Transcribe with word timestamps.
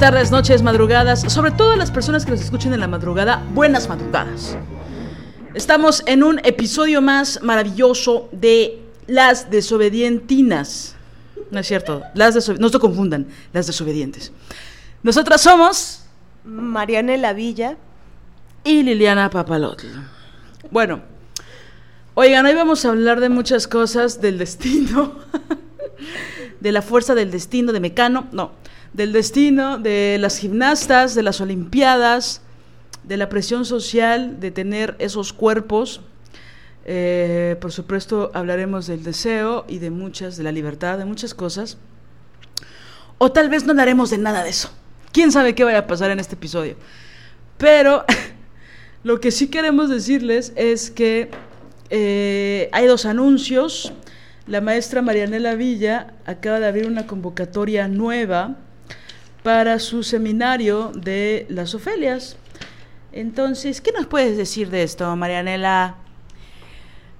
Tardes, 0.00 0.30
noches, 0.30 0.62
madrugadas, 0.62 1.30
sobre 1.30 1.50
todo 1.50 1.72
a 1.72 1.76
las 1.76 1.90
personas 1.90 2.24
que 2.24 2.30
nos 2.30 2.40
escuchen 2.40 2.72
en 2.72 2.80
la 2.80 2.88
madrugada, 2.88 3.44
buenas 3.52 3.86
madrugadas. 3.86 4.56
Estamos 5.52 6.02
en 6.06 6.22
un 6.22 6.38
episodio 6.38 7.02
más 7.02 7.42
maravilloso 7.42 8.30
de 8.32 8.80
Las 9.06 9.50
Desobedientinas. 9.50 10.96
No 11.50 11.60
es 11.60 11.66
cierto, 11.66 12.02
las 12.14 12.48
no 12.58 12.70
se 12.70 12.78
confundan, 12.78 13.26
las 13.52 13.66
desobedientes. 13.66 14.32
Nosotras 15.02 15.42
somos 15.42 16.04
Marianela 16.44 17.34
Villa. 17.34 17.76
y 18.64 18.82
Liliana 18.82 19.28
Papalotl. 19.28 19.86
Bueno, 20.70 21.02
oigan, 22.14 22.46
hoy 22.46 22.54
vamos 22.54 22.86
a 22.86 22.88
hablar 22.88 23.20
de 23.20 23.28
muchas 23.28 23.68
cosas 23.68 24.22
del 24.22 24.38
destino, 24.38 25.16
de 26.60 26.72
la 26.72 26.80
fuerza 26.80 27.14
del 27.14 27.30
destino 27.30 27.72
de 27.72 27.80
Mecano, 27.80 28.28
no, 28.32 28.52
del 28.92 29.12
destino 29.12 29.78
de 29.78 30.18
las 30.20 30.38
gimnastas, 30.38 31.14
de 31.14 31.22
las 31.22 31.40
olimpiadas, 31.40 32.42
de 33.04 33.16
la 33.16 33.28
presión 33.28 33.64
social 33.64 34.40
de 34.40 34.50
tener 34.50 34.96
esos 34.98 35.32
cuerpos. 35.32 36.00
Eh, 36.84 37.56
por 37.60 37.72
supuesto, 37.72 38.30
hablaremos 38.34 38.86
del 38.86 39.02
deseo 39.04 39.64
y 39.68 39.78
de 39.78 39.90
muchas, 39.90 40.36
de 40.36 40.42
la 40.42 40.52
libertad, 40.52 40.98
de 40.98 41.04
muchas 41.04 41.34
cosas. 41.34 41.78
O 43.18 43.32
tal 43.32 43.48
vez 43.48 43.64
no 43.64 43.72
hablaremos 43.72 44.10
de 44.10 44.18
nada 44.18 44.42
de 44.42 44.50
eso. 44.50 44.70
¿Quién 45.12 45.32
sabe 45.32 45.54
qué 45.54 45.64
vaya 45.64 45.78
a 45.78 45.86
pasar 45.86 46.10
en 46.10 46.20
este 46.20 46.34
episodio? 46.34 46.76
Pero 47.58 48.04
lo 49.04 49.20
que 49.20 49.30
sí 49.30 49.48
queremos 49.48 49.88
decirles 49.88 50.52
es 50.56 50.90
que 50.90 51.30
eh, 51.90 52.68
hay 52.72 52.86
dos 52.86 53.06
anuncios. 53.06 53.92
La 54.46 54.60
maestra 54.60 55.02
Marianela 55.02 55.54
Villa 55.54 56.14
acaba 56.26 56.60
de 56.60 56.66
abrir 56.66 56.86
una 56.86 57.06
convocatoria 57.06 57.88
nueva 57.88 58.56
para 59.42 59.78
su 59.78 60.02
seminario 60.02 60.92
de 60.94 61.46
las 61.48 61.74
Ofelias. 61.74 62.36
Entonces, 63.12 63.80
¿qué 63.80 63.92
nos 63.92 64.06
puedes 64.06 64.36
decir 64.36 64.70
de 64.70 64.82
esto, 64.82 65.14
Marianela? 65.16 65.96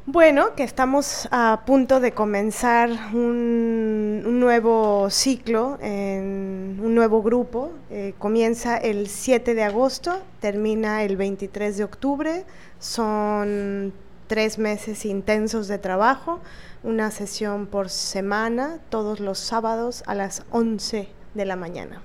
Bueno, 0.07 0.55
que 0.57 0.65
estamos 0.65 1.29
a 1.31 1.63
punto 1.67 2.01
de 2.01 2.13
comenzar 2.13 2.91
un, 3.13 4.41
nuevo 4.41 5.09
ciclo, 5.11 5.79
en 5.81 6.81
un 6.83 6.95
nuevo 6.95 7.23
grupo. 7.23 7.73
Eh, 7.91 8.15
comienza 8.19 8.77
el 8.77 9.09
7 9.09 9.55
de 9.55 9.63
agosto, 9.63 10.21
termina 10.41 11.05
el 11.05 11.17
23 11.17 11.77
de 11.77 11.85
octubre. 11.85 12.45
Son 12.79 13.93
tres 14.27 14.59
meses 14.59 15.05
intensos 15.05 15.69
de 15.69 15.79
trabajo, 15.79 16.41
una 16.83 17.11
sesión 17.11 17.67
por 17.67 17.89
semana, 17.89 18.79
todos 18.89 19.21
los 19.21 19.39
sábados 19.39 20.03
a 20.07 20.15
las 20.15 20.45
11 20.51 21.09
de 21.35 21.45
la 21.45 21.57
mañana. 21.57 22.03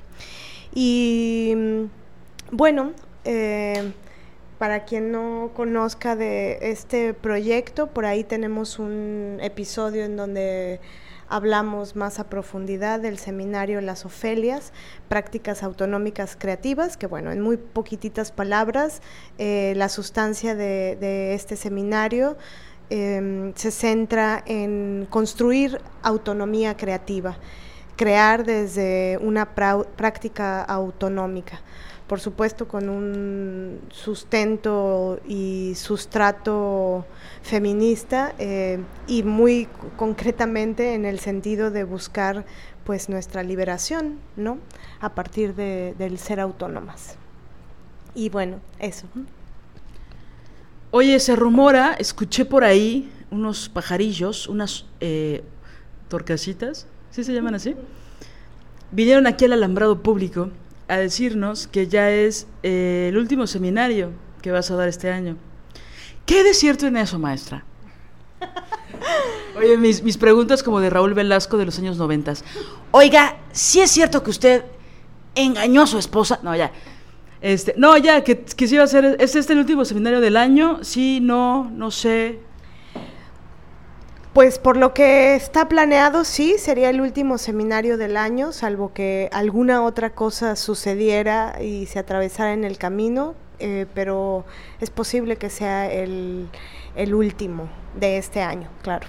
Y 0.75 1.53
mm, 1.55 1.85
bueno, 2.51 2.91
eh, 3.23 3.93
para 4.59 4.85
quien 4.85 5.11
no 5.11 5.51
conozca 5.55 6.15
de 6.15 6.59
este 6.61 7.13
proyecto, 7.13 7.87
por 7.87 8.05
ahí 8.05 8.23
tenemos 8.23 8.77
un 8.77 9.39
episodio 9.41 10.03
en 10.03 10.17
donde 10.17 10.79
hablamos 11.27 11.95
más 11.95 12.19
a 12.19 12.29
profundidad 12.29 12.99
del 12.99 13.17
seminario 13.17 13.81
Las 13.81 14.05
Ofelias, 14.05 14.73
prácticas 15.07 15.63
autonómicas 15.63 16.35
creativas, 16.37 16.97
que 16.97 17.07
bueno, 17.07 17.31
en 17.31 17.41
muy 17.41 17.57
poquititas 17.57 18.31
palabras, 18.33 19.01
eh, 19.37 19.73
la 19.77 19.89
sustancia 19.89 20.55
de, 20.55 21.33
este 21.33 21.55
seminario 21.55 22.37
eh, 22.89 23.53
se 23.55 23.71
centra 23.71 24.43
en 24.45 25.07
construir 25.09 25.79
autonomía 26.03 26.77
creativa, 26.77 27.37
crear 27.95 28.45
desde 28.45 29.17
una 29.21 29.53
práctica 29.55 30.63
autonómica 30.63 31.61
por 32.07 32.19
supuesto 32.19 32.67
con 32.67 32.87
un 32.87 33.79
sustento 33.91 35.19
y 35.27 35.73
sustrato 35.75 37.03
feminista 37.41 38.35
eh, 38.37 38.79
y 39.07 39.23
muy 39.23 39.67
concretamente 39.97 40.93
en 40.93 41.05
el 41.05 41.17
sentido 41.19 41.71
de 41.71 41.83
buscar 41.83 42.45
pues 42.83 43.09
nuestra 43.09 43.41
liberación, 43.41 44.19
¿no? 44.35 44.59
A 45.01 45.15
partir 45.15 45.55
de- 45.55 45.95
del 45.97 46.19
ser 46.19 46.39
autónomas. 46.39 47.15
Y 48.13 48.29
bueno, 48.29 48.57
eso. 48.77 49.07
Oye, 50.91 51.19
se 51.19 51.35
rumora, 51.35 51.95
escuché 51.97 52.45
por 52.45 52.63
ahí 52.63 53.11
unos 53.31 53.67
pajarillos, 53.67 54.47
unas 54.47 54.85
eh, 54.99 55.43
torcasitas, 56.07 56.85
¿sí 57.15 57.23
se 57.23 57.33
llaman 57.33 57.55
así? 57.55 57.75
Vinieron 58.91 59.25
aquí 59.25 59.45
al 59.45 59.53
alambrado 59.53 60.03
público 60.03 60.49
a 60.89 60.97
decirnos 60.97 61.65
que 61.65 61.87
ya 61.87 62.11
es 62.11 62.45
eh, 62.61 63.07
el 63.09 63.17
último 63.17 63.47
seminario 63.47 64.11
que 64.41 64.51
vas 64.51 64.69
a 64.69 64.75
dar 64.75 64.89
este 64.89 65.09
año. 65.09 65.37
¿Qué 66.25 66.43
de 66.43 66.53
cierto 66.53 66.87
en 66.87 66.97
eso, 66.97 67.17
maestra? 67.17 67.63
Oye, 69.57 69.77
mis, 69.77 70.03
mis 70.03 70.17
preguntas 70.17 70.61
como 70.61 70.81
de 70.81 70.89
Raúl 70.89 71.13
Velasco 71.13 71.57
de 71.57 71.65
los 71.65 71.79
años 71.79 71.97
noventas. 71.97 72.43
Oiga, 72.91 73.37
¿sí 73.53 73.79
es 73.79 73.91
cierto 73.91 74.21
que 74.21 74.31
usted 74.31 74.65
engañó 75.35 75.83
a 75.83 75.87
su 75.87 75.97
esposa? 75.97 76.41
No, 76.43 76.53
ya. 76.53 76.73
Este, 77.39 77.75
no, 77.77 77.95
ya, 77.95 78.25
que, 78.25 78.43
que 78.43 78.67
sí 78.67 78.77
a 78.77 78.87
ser, 78.87 79.15
¿es 79.21 79.37
este 79.37 79.53
el 79.53 79.59
último 79.59 79.85
seminario 79.85 80.19
del 80.19 80.35
año? 80.35 80.83
Sí, 80.83 81.19
no, 81.21 81.71
no 81.71 81.91
sé. 81.91 82.39
Pues 84.35 84.59
por 84.59 84.75
lo 84.75 84.93
que 84.93 85.33
está 85.33 85.69
planeado, 85.69 86.25
sí, 86.25 86.55
sería 86.57 86.89
el 86.89 86.99
último 86.99 87.37
seminario 87.37 87.97
del 87.97 88.17
año, 88.17 88.51
salvo 88.51 88.91
que 88.91 89.29
alguna 89.31 89.81
otra 89.81 90.09
cosa 90.09 90.57
sucediera 90.57 91.63
y 91.63 91.85
se 91.85 91.99
atravesara 91.99 92.51
en 92.51 92.65
el 92.65 92.77
camino, 92.77 93.33
eh, 93.59 93.85
pero 93.93 94.43
es 94.81 94.89
posible 94.89 95.37
que 95.37 95.49
sea 95.49 95.89
el, 95.89 96.49
el 96.97 97.13
último 97.13 97.69
de 97.97 98.17
este 98.17 98.41
año, 98.41 98.67
claro. 98.81 99.07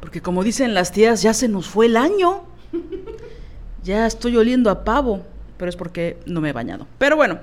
Porque 0.00 0.22
como 0.22 0.42
dicen 0.42 0.72
las 0.72 0.90
tías, 0.90 1.20
ya 1.20 1.34
se 1.34 1.46
nos 1.46 1.68
fue 1.68 1.84
el 1.84 1.98
año. 1.98 2.44
Ya 3.82 4.06
estoy 4.06 4.34
oliendo 4.38 4.70
a 4.70 4.84
pavo, 4.84 5.20
pero 5.58 5.68
es 5.68 5.76
porque 5.76 6.16
no 6.24 6.40
me 6.40 6.48
he 6.48 6.52
bañado. 6.54 6.86
Pero 6.96 7.16
bueno, 7.16 7.40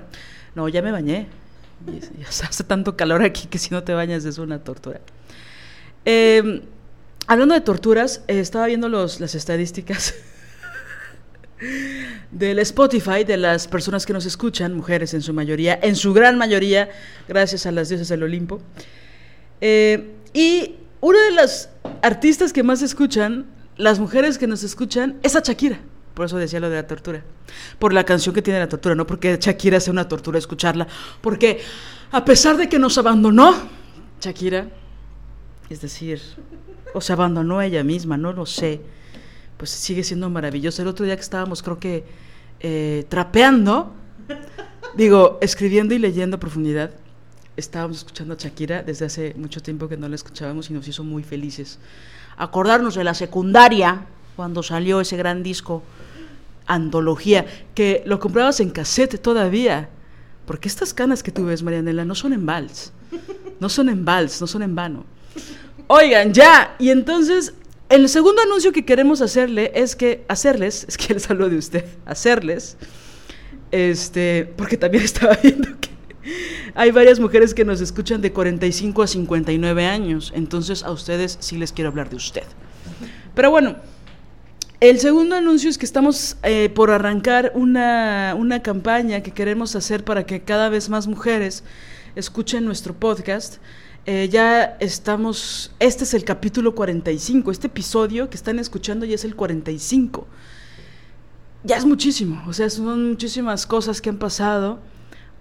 no, 0.56 0.68
ya 0.68 0.82
me 0.82 0.90
bañé. 0.90 1.28
Hace 2.28 2.64
tanto 2.64 2.96
calor 2.96 3.22
aquí 3.22 3.46
que 3.46 3.58
si 3.58 3.70
no 3.70 3.84
te 3.84 3.94
bañas 3.94 4.24
es 4.24 4.38
una 4.38 4.58
tortura. 4.58 4.98
Eh, 6.04 6.62
hablando 7.26 7.54
de 7.54 7.60
torturas, 7.60 8.22
eh, 8.28 8.40
estaba 8.40 8.66
viendo 8.66 8.88
los, 8.88 9.20
las 9.20 9.34
estadísticas 9.34 10.14
del 12.30 12.58
Spotify 12.60 13.24
de 13.24 13.36
las 13.36 13.68
personas 13.68 14.06
que 14.06 14.12
nos 14.12 14.26
escuchan, 14.26 14.74
mujeres 14.74 15.14
en 15.14 15.22
su 15.22 15.32
mayoría, 15.32 15.78
en 15.82 15.96
su 15.96 16.12
gran 16.12 16.36
mayoría, 16.38 16.88
gracias 17.28 17.66
a 17.66 17.72
las 17.72 17.88
diosas 17.88 18.08
del 18.08 18.22
Olimpo. 18.22 18.60
Eh, 19.60 20.10
y 20.32 20.76
una 21.00 21.22
de 21.24 21.32
las 21.32 21.68
artistas 22.02 22.52
que 22.52 22.62
más 22.62 22.82
escuchan, 22.82 23.46
las 23.76 23.98
mujeres 23.98 24.38
que 24.38 24.46
nos 24.46 24.62
escuchan, 24.62 25.18
es 25.22 25.36
a 25.36 25.40
Shakira. 25.40 25.78
Por 26.14 26.26
eso 26.26 26.36
decía 26.36 26.60
lo 26.60 26.68
de 26.68 26.76
la 26.76 26.86
tortura. 26.86 27.22
Por 27.78 27.92
la 27.92 28.04
canción 28.04 28.34
que 28.34 28.42
tiene 28.42 28.58
la 28.58 28.68
tortura, 28.68 28.94
no 28.94 29.06
porque 29.06 29.38
Shakira 29.40 29.80
sea 29.80 29.92
una 29.92 30.08
tortura 30.08 30.38
escucharla. 30.38 30.86
Porque 31.20 31.60
a 32.10 32.24
pesar 32.24 32.56
de 32.56 32.68
que 32.68 32.78
nos 32.78 32.98
abandonó, 32.98 33.54
Shakira, 34.20 34.68
es 35.70 35.80
decir, 35.80 36.20
o 36.94 37.00
se 37.00 37.12
abandonó 37.12 37.62
ella 37.62 37.84
misma, 37.84 38.16
no 38.16 38.32
lo 38.32 38.46
sé. 38.46 38.80
pues 39.56 39.70
sigue 39.70 40.02
siendo 40.02 40.28
maravilloso. 40.28 40.82
El 40.82 40.88
otro 40.88 41.04
día 41.04 41.14
que 41.14 41.22
estábamos, 41.22 41.62
creo 41.62 41.78
que, 41.78 42.04
eh, 42.60 43.06
trapeando, 43.08 43.92
digo, 44.96 45.38
escribiendo 45.40 45.94
y 45.94 45.98
leyendo 45.98 46.36
a 46.36 46.40
profundidad, 46.40 46.90
estábamos 47.56 47.98
escuchando 47.98 48.34
a 48.34 48.36
Shakira 48.36 48.82
desde 48.82 49.06
hace 49.06 49.34
mucho 49.36 49.62
tiempo 49.62 49.88
que 49.88 49.96
no 49.96 50.08
la 50.08 50.16
escuchábamos 50.16 50.70
y 50.70 50.74
nos 50.74 50.88
hizo 50.88 51.04
muy 51.04 51.22
felices. 51.22 51.78
Acordarnos 52.36 52.94
de 52.94 53.04
la 53.04 53.14
secundaria, 53.14 54.06
cuando 54.36 54.62
salió 54.62 55.00
ese 55.00 55.16
gran 55.16 55.42
disco, 55.42 55.82
Antología, 56.66 57.46
que 57.74 58.02
lo 58.06 58.18
comprabas 58.18 58.60
en 58.60 58.70
cassette 58.70 59.20
todavía. 59.20 59.90
Porque 60.46 60.68
estas 60.68 60.92
canas 60.92 61.22
que 61.22 61.30
tú 61.30 61.44
ves, 61.44 61.62
Marianela, 61.62 62.04
no 62.04 62.14
son 62.14 62.32
en 62.32 62.46
vals. 62.46 62.92
No 63.60 63.68
son 63.68 63.88
en 63.88 64.04
vals, 64.04 64.40
no 64.40 64.46
son 64.46 64.62
en 64.62 64.74
vano. 64.74 65.04
Oigan, 65.94 66.32
ya. 66.32 66.74
Y 66.78 66.88
entonces, 66.88 67.52
el 67.90 68.08
segundo 68.08 68.40
anuncio 68.40 68.72
que 68.72 68.86
queremos 68.86 69.20
hacerle 69.20 69.72
es 69.74 69.94
que, 69.94 70.24
hacerles, 70.26 70.84
es 70.88 70.96
que 70.96 71.12
les 71.12 71.28
hablo 71.28 71.50
de 71.50 71.58
usted, 71.58 71.84
hacerles, 72.06 72.78
este, 73.70 74.50
porque 74.56 74.78
también 74.78 75.04
estaba 75.12 75.38
viendo 75.42 75.68
que 75.78 75.90
hay 76.74 76.92
varias 76.92 77.20
mujeres 77.20 77.52
que 77.52 77.66
nos 77.66 77.82
escuchan 77.82 78.22
de 78.22 78.32
45 78.32 79.02
a 79.02 79.06
59 79.06 79.84
años, 79.84 80.32
entonces 80.34 80.82
a 80.82 80.92
ustedes 80.92 81.36
sí 81.40 81.58
les 81.58 81.72
quiero 81.72 81.90
hablar 81.90 82.08
de 82.08 82.16
usted. 82.16 82.44
Pero 83.34 83.50
bueno, 83.50 83.76
el 84.80 84.98
segundo 84.98 85.36
anuncio 85.36 85.68
es 85.68 85.76
que 85.76 85.84
estamos 85.84 86.38
eh, 86.42 86.70
por 86.74 86.90
arrancar 86.90 87.52
una, 87.54 88.34
una 88.38 88.62
campaña 88.62 89.22
que 89.22 89.32
queremos 89.32 89.76
hacer 89.76 90.04
para 90.04 90.24
que 90.24 90.40
cada 90.40 90.70
vez 90.70 90.88
más 90.88 91.06
mujeres 91.06 91.64
escuchen 92.16 92.64
nuestro 92.64 92.94
podcast. 92.94 93.56
Eh, 94.04 94.28
ya 94.28 94.76
estamos, 94.80 95.70
este 95.78 96.02
es 96.02 96.12
el 96.12 96.24
capítulo 96.24 96.74
45, 96.74 97.52
este 97.52 97.68
episodio 97.68 98.28
que 98.28 98.36
están 98.36 98.58
escuchando 98.58 99.06
ya 99.06 99.14
es 99.14 99.24
el 99.24 99.36
45. 99.36 100.26
Ya 101.62 101.76
es 101.76 101.84
muchísimo, 101.84 102.42
o 102.48 102.52
sea, 102.52 102.68
son 102.68 103.10
muchísimas 103.10 103.64
cosas 103.64 104.00
que 104.00 104.10
han 104.10 104.18
pasado. 104.18 104.80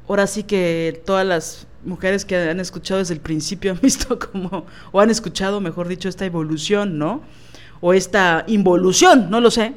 Ahora 0.07 0.27
sí 0.27 0.43
que 0.43 1.01
todas 1.07 1.25
las 1.25 1.65
mujeres 1.83 2.23
que 2.23 2.35
han 2.35 2.59
escuchado 2.59 2.99
desde 2.99 3.15
el 3.15 3.19
principio 3.19 3.71
han 3.71 3.79
visto 3.81 4.19
como, 4.19 4.67
o 4.91 4.99
han 4.99 5.09
escuchado, 5.09 5.59
mejor 5.59 5.87
dicho, 5.87 6.07
esta 6.07 6.25
evolución, 6.25 6.99
¿no? 6.99 7.23
O 7.79 7.93
esta 7.93 8.45
involución, 8.47 9.31
no 9.31 9.41
lo 9.41 9.49
sé. 9.49 9.73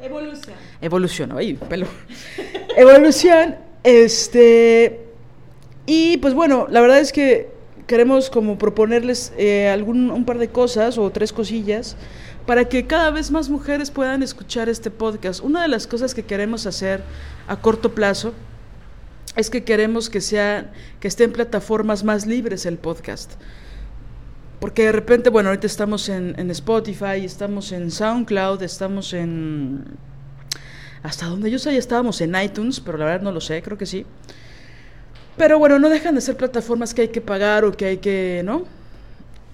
Evolución. 0.00 0.56
Evolución, 0.80 1.32
ay, 1.36 1.54
pelo. 1.54 1.86
Evolución, 2.78 3.56
este. 3.84 5.04
Y 5.84 6.16
pues 6.16 6.32
bueno, 6.32 6.66
la 6.70 6.80
verdad 6.80 6.98
es 6.98 7.12
que 7.12 7.51
queremos 7.92 8.30
como 8.30 8.56
proponerles 8.56 9.34
eh, 9.36 9.68
algún, 9.68 10.10
un 10.10 10.24
par 10.24 10.38
de 10.38 10.48
cosas 10.48 10.96
o 10.96 11.10
tres 11.10 11.30
cosillas 11.30 11.94
para 12.46 12.66
que 12.66 12.86
cada 12.86 13.10
vez 13.10 13.30
más 13.30 13.50
mujeres 13.50 13.90
puedan 13.90 14.22
escuchar 14.22 14.70
este 14.70 14.90
podcast. 14.90 15.44
Una 15.44 15.60
de 15.60 15.68
las 15.68 15.86
cosas 15.86 16.14
que 16.14 16.22
queremos 16.22 16.64
hacer 16.64 17.02
a 17.48 17.56
corto 17.56 17.94
plazo 17.94 18.32
es 19.36 19.50
que 19.50 19.62
queremos 19.62 20.08
que 20.08 20.22
sea 20.22 20.72
que 21.00 21.08
esté 21.08 21.24
en 21.24 21.32
plataformas 21.32 22.02
más 22.02 22.24
libres 22.24 22.64
el 22.64 22.78
podcast. 22.78 23.32
Porque 24.58 24.84
de 24.84 24.92
repente, 24.92 25.28
bueno, 25.28 25.50
ahorita 25.50 25.66
estamos 25.66 26.08
en, 26.08 26.34
en 26.38 26.50
Spotify, 26.50 27.22
estamos 27.22 27.72
en 27.72 27.90
SoundCloud, 27.90 28.62
estamos 28.62 29.12
en... 29.12 29.84
Hasta 31.02 31.26
donde 31.26 31.50
yo 31.50 31.58
ya 31.58 31.72
estábamos 31.72 32.22
en 32.22 32.34
iTunes, 32.42 32.80
pero 32.80 32.96
la 32.96 33.04
verdad 33.04 33.20
no 33.20 33.32
lo 33.32 33.42
sé, 33.42 33.60
creo 33.60 33.76
que 33.76 33.84
sí. 33.84 34.06
Pero 35.36 35.58
bueno, 35.58 35.78
no 35.78 35.88
dejan 35.88 36.14
de 36.14 36.20
ser 36.20 36.36
plataformas 36.36 36.94
que 36.94 37.02
hay 37.02 37.08
que 37.08 37.20
pagar 37.20 37.64
o 37.64 37.72
que 37.72 37.86
hay 37.86 37.96
que, 37.98 38.42
¿no? 38.44 38.64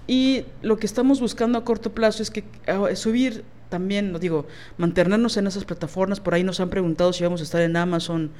Y 0.07 0.45
lo 0.61 0.77
que 0.77 0.85
estamos 0.85 1.21
buscando 1.21 1.57
a 1.57 1.63
corto 1.63 1.91
plazo 1.91 2.23
es 2.23 2.31
que 2.31 2.43
subir 2.95 3.43
también, 3.69 4.17
digo, 4.19 4.47
mantenernos 4.77 5.37
en 5.37 5.47
esas 5.47 5.65
plataformas. 5.65 6.19
Por 6.19 6.33
ahí 6.33 6.43
nos 6.43 6.59
han 6.59 6.69
preguntado 6.69 7.13
si 7.13 7.23
vamos 7.23 7.41
a 7.41 7.43
estar 7.43 7.61
en 7.61 7.77
Amazon 7.77 8.31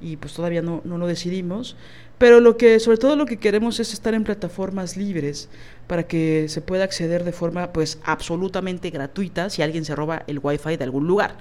y 0.00 0.16
pues 0.16 0.34
todavía 0.34 0.62
no, 0.62 0.80
no 0.84 0.98
lo 0.98 1.06
decidimos. 1.06 1.76
Pero 2.18 2.40
lo 2.40 2.56
que, 2.56 2.80
sobre 2.80 2.98
todo 2.98 3.14
lo 3.14 3.26
que 3.26 3.38
queremos 3.38 3.78
es 3.78 3.92
estar 3.92 4.12
en 4.12 4.24
plataformas 4.24 4.96
libres 4.96 5.48
para 5.86 6.02
que 6.02 6.48
se 6.48 6.60
pueda 6.60 6.82
acceder 6.82 7.22
de 7.22 7.30
forma 7.30 7.72
pues 7.72 8.00
absolutamente 8.02 8.90
gratuita 8.90 9.50
si 9.50 9.62
alguien 9.62 9.84
se 9.84 9.94
roba 9.94 10.24
el 10.26 10.40
wifi 10.42 10.76
de 10.76 10.84
algún 10.84 11.06
lugar. 11.06 11.36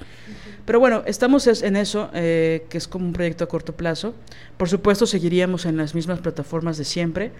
Pero 0.65 0.79
bueno, 0.79 1.01
estamos 1.07 1.47
en 1.47 1.75
eso, 1.75 2.09
eh, 2.13 2.65
que 2.69 2.77
es 2.77 2.87
como 2.87 3.07
un 3.07 3.13
proyecto 3.13 3.43
a 3.43 3.47
corto 3.47 3.75
plazo. 3.75 4.13
Por 4.57 4.69
supuesto, 4.69 5.07
seguiríamos 5.07 5.65
en 5.65 5.77
las 5.77 5.95
mismas 5.95 6.19
plataformas 6.19 6.77
de 6.77 6.85
siempre, 6.85 7.31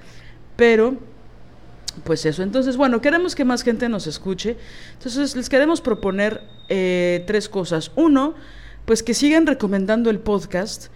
pero 0.55 0.97
pues 2.03 2.25
eso. 2.25 2.41
Entonces, 2.41 2.75
bueno, 2.75 3.01
queremos 3.01 3.35
que 3.35 3.45
más 3.45 3.63
gente 3.63 3.87
nos 3.87 4.07
escuche. 4.07 4.57
Entonces, 4.93 5.35
les 5.35 5.47
queremos 5.47 5.81
proponer 5.81 6.41
eh, 6.69 7.23
tres 7.27 7.49
cosas. 7.49 7.91
Uno, 7.95 8.33
pues 8.85 9.03
que 9.03 9.13
sigan 9.13 9.45
recomendando 9.45 10.09
el 10.09 10.19
podcast 10.19 10.87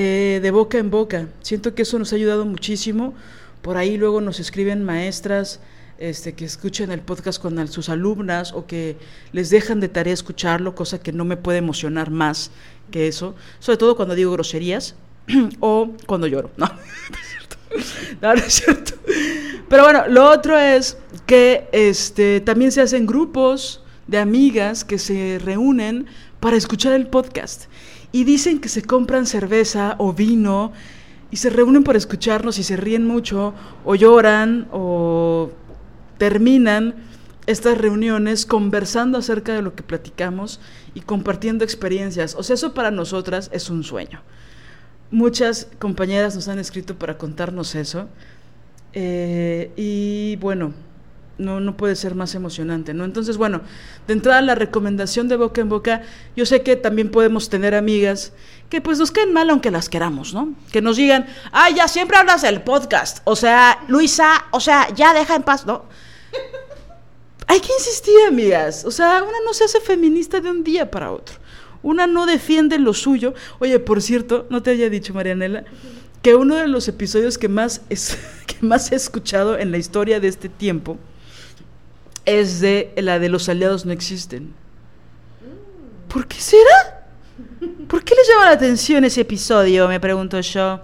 eh, 0.00 0.38
de 0.40 0.52
boca 0.52 0.78
en 0.78 0.92
boca. 0.92 1.26
Siento 1.40 1.74
que 1.74 1.82
eso 1.82 1.98
nos 1.98 2.12
ha 2.12 2.16
ayudado 2.16 2.44
muchísimo. 2.44 3.14
Por 3.62 3.76
ahí 3.76 3.96
luego 3.96 4.20
nos 4.20 4.38
escriben 4.38 4.84
maestras 4.84 5.58
este, 5.98 6.34
que 6.34 6.44
escuchen 6.44 6.92
el 6.92 7.00
podcast 7.00 7.42
con 7.42 7.66
sus 7.66 7.88
alumnas 7.88 8.52
o 8.52 8.64
que 8.64 8.96
les 9.32 9.50
dejan 9.50 9.80
de 9.80 9.88
tarea 9.88 10.14
escucharlo, 10.14 10.76
cosa 10.76 11.00
que 11.00 11.10
no 11.10 11.24
me 11.24 11.36
puede 11.36 11.58
emocionar 11.58 12.12
más 12.12 12.52
que 12.92 13.08
eso. 13.08 13.34
Sobre 13.58 13.76
todo 13.76 13.96
cuando 13.96 14.14
digo 14.14 14.30
groserías 14.30 14.94
o 15.58 15.90
cuando 16.06 16.28
lloro. 16.28 16.52
No, 16.56 16.66
no 16.66 17.18
es 17.18 17.28
cierto. 17.28 17.56
No, 18.22 18.34
no 18.36 18.40
es 18.40 18.52
cierto. 18.54 18.92
Pero 19.68 19.82
bueno, 19.82 20.06
lo 20.06 20.30
otro 20.30 20.56
es 20.56 20.96
que 21.26 21.66
este, 21.72 22.40
también 22.40 22.70
se 22.70 22.82
hacen 22.82 23.04
grupos 23.04 23.82
de 24.06 24.18
amigas 24.18 24.84
que 24.84 25.00
se 25.00 25.40
reúnen 25.44 26.06
para 26.38 26.56
escuchar 26.56 26.92
el 26.92 27.08
podcast 27.08 27.64
y 28.12 28.24
dicen 28.24 28.60
que 28.60 28.68
se 28.68 28.82
compran 28.82 29.26
cerveza 29.26 29.96
o 29.98 30.12
vino 30.12 30.72
y 31.30 31.36
se 31.36 31.50
reúnen 31.50 31.84
para 31.84 31.98
escucharnos 31.98 32.58
y 32.58 32.62
se 32.62 32.76
ríen 32.76 33.06
mucho 33.06 33.54
o 33.84 33.94
lloran 33.94 34.68
o 34.72 35.50
terminan 36.16 36.94
estas 37.46 37.78
reuniones 37.78 38.44
conversando 38.44 39.18
acerca 39.18 39.54
de 39.54 39.62
lo 39.62 39.74
que 39.74 39.82
platicamos 39.82 40.60
y 40.94 41.00
compartiendo 41.00 41.64
experiencias. 41.64 42.34
O 42.34 42.42
sea, 42.42 42.54
eso 42.54 42.74
para 42.74 42.90
nosotras 42.90 43.50
es 43.52 43.70
un 43.70 43.84
sueño. 43.84 44.20
Muchas 45.10 45.68
compañeras 45.78 46.34
nos 46.34 46.48
han 46.48 46.58
escrito 46.58 46.98
para 46.98 47.16
contarnos 47.16 47.74
eso. 47.74 48.08
Eh, 48.92 49.70
y 49.76 50.36
bueno, 50.36 50.74
no, 51.38 51.60
no 51.60 51.76
puede 51.76 51.96
ser 51.96 52.14
más 52.14 52.34
emocionante, 52.34 52.92
¿no? 52.94 53.04
Entonces, 53.04 53.36
bueno, 53.36 53.62
de 54.06 54.12
entrada 54.12 54.42
la 54.42 54.54
recomendación 54.54 55.28
de 55.28 55.36
boca 55.36 55.60
en 55.60 55.68
boca, 55.68 56.02
yo 56.36 56.44
sé 56.44 56.62
que 56.62 56.76
también 56.76 57.10
podemos 57.10 57.48
tener 57.48 57.74
amigas 57.74 58.32
que 58.68 58.80
pues 58.80 58.98
nos 58.98 59.10
caen 59.10 59.32
mal 59.32 59.48
aunque 59.50 59.70
las 59.70 59.88
queramos, 59.88 60.34
¿no? 60.34 60.54
Que 60.72 60.82
nos 60.82 60.96
digan, 60.96 61.26
ay, 61.52 61.74
ya 61.74 61.88
siempre 61.88 62.16
hablas 62.16 62.42
del 62.42 62.62
podcast, 62.62 63.20
o 63.24 63.36
sea, 63.36 63.84
Luisa, 63.88 64.46
o 64.50 64.60
sea, 64.60 64.92
ya 64.94 65.14
deja 65.14 65.36
en 65.36 65.42
paz, 65.42 65.64
¿no? 65.64 65.84
Hay 67.46 67.60
que 67.60 67.72
insistir, 67.78 68.14
amigas, 68.28 68.84
o 68.84 68.90
sea, 68.90 69.22
una 69.22 69.38
no 69.44 69.54
se 69.54 69.64
hace 69.64 69.80
feminista 69.80 70.40
de 70.40 70.50
un 70.50 70.62
día 70.64 70.90
para 70.90 71.12
otro, 71.12 71.36
una 71.82 72.06
no 72.06 72.26
defiende 72.26 72.78
lo 72.78 72.92
suyo. 72.92 73.32
Oye, 73.58 73.78
por 73.78 74.02
cierto, 74.02 74.46
no 74.50 74.62
te 74.62 74.70
haya 74.70 74.90
dicho, 74.90 75.14
Marianela, 75.14 75.64
que 76.20 76.34
uno 76.34 76.56
de 76.56 76.68
los 76.68 76.88
episodios 76.88 77.38
que 77.38 77.48
más, 77.48 77.80
es, 77.88 78.18
que 78.46 78.66
más 78.66 78.92
he 78.92 78.96
escuchado 78.96 79.58
en 79.58 79.70
la 79.70 79.78
historia 79.78 80.20
de 80.20 80.28
este 80.28 80.48
tiempo, 80.48 80.98
es 82.28 82.60
de 82.60 82.92
la 82.96 83.18
de 83.18 83.28
los 83.28 83.48
aliados 83.48 83.86
no 83.86 83.92
existen. 83.92 84.52
¿Por 86.08 86.26
qué 86.26 86.40
será? 86.40 87.06
¿Por 87.88 88.04
qué 88.04 88.14
les 88.14 88.28
llama 88.28 88.46
la 88.46 88.52
atención 88.52 89.04
ese 89.04 89.22
episodio? 89.22 89.88
Me 89.88 89.98
pregunto 89.98 90.40
yo. 90.40 90.80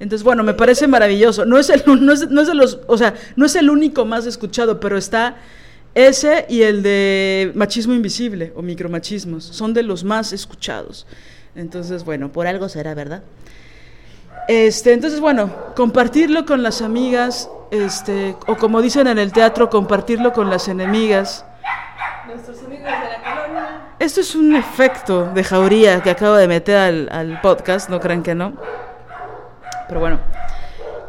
Entonces, 0.00 0.24
bueno, 0.24 0.42
me 0.42 0.54
parece 0.54 0.88
maravilloso. 0.88 1.44
No 1.44 1.58
es 1.58 1.70
el, 1.70 1.82
no 1.86 2.12
es, 2.12 2.28
no 2.30 2.40
es 2.40 2.48
de 2.48 2.54
los, 2.54 2.80
o 2.86 2.96
sea, 2.96 3.14
no 3.36 3.46
es 3.46 3.54
el 3.54 3.70
único 3.70 4.04
más 4.04 4.26
escuchado, 4.26 4.80
pero 4.80 4.96
está 4.96 5.36
ese 5.94 6.46
y 6.48 6.62
el 6.62 6.82
de 6.82 7.52
machismo 7.54 7.92
invisible 7.92 8.52
o 8.56 8.62
micromachismos. 8.62 9.44
Son 9.44 9.74
de 9.74 9.82
los 9.82 10.02
más 10.02 10.32
escuchados. 10.32 11.06
Entonces, 11.54 12.04
bueno, 12.04 12.32
por 12.32 12.46
algo 12.46 12.68
será, 12.68 12.94
¿verdad? 12.94 13.22
Este, 14.48 14.92
entonces, 14.92 15.20
bueno, 15.20 15.54
compartirlo 15.76 16.46
con 16.46 16.62
las 16.62 16.82
amigas, 16.82 17.48
este, 17.70 18.36
o 18.46 18.56
como 18.56 18.82
dicen 18.82 19.06
en 19.06 19.18
el 19.18 19.32
teatro, 19.32 19.70
compartirlo 19.70 20.32
con 20.32 20.50
las 20.50 20.68
enemigas. 20.68 21.44
Nuestros 22.26 22.58
amigos 22.64 22.84
de 22.84 22.90
la 22.90 23.22
colonia. 23.22 23.80
Esto 23.98 24.20
es 24.20 24.34
un 24.34 24.54
efecto 24.56 25.26
de 25.26 25.44
jauría 25.44 26.02
que 26.02 26.10
acabo 26.10 26.34
de 26.34 26.48
meter 26.48 26.76
al, 26.76 27.08
al 27.10 27.40
podcast, 27.40 27.88
no 27.88 28.00
crean 28.00 28.22
que 28.22 28.34
no. 28.34 28.54
Pero 29.88 30.00
bueno, 30.00 30.20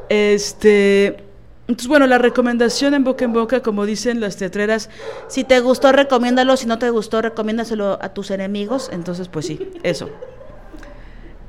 este, 0.09 1.23
entonces 1.71 1.87
bueno, 1.87 2.05
la 2.05 2.17
recomendación 2.17 2.93
en 2.93 3.05
boca 3.05 3.23
en 3.23 3.31
boca, 3.31 3.61
como 3.61 3.85
dicen 3.85 4.19
las 4.19 4.35
teatreras, 4.35 4.89
si 5.27 5.45
te 5.45 5.61
gustó, 5.61 5.93
recomiéndalo, 5.93 6.57
si 6.57 6.65
no 6.65 6.77
te 6.77 6.89
gustó, 6.89 7.21
recomiéndaselo 7.21 7.97
a 8.01 8.09
tus 8.09 8.29
enemigos. 8.29 8.89
Entonces, 8.91 9.29
pues 9.29 9.45
sí, 9.45 9.71
eso. 9.83 10.09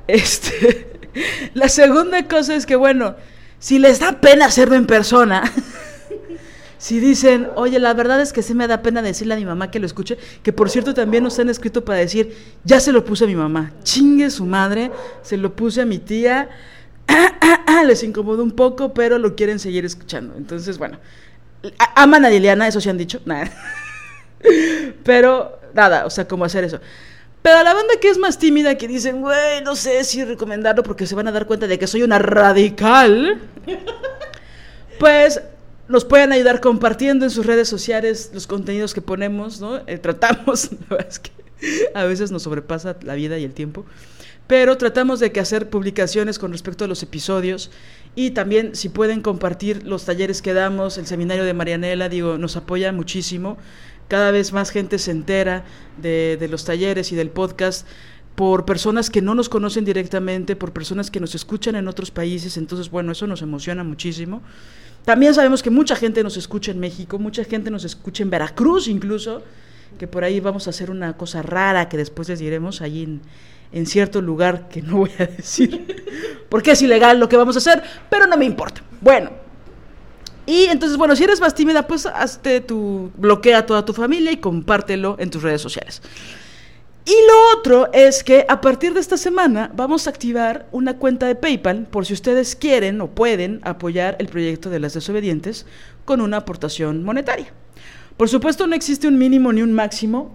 Este, 0.05 0.99
la 1.53 1.69
segunda 1.69 2.27
cosa 2.27 2.55
es 2.55 2.65
que, 2.65 2.75
bueno, 2.75 3.15
si 3.63 3.79
les 3.79 3.99
da 3.99 4.19
pena 4.19 4.47
hacerlo 4.47 4.75
en 4.75 4.85
persona, 4.85 5.41
si 6.77 6.99
dicen, 6.99 7.47
oye, 7.55 7.79
la 7.79 7.93
verdad 7.93 8.19
es 8.19 8.33
que 8.33 8.41
se 8.41 8.53
me 8.53 8.67
da 8.67 8.81
pena 8.81 9.01
decirle 9.01 9.35
a 9.35 9.37
mi 9.37 9.45
mamá 9.45 9.71
que 9.71 9.79
lo 9.79 9.85
escuche, 9.85 10.17
que 10.43 10.51
por 10.51 10.69
cierto 10.69 10.93
también 10.93 11.23
nos 11.23 11.39
han 11.39 11.47
escrito 11.47 11.85
para 11.85 11.99
decir, 11.99 12.35
ya 12.65 12.81
se 12.81 12.91
lo 12.91 13.05
puse 13.05 13.23
a 13.23 13.27
mi 13.27 13.35
mamá, 13.35 13.71
chingue 13.83 14.29
su 14.31 14.45
madre, 14.45 14.91
se 15.21 15.37
lo 15.37 15.55
puse 15.55 15.79
a 15.79 15.85
mi 15.85 15.97
tía, 15.99 16.49
les 17.87 18.03
incomodó 18.03 18.43
un 18.43 18.51
poco, 18.51 18.93
pero 18.93 19.17
lo 19.17 19.33
quieren 19.33 19.59
seguir 19.59 19.85
escuchando. 19.85 20.35
Entonces, 20.35 20.77
bueno, 20.77 20.99
aman 21.95 22.25
a 22.25 22.29
Liliana, 22.29 22.67
eso 22.67 22.81
se 22.81 22.89
han 22.89 22.97
dicho, 22.97 23.21
nada. 23.25 23.49
pero 25.03 25.57
nada, 25.73 26.05
o 26.05 26.09
sea, 26.09 26.27
cómo 26.27 26.43
hacer 26.43 26.65
eso. 26.65 26.81
Pero 27.43 27.57
a 27.57 27.63
la 27.63 27.73
banda 27.73 27.95
que 27.99 28.09
es 28.09 28.17
más 28.17 28.39
tímida, 28.39 28.77
que 28.77 28.87
dicen, 28.87 29.19
güey, 29.19 29.61
no 29.65 29.75
sé 29.75 30.05
si 30.05 30.23
recomendarlo 30.23 30.81
porque 30.81 31.05
se 31.05 31.13
van 31.13 31.27
a 31.27 31.31
dar 31.33 31.45
cuenta 31.45 31.67
de 31.67 31.77
que 31.77 31.87
soy 31.87 32.01
una 32.01 32.17
radical, 32.17 33.41
pues 34.99 35.41
nos 35.87 36.05
pueden 36.05 36.31
ayudar 36.31 36.61
compartiendo 36.61 37.25
en 37.25 37.31
sus 37.31 37.45
redes 37.45 37.67
sociales 37.67 38.31
los 38.33 38.47
contenidos 38.47 38.93
que 38.93 39.01
ponemos, 39.01 39.59
¿no? 39.59 39.81
Eh, 39.87 39.97
tratamos, 39.97 40.71
la 40.89 40.97
verdad 40.97 41.07
es 41.09 41.19
que 41.19 41.31
a 41.93 42.03
veces 42.05 42.31
nos 42.31 42.43
sobrepasa 42.43 42.97
la 43.03 43.15
vida 43.15 43.37
y 43.37 43.43
el 43.43 43.53
tiempo, 43.53 43.85
pero 44.47 44.77
tratamos 44.77 45.19
de 45.19 45.31
que 45.31 45.39
hacer 45.39 45.69
publicaciones 45.69 46.39
con 46.39 46.51
respecto 46.51 46.85
a 46.85 46.87
los 46.87 47.03
episodios 47.03 47.71
y 48.15 48.31
también 48.31 48.75
si 48.75 48.89
pueden 48.89 49.21
compartir 49.21 49.85
los 49.85 50.05
talleres 50.05 50.41
que 50.41 50.53
damos, 50.53 50.97
el 50.97 51.07
seminario 51.07 51.45
de 51.45 51.53
Marianela, 51.53 52.09
digo, 52.09 52.37
nos 52.37 52.57
apoya 52.57 52.91
muchísimo 52.91 53.57
cada 54.07 54.31
vez 54.31 54.53
más 54.53 54.69
gente 54.69 54.99
se 54.99 55.11
entera 55.11 55.63
de, 55.97 56.37
de 56.39 56.47
los 56.47 56.65
talleres 56.65 57.11
y 57.11 57.15
del 57.15 57.29
podcast 57.29 57.87
por 58.35 58.65
personas 58.65 59.09
que 59.09 59.21
no 59.21 59.35
nos 59.35 59.49
conocen 59.49 59.85
directamente, 59.85 60.55
por 60.55 60.73
personas 60.73 61.11
que 61.11 61.19
nos 61.19 61.35
escuchan 61.35 61.75
en 61.75 61.87
otros 61.87 62.11
países, 62.11 62.57
entonces 62.57 62.89
bueno, 62.89 63.11
eso 63.11 63.27
nos 63.27 63.41
emociona 63.41 63.83
muchísimo. 63.83 64.41
También 65.05 65.33
sabemos 65.33 65.61
que 65.61 65.69
mucha 65.69 65.95
gente 65.95 66.23
nos 66.23 66.37
escucha 66.37 66.71
en 66.71 66.79
México, 66.79 67.19
mucha 67.19 67.43
gente 67.43 67.69
nos 67.69 67.83
escucha 67.83 68.23
en 68.23 68.29
Veracruz 68.29 68.87
incluso, 68.87 69.43
que 69.99 70.07
por 70.07 70.23
ahí 70.23 70.39
vamos 70.39 70.67
a 70.67 70.71
hacer 70.71 70.89
una 70.89 71.15
cosa 71.17 71.41
rara 71.41 71.89
que 71.89 71.97
después 71.97 72.29
les 72.29 72.39
diremos 72.39 72.81
allí 72.81 73.03
en, 73.03 73.21
en 73.71 73.85
cierto 73.85 74.21
lugar 74.21 74.69
que 74.69 74.81
no 74.81 74.97
voy 74.97 75.11
a 75.19 75.25
decir, 75.37 75.85
porque 76.49 76.71
es 76.71 76.81
ilegal 76.81 77.19
lo 77.19 77.29
que 77.29 77.37
vamos 77.37 77.55
a 77.55 77.59
hacer, 77.59 77.83
pero 78.09 78.25
no 78.25 78.37
me 78.37 78.45
importa. 78.45 78.81
Bueno, 79.01 79.29
y 80.45 80.65
entonces, 80.65 80.97
bueno, 80.97 81.15
si 81.15 81.23
eres 81.23 81.39
más 81.39 81.55
tímida, 81.55 81.87
pues 81.87 82.05
hazte 82.05 82.59
tu, 82.61 83.11
bloquea 83.15 83.59
a 83.59 83.65
toda 83.65 83.85
tu 83.85 83.93
familia 83.93 84.31
y 84.31 84.37
compártelo 84.37 85.15
en 85.19 85.29
tus 85.29 85.41
redes 85.41 85.61
sociales. 85.61 86.01
Y 87.05 87.11
lo 87.11 87.59
otro 87.59 87.91
es 87.91 88.23
que 88.23 88.45
a 88.47 88.61
partir 88.61 88.93
de 88.93 89.01
esta 89.01 89.17
semana 89.17 89.69
vamos 89.75 90.07
a 90.07 90.09
activar 90.09 90.67
una 90.71 90.97
cuenta 90.97 91.27
de 91.27 91.35
PayPal 91.35 91.85
por 91.91 92.05
si 92.05 92.13
ustedes 92.13 92.55
quieren 92.55 93.01
o 93.01 93.07
pueden 93.07 93.59
apoyar 93.63 94.15
el 94.19 94.27
proyecto 94.27 94.69
de 94.69 94.79
las 94.79 94.93
desobedientes 94.93 95.65
con 96.05 96.21
una 96.21 96.37
aportación 96.37 97.03
monetaria. 97.03 97.47
Por 98.15 98.29
supuesto 98.29 98.67
no 98.67 98.75
existe 98.75 99.07
un 99.07 99.17
mínimo 99.17 99.51
ni 99.51 99.61
un 99.61 99.73
máximo 99.73 100.31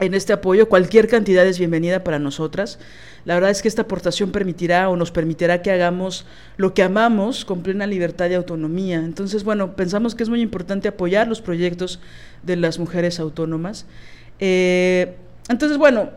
en 0.00 0.14
este 0.14 0.32
apoyo, 0.32 0.68
cualquier 0.68 1.08
cantidad 1.08 1.44
es 1.44 1.58
bienvenida 1.58 2.04
para 2.04 2.20
nosotras. 2.20 2.78
La 3.24 3.34
verdad 3.34 3.50
es 3.50 3.62
que 3.62 3.68
esta 3.68 3.82
aportación 3.82 4.30
permitirá 4.30 4.88
o 4.88 4.96
nos 4.96 5.10
permitirá 5.10 5.60
que 5.60 5.72
hagamos 5.72 6.24
lo 6.56 6.72
que 6.72 6.84
amamos 6.84 7.44
con 7.44 7.62
plena 7.62 7.86
libertad 7.86 8.30
y 8.30 8.34
autonomía. 8.34 8.96
Entonces, 8.98 9.42
bueno, 9.42 9.74
pensamos 9.74 10.14
que 10.14 10.22
es 10.22 10.28
muy 10.28 10.40
importante 10.40 10.86
apoyar 10.86 11.26
los 11.26 11.40
proyectos 11.40 11.98
de 12.44 12.54
las 12.56 12.78
mujeres 12.78 13.18
autónomas. 13.18 13.86
Eh, 14.38 15.16
entonces, 15.48 15.78
bueno, 15.78 16.10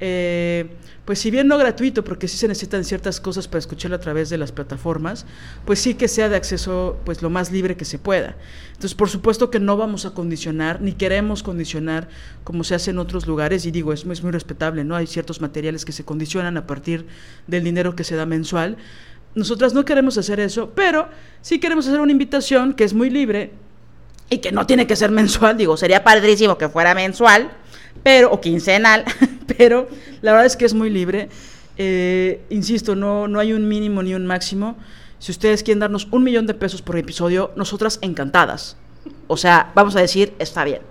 eh, 0.00 0.70
pues 1.04 1.20
si 1.20 1.30
bien 1.30 1.46
no 1.46 1.56
gratuito, 1.56 2.02
porque 2.02 2.26
sí 2.26 2.36
se 2.36 2.48
necesitan 2.48 2.84
ciertas 2.84 3.20
cosas 3.20 3.46
para 3.46 3.60
escucharlo 3.60 3.96
a 3.96 4.00
través 4.00 4.28
de 4.28 4.38
las 4.38 4.50
plataformas, 4.50 5.24
pues 5.64 5.78
sí 5.78 5.94
que 5.94 6.08
sea 6.08 6.28
de 6.28 6.34
acceso 6.34 6.98
pues 7.04 7.22
lo 7.22 7.30
más 7.30 7.52
libre 7.52 7.76
que 7.76 7.84
se 7.84 7.98
pueda. 7.98 8.34
Entonces, 8.68 8.94
por 8.94 9.08
supuesto 9.08 9.48
que 9.48 9.60
no 9.60 9.76
vamos 9.76 10.04
a 10.04 10.10
condicionar, 10.10 10.82
ni 10.82 10.92
queremos 10.92 11.44
condicionar 11.44 12.08
como 12.42 12.64
se 12.64 12.74
hace 12.74 12.90
en 12.90 12.98
otros 12.98 13.26
lugares, 13.28 13.66
y 13.66 13.70
digo, 13.70 13.92
es, 13.92 14.04
es 14.04 14.22
muy 14.22 14.32
respetable, 14.32 14.82
¿no? 14.82 14.96
Hay 14.96 15.06
ciertos 15.06 15.40
materiales 15.40 15.84
que 15.84 15.92
se 15.92 16.04
condicionan 16.04 16.56
a 16.56 16.66
partir 16.66 17.06
del 17.46 17.62
dinero 17.62 17.94
que 17.94 18.02
se 18.02 18.16
da 18.16 18.26
mensual. 18.26 18.76
Nosotras 19.36 19.74
no 19.74 19.84
queremos 19.84 20.18
hacer 20.18 20.40
eso, 20.40 20.72
pero 20.74 21.08
sí 21.40 21.60
queremos 21.60 21.86
hacer 21.86 22.00
una 22.00 22.12
invitación 22.12 22.74
que 22.74 22.82
es 22.82 22.94
muy 22.94 23.10
libre 23.10 23.52
y 24.28 24.38
que 24.38 24.50
no 24.50 24.66
tiene 24.66 24.86
que 24.88 24.96
ser 24.96 25.10
mensual, 25.12 25.56
digo, 25.56 25.76
sería 25.76 26.02
padrísimo 26.02 26.58
que 26.58 26.68
fuera 26.68 26.94
mensual, 26.94 27.52
pero, 28.02 28.32
o 28.32 28.40
quincenal, 28.40 29.04
pero 29.58 29.88
la 30.22 30.32
verdad 30.32 30.46
es 30.46 30.56
que 30.56 30.64
es 30.64 30.74
muy 30.74 30.90
libre. 30.90 31.28
Eh, 31.78 32.40
insisto, 32.50 32.94
no, 32.94 33.28
no 33.28 33.38
hay 33.38 33.52
un 33.52 33.68
mínimo 33.68 34.02
ni 34.02 34.14
un 34.14 34.26
máximo. 34.26 34.76
Si 35.18 35.32
ustedes 35.32 35.62
quieren 35.62 35.80
darnos 35.80 36.08
un 36.10 36.22
millón 36.22 36.46
de 36.46 36.54
pesos 36.54 36.82
por 36.82 36.96
episodio, 36.96 37.52
nosotras 37.56 37.98
encantadas. 38.02 38.76
O 39.26 39.36
sea, 39.36 39.72
vamos 39.74 39.96
a 39.96 40.00
decir, 40.00 40.34
está 40.38 40.64
bien. 40.64 40.82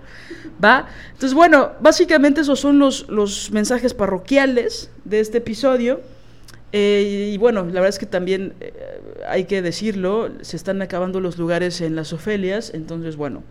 ¿Va? 0.62 0.88
Entonces, 1.12 1.34
bueno, 1.34 1.72
básicamente 1.80 2.40
esos 2.40 2.60
son 2.60 2.78
los, 2.78 3.08
los 3.08 3.50
mensajes 3.50 3.94
parroquiales 3.94 4.90
de 5.04 5.20
este 5.20 5.38
episodio. 5.38 6.00
Eh, 6.72 7.30
y 7.32 7.38
bueno, 7.38 7.64
la 7.64 7.72
verdad 7.72 7.88
es 7.88 7.98
que 7.98 8.06
también 8.06 8.54
eh, 8.60 8.72
hay 9.28 9.44
que 9.44 9.62
decirlo, 9.62 10.30
se 10.42 10.56
están 10.56 10.82
acabando 10.82 11.20
los 11.20 11.38
lugares 11.38 11.80
en 11.80 11.94
las 11.94 12.12
Ofelias, 12.12 12.72
entonces 12.74 13.16
bueno, 13.16 13.42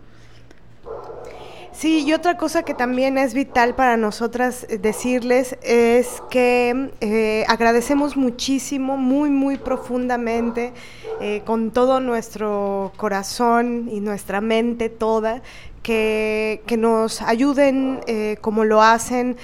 Sí, 1.78 2.04
y 2.06 2.14
otra 2.14 2.38
cosa 2.38 2.62
que 2.62 2.72
también 2.72 3.18
es 3.18 3.34
vital 3.34 3.74
para 3.74 3.98
nosotras 3.98 4.64
eh, 4.70 4.78
decirles 4.78 5.58
es 5.62 6.22
que 6.30 6.90
eh, 7.02 7.44
agradecemos 7.48 8.16
muchísimo, 8.16 8.96
muy, 8.96 9.28
muy 9.28 9.58
profundamente, 9.58 10.72
eh, 11.20 11.42
con 11.44 11.72
todo 11.72 12.00
nuestro 12.00 12.92
corazón 12.96 13.90
y 13.92 14.00
nuestra 14.00 14.40
mente 14.40 14.88
toda, 14.88 15.42
que, 15.82 16.62
que 16.66 16.78
nos 16.78 17.20
ayuden 17.20 18.00
como 18.40 18.64
lo 18.64 18.80
hacen, 18.80 19.36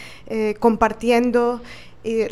compartiendo, 0.59 1.61
y 2.03 2.25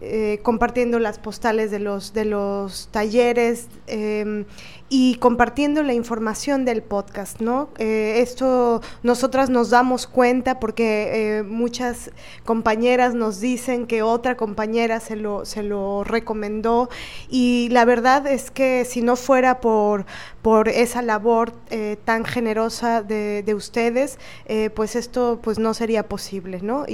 recomendando. 0.00 0.42
compartiendo 0.42 0.98
las 0.98 1.18
postales 1.18 1.70
de 1.70 1.78
los, 1.78 2.12
de 2.12 2.24
los 2.24 2.88
talleres, 2.88 3.68
em, 3.86 4.44
y 4.90 5.16
compartiendo 5.16 5.82
la 5.82 5.92
información 5.92 6.64
del 6.64 6.82
podcast, 6.82 7.40
¿no? 7.40 7.68
Eh, 7.78 8.20
esto 8.20 8.80
nosotras 9.02 9.50
nos 9.50 9.68
damos 9.68 10.06
cuenta 10.06 10.58
porque 10.60 11.38
eh, 11.38 11.42
muchas 11.42 12.10
compañeras 12.44 13.14
nos 13.14 13.40
dicen 13.40 13.86
que 13.86 14.02
otra 14.02 14.36
compañera 14.36 15.00
se 15.00 15.16
lo, 15.16 15.44
se 15.44 15.62
lo 15.62 16.04
recomendó 16.04 16.88
y 17.28 17.68
la 17.70 17.84
verdad 17.84 18.26
es 18.26 18.50
que 18.50 18.86
si 18.86 19.02
no 19.02 19.16
fuera 19.16 19.60
por, 19.60 20.06
por 20.40 20.68
esa 20.68 21.02
labor 21.02 21.52
eh, 21.68 21.98
tan 22.04 22.24
generosa 22.24 23.02
de, 23.02 23.42
de 23.42 23.54
ustedes, 23.54 24.18
pues 24.74 24.96
esto 24.96 25.40
pues 25.42 25.58
no 25.58 25.74
sería 25.74 26.08
posible, 26.08 26.60
¿no? 26.62 26.84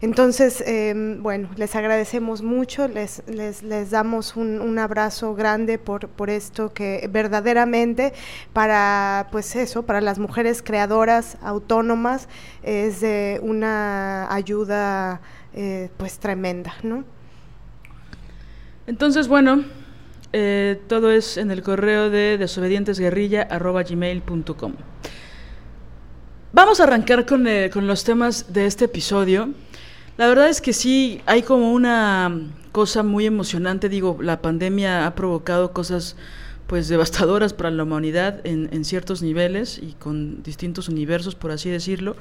Entonces, 0.00 0.62
em, 0.66 1.22
bueno, 1.22 1.48
les 1.56 1.74
agradecemos 1.74 2.42
mucho, 2.42 2.86
les, 2.86 3.22
les, 3.26 3.62
les 3.62 3.90
damos 3.90 4.36
un, 4.36 4.60
un, 4.60 4.78
abrazo 4.78 5.34
grande 5.34 5.78
por, 5.78 6.08
por 6.08 6.30
esto 6.30 6.72
que 6.72 7.08
verdaderamente 7.10 8.12
para, 8.52 9.28
pues 9.32 9.56
eso, 9.56 9.84
para 9.84 10.00
las 10.00 10.18
mujeres 10.18 10.62
creadoras 10.62 11.36
autónomas 11.42 12.28
es 12.62 13.00
de 13.00 13.40
una 13.42 14.32
ayuda 14.32 15.20
eh, 15.54 15.90
pues 15.96 16.18
tremenda, 16.18 16.74
¿no? 16.84 17.04
Entonces, 18.86 19.26
bueno, 19.26 19.64
eh, 20.32 20.80
todo 20.86 21.10
es 21.10 21.36
en 21.36 21.50
el 21.50 21.62
correo 21.62 22.10
de 22.10 22.38
desobedientesguerrilla.gmail.com. 22.38 24.74
Vamos 26.52 26.80
a 26.80 26.84
arrancar 26.84 27.26
con, 27.26 27.46
eh, 27.46 27.68
con 27.72 27.86
los 27.86 28.04
temas 28.04 28.52
de 28.52 28.66
este 28.66 28.84
episodio. 28.86 29.50
La 30.18 30.26
verdad 30.26 30.48
es 30.48 30.60
que 30.60 30.72
sí, 30.72 31.20
hay 31.26 31.42
como 31.42 31.72
una 31.72 32.40
cosa 32.72 33.04
muy 33.04 33.24
emocionante, 33.24 33.88
digo, 33.88 34.18
la 34.20 34.42
pandemia 34.42 35.06
ha 35.06 35.14
provocado 35.14 35.72
cosas 35.72 36.16
pues 36.66 36.88
devastadoras 36.88 37.54
para 37.54 37.70
la 37.70 37.84
humanidad 37.84 38.44
en, 38.44 38.68
en 38.72 38.84
ciertos 38.84 39.22
niveles 39.22 39.78
y 39.78 39.92
con 39.92 40.42
distintos 40.42 40.88
universos, 40.88 41.36
por 41.36 41.52
así 41.52 41.70
decirlo. 41.70 42.16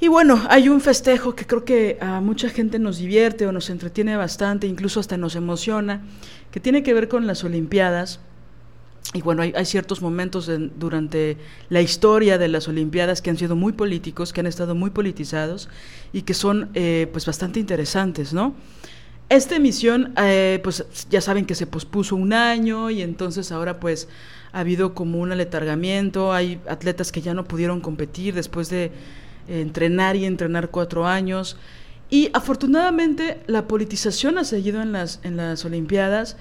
Y 0.00 0.08
bueno, 0.08 0.42
hay 0.48 0.70
un 0.70 0.80
festejo 0.80 1.34
que 1.34 1.46
creo 1.46 1.66
que 1.66 1.98
a 2.00 2.22
mucha 2.22 2.48
gente 2.48 2.78
nos 2.78 2.96
divierte 2.96 3.46
o 3.46 3.52
nos 3.52 3.68
entretiene 3.68 4.16
bastante, 4.16 4.66
incluso 4.66 4.98
hasta 4.98 5.18
nos 5.18 5.36
emociona, 5.36 6.00
que 6.50 6.60
tiene 6.60 6.82
que 6.82 6.94
ver 6.94 7.08
con 7.08 7.26
las 7.26 7.44
Olimpiadas. 7.44 8.20
Y 9.14 9.22
bueno, 9.22 9.42
hay, 9.42 9.64
ciertos 9.64 10.02
momentos 10.02 10.50
durante 10.76 11.36
la 11.68 11.80
historia 11.80 12.38
de 12.38 12.48
las 12.48 12.66
Olimpiadas 12.68 13.22
que 13.22 13.30
han 13.30 13.38
sido 13.38 13.54
muy 13.54 13.72
políticos, 13.72 14.32
que 14.32 14.40
han 14.40 14.46
estado 14.46 14.74
muy 14.74 14.90
politizados 14.90 15.68
y 16.12 16.22
que 16.22 16.34
son 16.34 16.70
eh, 16.74 17.08
pues 17.12 17.24
bastante 17.24 17.60
interesantes, 17.60 18.32
¿no? 18.32 18.54
Esta 19.28 19.56
emisión, 19.56 20.12
eh, 20.18 20.60
pues 20.62 20.86
ya 21.10 21.20
saben 21.20 21.46
que 21.46 21.54
se 21.54 21.66
pospuso 21.66 22.14
un 22.14 22.32
año 22.32 22.90
y 22.90 23.02
entonces 23.02 23.52
ahora 23.52 23.80
pues 23.80 24.08
ha 24.52 24.60
habido 24.60 24.94
como 24.94 25.18
un 25.18 25.32
aletargamiento, 25.32 26.32
hay 26.32 26.60
atletas 26.68 27.10
que 27.10 27.22
ya 27.22 27.34
no 27.34 27.44
pudieron 27.44 27.80
competir 27.80 28.34
después 28.34 28.70
de 28.70 28.92
entrenar 29.48 30.16
y 30.16 30.24
entrenar 30.24 30.70
cuatro 30.70 31.06
años. 31.06 31.56
Y 32.08 32.30
afortunadamente 32.32 33.40
la 33.46 33.66
politización 33.66 34.38
ha 34.38 34.44
seguido 34.44 34.80
en 34.80 34.92
las, 34.92 35.20
en 35.24 35.36
las 35.36 35.64
Olimpiadas. 35.64 36.36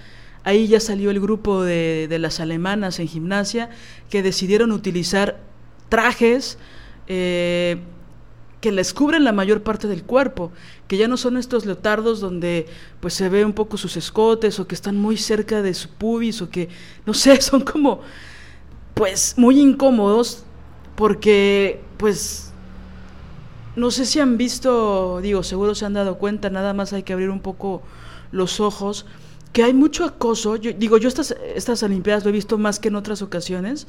Ahí 0.45 0.67
ya 0.67 0.79
salió 0.79 1.11
el 1.11 1.19
grupo 1.19 1.63
de, 1.63 2.07
de 2.07 2.19
las 2.19 2.39
alemanas 2.39 2.99
en 2.99 3.09
gimnasia 3.09 3.69
que 4.09 4.23
decidieron 4.23 4.71
utilizar 4.71 5.41
trajes 5.89 6.57
eh, 7.07 7.77
que 8.61 8.71
les 8.71 8.93
cubren 8.93 9.23
la 9.23 9.31
mayor 9.31 9.61
parte 9.61 9.87
del 9.87 10.03
cuerpo, 10.03 10.51
que 10.87 10.97
ya 10.97 11.07
no 11.07 11.17
son 11.17 11.37
estos 11.37 11.65
leotardos 11.67 12.19
donde 12.19 12.65
pues 12.99 13.13
se 13.13 13.29
ve 13.29 13.45
un 13.45 13.53
poco 13.53 13.77
sus 13.77 13.95
escotes 13.95 14.59
o 14.59 14.65
que 14.65 14.73
están 14.73 14.97
muy 14.97 15.17
cerca 15.17 15.61
de 15.61 15.73
su 15.75 15.89
pubis 15.89 16.41
o 16.41 16.49
que 16.49 16.69
no 17.05 17.13
sé, 17.13 17.39
son 17.41 17.61
como 17.61 18.01
pues 18.95 19.35
muy 19.37 19.59
incómodos 19.59 20.45
porque 20.95 21.79
pues 21.97 22.51
no 23.75 23.91
sé 23.91 24.05
si 24.05 24.19
han 24.19 24.37
visto, 24.37 25.19
digo, 25.21 25.43
seguro 25.43 25.75
se 25.75 25.85
han 25.85 25.93
dado 25.93 26.17
cuenta, 26.17 26.49
nada 26.49 26.73
más 26.73 26.91
hay 26.93 27.03
que 27.03 27.13
abrir 27.13 27.29
un 27.29 27.41
poco 27.41 27.83
los 28.31 28.59
ojos, 28.59 29.05
que 29.55 29.63
hay 29.63 29.73
mucho 29.73 30.03
acoso, 30.03 30.57
yo, 30.57 30.73
digo, 30.73 30.97
yo 30.97 31.07
estas, 31.07 31.33
estas 31.55 31.81
Olimpiadas 31.81 32.25
lo 32.25 32.29
he 32.29 32.33
visto 32.33 32.57
más 32.57 32.77
que 32.77 32.89
en 32.89 32.97
otras 32.97 33.21
ocasiones, 33.21 33.87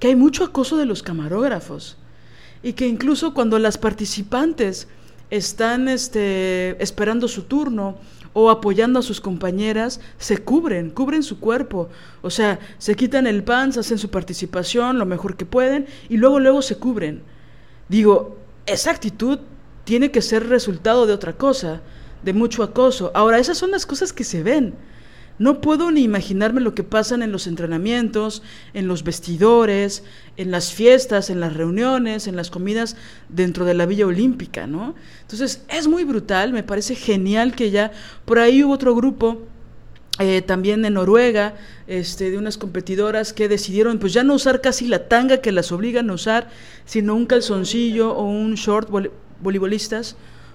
que 0.00 0.08
hay 0.08 0.16
mucho 0.16 0.42
acoso 0.42 0.76
de 0.76 0.86
los 0.86 1.04
camarógrafos 1.04 1.98
y 2.64 2.72
que 2.72 2.88
incluso 2.88 3.32
cuando 3.32 3.60
las 3.60 3.78
participantes 3.78 4.88
están 5.30 5.86
este, 5.86 6.82
esperando 6.82 7.28
su 7.28 7.42
turno 7.42 7.96
o 8.32 8.50
apoyando 8.50 8.98
a 8.98 9.02
sus 9.02 9.20
compañeras, 9.20 10.00
se 10.18 10.38
cubren, 10.38 10.90
cubren 10.90 11.22
su 11.22 11.38
cuerpo. 11.38 11.90
O 12.20 12.30
sea, 12.30 12.58
se 12.78 12.96
quitan 12.96 13.28
el 13.28 13.44
pants, 13.44 13.78
hacen 13.78 13.98
su 13.98 14.10
participación 14.10 14.98
lo 14.98 15.06
mejor 15.06 15.36
que 15.36 15.46
pueden 15.46 15.86
y 16.08 16.16
luego, 16.16 16.40
luego 16.40 16.60
se 16.60 16.76
cubren. 16.76 17.22
Digo, 17.88 18.36
esa 18.66 18.90
actitud 18.90 19.38
tiene 19.84 20.10
que 20.10 20.22
ser 20.22 20.48
resultado 20.48 21.06
de 21.06 21.12
otra 21.12 21.34
cosa, 21.34 21.82
de 22.24 22.32
mucho 22.32 22.64
acoso. 22.64 23.12
Ahora, 23.14 23.38
esas 23.38 23.56
son 23.56 23.70
las 23.70 23.86
cosas 23.86 24.12
que 24.12 24.24
se 24.24 24.42
ven. 24.42 24.74
No 25.38 25.60
puedo 25.60 25.90
ni 25.90 26.02
imaginarme 26.02 26.60
lo 26.60 26.74
que 26.74 26.84
pasan 26.84 27.22
en 27.22 27.32
los 27.32 27.46
entrenamientos, 27.46 28.42
en 28.72 28.86
los 28.86 29.02
vestidores, 29.02 30.04
en 30.36 30.50
las 30.50 30.72
fiestas, 30.72 31.28
en 31.28 31.40
las 31.40 31.54
reuniones, 31.54 32.28
en 32.28 32.36
las 32.36 32.50
comidas 32.50 32.96
dentro 33.28 33.64
de 33.64 33.74
la 33.74 33.86
Villa 33.86 34.06
Olímpica, 34.06 34.66
¿no? 34.66 34.94
Entonces, 35.22 35.64
es 35.68 35.88
muy 35.88 36.04
brutal, 36.04 36.52
me 36.52 36.62
parece 36.62 36.94
genial 36.94 37.54
que 37.54 37.70
ya 37.70 37.90
por 38.24 38.38
ahí 38.38 38.62
hubo 38.62 38.72
otro 38.72 38.94
grupo 38.94 39.42
eh, 40.20 40.42
también 40.42 40.84
en 40.84 40.94
Noruega, 40.94 41.56
este, 41.88 42.30
de 42.30 42.38
unas 42.38 42.56
competidoras 42.56 43.32
que 43.32 43.48
decidieron 43.48 43.98
pues 43.98 44.12
ya 44.12 44.22
no 44.22 44.34
usar 44.34 44.60
casi 44.60 44.86
la 44.86 45.08
tanga 45.08 45.38
que 45.38 45.50
las 45.50 45.72
obligan 45.72 46.08
a 46.10 46.14
usar, 46.14 46.50
sino 46.84 47.16
un 47.16 47.26
calzoncillo 47.26 48.12
o 48.12 48.22
un 48.24 48.54
short, 48.54 48.88
voleibolistas, 49.40 50.14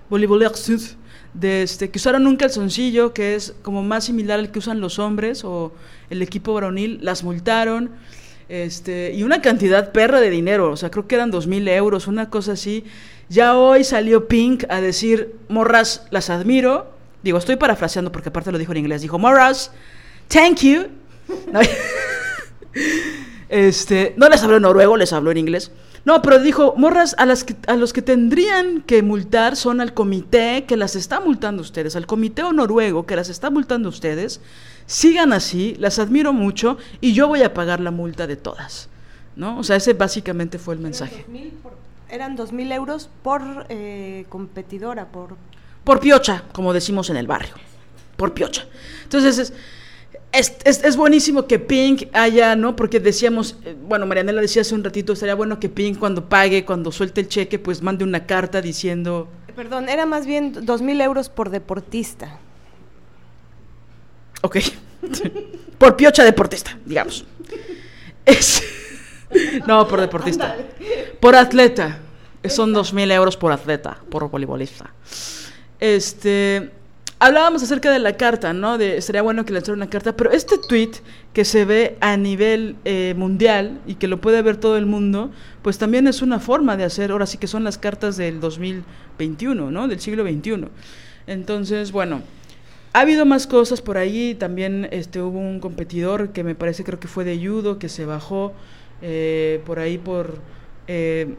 voleibolistas, 0.09 0.95
de 1.33 1.63
este, 1.63 1.89
que 1.89 1.97
usaron 1.97 2.27
un 2.27 2.35
calzoncillo 2.35 3.13
que 3.13 3.35
es 3.35 3.53
como 3.61 3.83
más 3.83 4.05
similar 4.05 4.39
al 4.39 4.51
que 4.51 4.59
usan 4.59 4.81
los 4.81 4.99
hombres 4.99 5.43
o 5.43 5.73
el 6.09 6.21
equipo 6.21 6.53
varonil, 6.53 6.99
las 7.01 7.23
multaron, 7.23 7.91
este, 8.49 9.13
y 9.13 9.23
una 9.23 9.41
cantidad 9.41 9.91
perra 9.91 10.19
de 10.19 10.29
dinero, 10.29 10.71
o 10.71 10.77
sea, 10.77 10.89
creo 10.89 11.07
que 11.07 11.15
eran 11.15 11.31
dos 11.31 11.47
mil 11.47 11.67
euros, 11.67 12.07
una 12.07 12.29
cosa 12.29 12.53
así. 12.53 12.83
Ya 13.29 13.55
hoy 13.55 13.83
salió 13.83 14.27
Pink 14.27 14.63
a 14.69 14.81
decir, 14.81 15.35
morras, 15.49 16.07
las 16.09 16.31
admiro, 16.31 16.99
Digo, 17.21 17.37
estoy 17.37 17.57
parafraseando 17.57 18.11
porque 18.11 18.29
aparte 18.29 18.51
lo 18.51 18.57
dijo 18.57 18.71
en 18.71 18.77
inglés. 18.79 19.01
Dijo, 19.01 19.19
Moras, 19.19 19.71
thank 20.27 20.59
you. 20.61 20.87
este, 23.49 24.13
no 24.17 24.29
les 24.29 24.41
habló 24.41 24.55
en 24.57 24.61
noruego, 24.61 24.95
les 24.95 25.11
habló 25.11 25.31
en 25.31 25.37
inglés. 25.37 25.71
No, 26.05 26.21
pero 26.21 26.39
dijo, 26.39 26.73
morras, 26.77 27.15
a, 27.17 27.25
las 27.25 27.45
a 27.67 27.75
los 27.75 27.93
que 27.93 28.01
tendrían 28.01 28.81
que 28.81 29.03
multar 29.03 29.55
son 29.55 29.81
al 29.81 29.93
comité 29.93 30.65
que 30.67 30.77
las 30.77 30.95
está 30.95 31.19
multando 31.19 31.61
ustedes, 31.61 31.95
al 31.95 32.07
comité 32.07 32.43
noruego 32.53 33.05
que 33.05 33.15
las 33.15 33.29
está 33.29 33.49
multando 33.49 33.89
ustedes. 33.89 34.41
Sigan 34.85 35.33
así, 35.33 35.75
las 35.77 35.99
admiro 35.99 36.33
mucho 36.33 36.77
y 37.01 37.13
yo 37.13 37.27
voy 37.27 37.43
a 37.43 37.53
pagar 37.53 37.79
la 37.79 37.91
multa 37.91 38.27
de 38.27 38.35
todas. 38.35 38.89
¿no? 39.35 39.59
O 39.59 39.63
sea, 39.63 39.75
ese 39.75 39.93
básicamente 39.93 40.57
fue 40.57 40.73
el 40.73 40.79
mensaje. 40.79 41.25
Eran 42.09 42.35
dos 42.35 42.51
mil 42.51 42.71
euros 42.71 43.09
por 43.21 43.41
eh, 43.69 44.25
competidora, 44.29 45.05
por 45.07 45.35
por 45.83 45.99
piocha, 45.99 46.43
como 46.51 46.73
decimos 46.73 47.09
en 47.09 47.17
el 47.17 47.25
barrio, 47.25 47.53
por 48.15 48.33
piocha. 48.33 48.67
Entonces 49.03 49.39
es, 49.39 49.53
es, 50.31 50.95
buenísimo 50.95 51.47
que 51.47 51.59
Pink 51.59 52.03
haya, 52.13 52.55
¿no? 52.55 52.75
Porque 52.75 52.99
decíamos, 52.99 53.57
eh, 53.65 53.75
bueno, 53.87 54.05
Marianela 54.05 54.41
decía 54.41 54.61
hace 54.61 54.75
un 54.75 54.83
ratito, 54.83 55.13
estaría 55.13 55.35
bueno 55.35 55.59
que 55.59 55.69
Pink 55.69 55.97
cuando 55.97 56.29
pague, 56.29 56.65
cuando 56.65 56.91
suelte 56.91 57.21
el 57.21 57.27
cheque, 57.27 57.59
pues 57.59 57.81
mande 57.81 58.03
una 58.03 58.25
carta 58.25 58.61
diciendo... 58.61 59.27
Perdón, 59.55 59.89
era 59.89 60.05
más 60.05 60.25
bien 60.25 60.53
dos 60.65 60.81
mil 60.81 61.01
euros 61.01 61.29
por 61.29 61.49
deportista. 61.49 62.39
Ok. 64.41 64.57
por 65.77 65.97
piocha 65.97 66.23
deportista, 66.23 66.77
digamos. 66.85 67.25
No, 69.67 69.87
por 69.87 70.01
deportista. 70.01 70.55
Por 71.19 71.35
atleta. 71.35 71.99
Son 72.47 72.71
dos 72.71 72.93
mil 72.93 73.11
euros 73.11 73.35
por 73.35 73.51
atleta, 73.51 73.97
por 74.09 74.29
voleibolista. 74.29 74.93
Este, 75.79 76.71
hablábamos 77.19 77.61
acerca 77.61 77.91
de 77.91 77.99
la 77.99 78.17
carta, 78.17 78.53
¿no? 78.53 78.77
De 78.77 79.01
sería 79.01 79.21
bueno 79.21 79.45
que 79.45 79.53
lanzara 79.53 79.75
una 79.75 79.89
carta, 79.89 80.15
pero 80.15 80.31
este 80.31 80.57
tweet 80.57 80.91
que 81.33 81.45
se 81.45 81.65
ve 81.65 81.97
a 81.99 82.17
nivel 82.17 82.77
eh, 82.85 83.13
mundial 83.17 83.79
y 83.85 83.95
que 83.95 84.07
lo 84.07 84.21
puede 84.21 84.41
ver 84.41 84.57
todo 84.57 84.77
el 84.77 84.85
mundo, 84.85 85.31
pues 85.61 85.77
también 85.77 86.07
es 86.07 86.21
una 86.21 86.39
forma 86.39 86.77
de 86.77 86.85
hacer, 86.85 87.11
ahora 87.11 87.25
sí 87.25 87.37
que 87.37 87.47
son 87.47 87.63
las 87.63 87.77
cartas 87.77 88.17
del 88.17 88.39
2021, 88.39 89.69
¿no? 89.69 89.87
Del 89.87 89.99
siglo 89.99 90.23
XXI. 90.23 90.67
Entonces, 91.27 91.91
bueno, 91.91 92.21
ha 92.93 93.01
habido 93.01 93.25
más 93.25 93.45
cosas 93.45 93.81
por 93.81 93.97
ahí, 93.97 94.33
también 94.33 94.87
este, 94.91 95.21
hubo 95.21 95.39
un 95.39 95.59
competidor 95.59 96.31
que 96.31 96.43
me 96.43 96.55
parece 96.55 96.83
creo 96.83 96.99
que 96.99 97.07
fue 97.07 97.25
de 97.25 97.37
judo, 97.37 97.77
que 97.77 97.89
se 97.89 98.05
bajó 98.05 98.53
eh, 99.01 99.61
por 99.65 99.79
ahí 99.79 99.97
por... 99.97 100.39
Eh, 100.87 101.35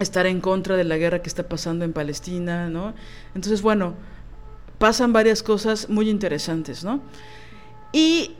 estar 0.00 0.26
en 0.26 0.40
contra 0.40 0.76
de 0.76 0.84
la 0.84 0.96
guerra 0.96 1.20
que 1.20 1.28
está 1.28 1.42
pasando 1.46 1.84
en 1.84 1.92
Palestina, 1.92 2.70
¿no? 2.70 2.94
Entonces, 3.34 3.60
bueno, 3.60 3.94
pasan 4.80 5.12
varias 5.12 5.42
cosas 5.42 5.90
muy 5.90 6.08
interesantes, 6.08 6.82
¿no? 6.82 7.02
Y 7.92 8.34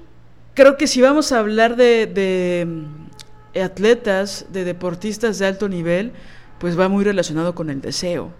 creo 0.54 0.78
que 0.78 0.86
si 0.86 1.02
vamos 1.02 1.32
a 1.32 1.38
hablar 1.38 1.76
de, 1.76 2.66
mm, 2.66 3.58
atletas, 3.62 4.46
de 4.50 4.64
deportistas 4.64 5.38
de 5.38 5.46
alto 5.46 5.68
nivel, 5.68 6.12
pues 6.58 6.80
va 6.80 6.88
muy 6.88 7.04
relacionado 7.04 7.54
con 7.54 7.68
el 7.68 7.82
deseo, 7.82 8.30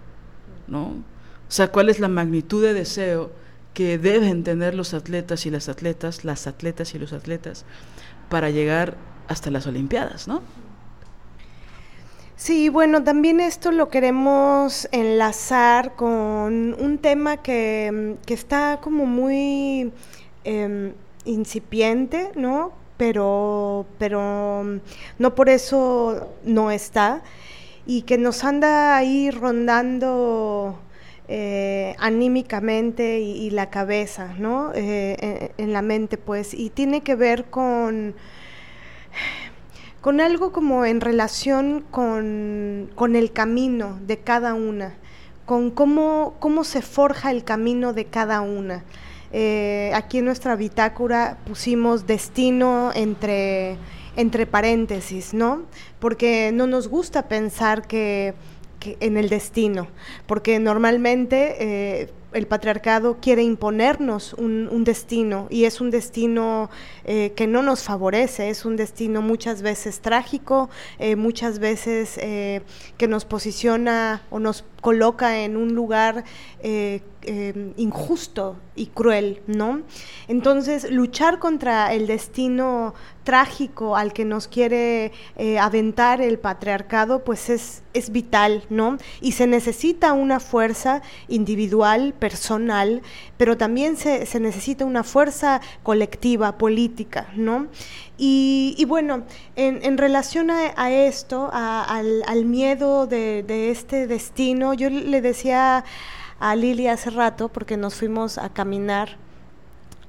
¿no? 0.67 0.85
O 0.87 1.53
sea, 1.53 1.67
¿cuál 1.67 1.89
es 1.89 1.99
la 1.99 2.07
magnitud 2.07 2.63
de 2.63 2.73
deseo 2.73 3.31
que 3.75 3.99
deben 3.99 4.43
tener 4.43 4.73
los 4.73 4.95
atletas 4.95 5.45
y 5.45 5.51
las 5.51 5.69
atletas, 5.69 6.25
las 6.25 6.47
atletas 6.47 6.95
y 6.95 6.99
los 6.99 7.13
atletas, 7.13 7.65
para 8.29 8.49
llegar 8.49 8.97
hasta 9.27 9.51
las 9.51 9.67
Olimpiadas, 9.67 10.27
¿no? 10.27 10.41
Sí, 12.43 12.69
bueno, 12.69 13.03
también 13.03 13.39
esto 13.39 13.71
lo 13.71 13.89
queremos 13.89 14.89
enlazar 14.91 15.95
con 15.95 16.73
un 16.73 16.97
tema 16.97 17.37
que, 17.37 18.17
mm, 18.25 18.31
está 18.33 18.79
como 18.81 19.05
muy 19.05 19.91
em, 20.43 20.93
incipiente, 21.25 22.31
¿no? 22.35 22.71
Pero, 22.97 23.85
pero 23.99 24.63
mm, 24.63 24.77
no 25.19 25.35
por 25.35 25.49
eso 25.49 26.33
no 26.43 26.71
está 26.71 27.21
y 27.85 28.01
que 28.03 28.17
nos 28.17 28.43
anda 28.43 28.97
ahí 28.97 29.29
rondando 29.29 30.79
eh, 31.27 31.95
anímicamente 31.99 33.19
y, 33.19 33.51
la 33.51 33.69
cabeza, 33.69 34.33
¿no? 34.39 34.71
Eh, 34.73 35.51
en 35.59 35.73
la 35.73 35.83
mente, 35.83 36.17
pues, 36.17 36.55
y 36.55 36.71
tiene 36.71 37.01
que 37.01 37.15
ver 37.15 37.45
con 37.51 38.15
con 40.01 40.19
algo 40.19 40.51
como 40.51 40.83
en 40.85 40.99
relación 40.99 41.85
con, 41.91 43.15
el 43.15 43.31
camino 43.31 43.99
de 44.05 44.17
cada 44.17 44.55
una, 44.55 44.95
con 45.45 45.69
cómo, 45.69 46.35
cómo 46.39 46.63
se 46.63 46.81
forja 46.81 47.31
el 47.31 47.43
camino 47.43 47.93
de 47.93 48.05
cada 48.05 48.41
una. 48.41 48.83
Eh, 49.31 49.91
aquí 49.93 50.17
en 50.17 50.25
nuestra 50.25 50.55
bitácora 50.55 51.37
pusimos 51.45 52.07
destino 52.07 52.91
entre, 52.95 53.77
entre 54.15 54.45
paréntesis, 54.47 55.33
¿no? 55.33 55.63
Porque 55.99 56.51
no 56.51 56.67
nos 56.67 56.87
gusta 56.87 57.27
pensar 57.27 57.87
que, 57.87 58.33
en 58.99 59.15
el 59.15 59.29
destino, 59.29 59.87
porque 60.25 60.57
normalmente 60.57 61.57
eh, 61.59 62.09
el 62.33 62.47
patriarcado 62.47 63.17
quiere 63.21 63.43
imponernos 63.43 64.33
un, 64.33 64.83
destino 64.83 65.47
y 65.49 65.65
es 65.65 65.81
un 65.81 65.91
destino 65.91 66.69
eh, 67.05 67.33
que 67.35 67.45
no 67.45 67.61
nos 67.61 67.83
favorece, 67.83 68.49
es 68.49 68.65
un 68.65 68.75
destino 68.75 69.21
muchas 69.21 69.61
veces 69.61 69.99
trágico, 69.99 70.69
eh, 70.97 71.15
muchas 71.15 71.59
veces 71.59 72.17
eh, 72.17 72.61
que 72.97 73.07
nos 73.07 73.25
posiciona 73.25 74.23
o 74.29 74.39
nos 74.39 74.63
coloca 74.81 75.41
en 75.43 75.57
un 75.57 75.75
lugar 75.75 76.23
injusto 77.77 78.55
y 78.75 78.87
cruel, 78.87 79.43
¿no? 79.45 79.81
Entonces, 80.27 80.89
luchar 80.89 81.37
contra 81.37 81.93
el 81.93 82.07
destino 82.07 82.95
trágico 83.23 83.95
al 83.95 84.11
que 84.11 84.25
nos 84.25 84.47
quiere 84.47 85.11
aventar 85.59 86.19
el 86.19 86.39
patriarcado, 86.39 87.23
pues 87.23 87.49
es, 87.51 87.83
es 87.93 88.11
vital, 88.11 88.63
¿no? 88.71 88.97
Y 89.21 89.33
se 89.33 89.45
necesita 89.45 90.13
una 90.13 90.39
fuerza 90.39 91.03
individual, 91.27 92.15
personal, 92.21 93.01
pero 93.37 93.57
también 93.57 93.97
se, 93.97 94.39
necesita 94.39 94.85
una 94.85 95.03
fuerza 95.03 95.59
colectiva, 95.81 96.59
política, 96.59 97.27
¿no? 97.35 97.67
Y, 98.15 98.85
bueno, 98.87 99.23
en, 99.55 99.97
relación 99.97 100.51
a, 100.51 100.91
esto, 100.91 101.49
al, 101.51 102.45
miedo 102.45 103.07
de, 103.07 103.71
este 103.71 104.05
destino, 104.05 104.75
yo 104.75 104.91
le 104.91 105.19
decía 105.21 105.83
a 106.39 106.55
Lili 106.55 106.87
hace 106.87 107.09
rato, 107.09 107.49
porque 107.49 107.75
nos 107.75 107.95
fuimos 107.95 108.37
a 108.37 108.49
caminar 108.49 109.17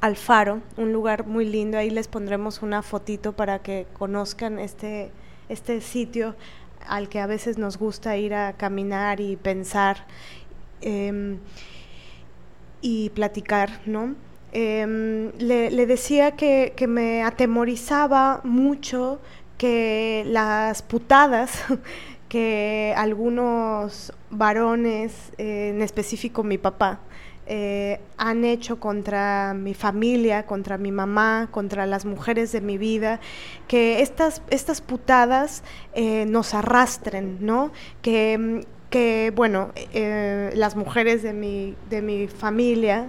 al 0.03 0.16
faro, 0.16 0.61
un 0.77 0.92
lugar 0.92 1.27
muy 1.27 1.46
lindo, 1.46 1.79
ahí 1.79 1.88
les 1.88 2.09
pondremos 2.09 2.61
una 2.61 2.83
fotito 2.83 3.33
para 3.33 3.61
que 3.61 3.87
conozcan 3.94 4.59
este, 4.59 5.11
este 5.48 5.81
sitio 5.81 6.37
al 6.87 7.09
que 7.09 7.20
a 7.20 7.27
veces 7.27 7.57
nos 7.57 7.79
gusta 7.79 8.18
ir 8.18 8.35
a 8.35 8.53
caminar 8.53 9.20
y 9.20 9.37
pensar. 9.37 10.05
Em, 10.83 11.38
y 12.83 13.11
platicar, 13.11 13.81
¿no? 13.87 14.14
Em, 14.53 15.33
le, 15.38 15.87
decía 15.87 16.33
que, 16.33 16.75
me 16.87 17.23
atemorizaba 17.23 18.42
mucho 18.45 19.21
que 19.57 20.25
las 20.27 20.83
putadas 20.83 21.64
que 22.29 22.92
algunos 22.97 24.12
varones, 24.31 25.33
en 25.38 25.81
específico 25.81 26.42
mi 26.42 26.59
papá, 26.59 27.01
eh, 27.47 28.01
han 28.18 28.45
hecho 28.45 28.79
contra 28.79 29.55
mi 29.55 29.75
familia, 29.75 30.47
contra 30.47 30.79
mi 30.79 30.92
mamá, 30.92 31.49
contra 31.51 31.87
las 31.87 32.05
mujeres 32.05 32.53
de 32.53 32.61
mi 32.61 32.79
vida, 32.79 33.21
que 33.68 34.01
estas, 34.01 34.42
estas 34.51 34.81
putadas 34.81 35.62
eh, 35.95 36.25
nos 36.27 36.55
arrastren, 36.55 37.38
¿no? 37.40 37.73
Que 38.01 38.64
que, 38.92 39.33
bueno, 39.35 39.72
eh, 39.94 40.52
las 40.55 40.76
mujeres 40.76 41.22
de 41.22 41.33
mi, 41.33 41.74
de 41.88 42.02
mi 42.02 42.28
familia, 42.28 43.07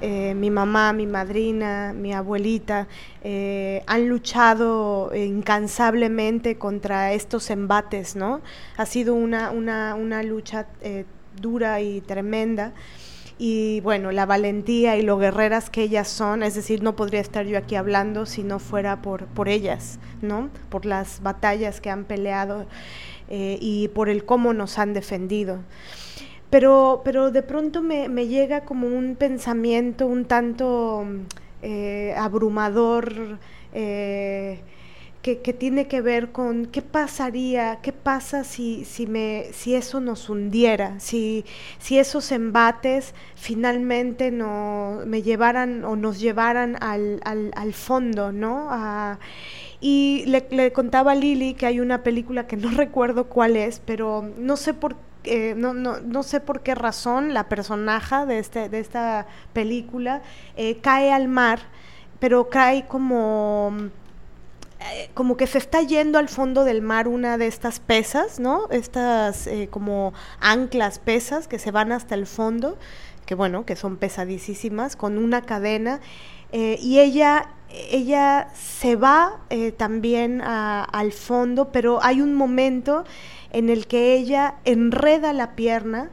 eh, 0.00 0.32
mi 0.34 0.50
mamá, 0.50 0.94
mi 0.94 1.06
madrina, 1.06 1.92
mi 1.94 2.14
abuelita, 2.14 2.88
eh, 3.22 3.82
han 3.86 4.08
luchado 4.08 5.12
incansablemente 5.14 6.56
contra 6.56 7.12
estos 7.12 7.50
embates, 7.50 8.16
¿no? 8.16 8.40
Ha 8.78 8.86
sido 8.86 9.14
una, 9.14 9.50
una, 9.50 9.94
una 9.96 10.22
lucha 10.22 10.66
dura 11.38 11.82
y 11.82 12.00
tremenda. 12.00 12.72
Y 13.40 13.80
bueno, 13.82 14.10
la 14.10 14.24
valentía 14.24 14.96
y 14.96 15.02
lo 15.02 15.18
guerreras 15.18 15.68
que 15.68 15.82
ellas 15.82 16.08
son, 16.08 16.42
es 16.42 16.54
decir, 16.54 16.82
no 16.82 16.96
podría 16.96 17.20
estar 17.20 17.44
yo 17.44 17.58
aquí 17.58 17.76
hablando 17.76 18.24
si 18.24 18.42
no 18.42 18.58
fuera 18.58 19.02
por, 19.02 19.26
por 19.26 19.48
ellas, 19.48 20.00
¿no? 20.22 20.48
Por 20.70 20.86
las 20.86 21.22
batallas 21.22 21.80
que 21.82 21.90
han 21.90 22.04
peleado. 22.04 22.66
Eh, 23.30 23.58
y 23.60 23.88
por 23.88 24.08
el 24.08 24.24
cómo 24.24 24.54
nos 24.54 24.78
han 24.78 24.94
defendido. 24.94 25.58
Pero, 26.50 27.02
pero 27.04 27.30
de 27.30 27.42
pronto 27.42 27.82
me, 27.82 28.08
llega 28.26 28.62
como 28.62 28.86
un 28.86 29.16
pensamiento 29.16 30.06
un 30.06 30.24
tanto 30.24 31.04
eh, 31.62 32.14
abrumador 32.16 33.38
eh, 33.74 34.60
que, 35.22 35.36
tiene 35.52 35.88
que 35.88 36.00
ver 36.00 36.32
con 36.32 36.66
qué 36.66 36.80
pasaría, 36.80 37.80
qué 37.82 37.92
pasa 37.92 38.44
si, 38.44 38.84
si, 38.84 39.06
me, 39.06 39.46
si 39.52 39.74
eso 39.74 40.00
nos 40.00 40.30
hundiera, 40.30 40.98
si, 41.00 41.44
si 41.78 41.98
esos 41.98 42.32
embates 42.32 43.14
finalmente 43.34 44.30
no, 44.30 45.00
me 45.06 45.22
llevaran 45.22 45.84
o 45.84 45.96
nos 45.96 46.20
llevaran 46.20 46.76
al, 46.80 47.20
al, 47.24 47.74
fondo, 47.74 48.32
¿no? 48.32 48.70
Y 49.80 50.24
le, 50.26 50.72
contaba 50.72 51.12
a 51.12 51.14
Lili 51.14 51.54
que 51.54 51.66
hay 51.66 51.80
una 51.80 52.02
película 52.02 52.46
que 52.46 52.56
no 52.56 52.70
recuerdo 52.76 53.26
cuál 53.26 53.56
es, 53.56 53.80
pero 53.84 54.30
no 54.38 54.56
sé 54.56 54.74
por 54.74 54.96
eh, 55.24 55.54
no, 55.56 55.74
no, 55.74 56.00
no, 56.00 56.22
sé 56.22 56.40
por 56.40 56.62
qué 56.62 56.74
razón 56.74 57.34
la 57.34 57.48
personaje 57.48 58.24
de, 58.24 58.38
este, 58.38 58.68
de 58.68 58.78
esta 58.78 59.26
película 59.52 60.22
eh, 60.56 60.78
cae 60.80 61.12
al 61.12 61.28
mar, 61.28 61.58
pero 62.20 62.48
cae 62.48 62.86
como, 62.86 63.90
eh, 64.80 65.10
como 65.14 65.36
que 65.36 65.46
se 65.46 65.58
está 65.58 65.82
yendo 65.82 66.18
al 66.18 66.28
fondo 66.28 66.64
del 66.64 66.82
mar 66.82 67.08
una 67.08 67.38
de 67.38 67.46
estas 67.46 67.80
pesas, 67.80 68.38
¿no? 68.40 68.68
Estas 68.70 69.48
como 69.70 70.12
anclas 70.40 70.98
pesas 70.98 71.48
que 71.48 71.58
se 71.58 71.70
van 71.70 71.92
hasta 71.92 72.14
el 72.14 72.26
fondo, 72.26 72.78
que 73.26 73.34
bueno, 73.34 73.66
que 73.66 73.76
son 73.76 73.96
pesadísimas, 73.96 74.96
con 74.96 75.18
una 75.18 75.42
cadena, 75.42 76.00
y 76.50 76.98
ella 76.98 77.50
ella 77.70 78.48
se 78.54 78.96
va 78.96 79.40
eh, 79.50 79.72
también 79.72 80.40
al 80.42 81.12
fondo, 81.12 81.70
pero 81.70 82.02
hay 82.02 82.20
un 82.20 82.34
momento 82.34 83.04
en 83.52 83.68
el 83.68 83.86
que 83.86 84.14
ella 84.14 84.56
enreda 84.64 85.32
la 85.32 85.54
pierna, 85.54 86.10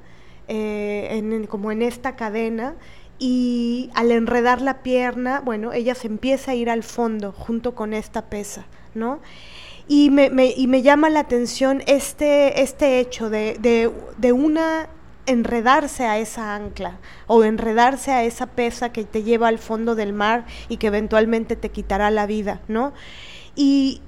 eh, 0.47 1.45
como 1.49 1.71
en 1.71 1.81
esta 1.81 2.15
cadena, 2.15 2.75
y 3.19 3.89
al 3.93 4.11
enredar 4.11 4.61
la 4.61 4.83
pierna, 4.83 5.41
bueno, 5.43 5.73
ella 5.73 5.95
se 5.95 6.07
empieza 6.07 6.51
a 6.51 6.55
ir 6.55 6.69
al 6.69 6.83
fondo 6.83 7.31
junto 7.31 7.75
con 7.75 7.93
esta 7.93 8.23
pesa, 8.29 8.65
¿no? 8.93 9.19
Y 9.87 10.09
me, 10.09 10.29
y 10.55 10.67
me 10.67 10.81
llama 10.81 11.09
la 11.09 11.19
atención 11.19 11.83
este, 11.85 12.61
este 12.61 12.99
hecho 12.99 13.29
de, 13.29 13.57
de, 13.59 13.91
de 14.17 14.31
una 14.31 14.89
enredarse 15.27 16.05
a 16.05 16.17
esa 16.17 16.55
ancla 16.55 16.99
o 17.27 17.43
enredarse 17.43 18.11
a 18.11 18.23
esa 18.23 18.47
pesa 18.47 18.91
que 18.91 19.03
te 19.03 19.23
lleva 19.23 19.47
al 19.47 19.59
fondo 19.59 19.95
del 19.95 20.13
mar 20.13 20.45
y 20.69 20.77
que 20.77 20.87
eventualmente 20.87 21.55
te 21.55 21.69
quitará 21.69 22.11
la 22.11 22.25
vida, 22.25 22.61
¿no? 22.67 22.93
Y, 23.55 24.01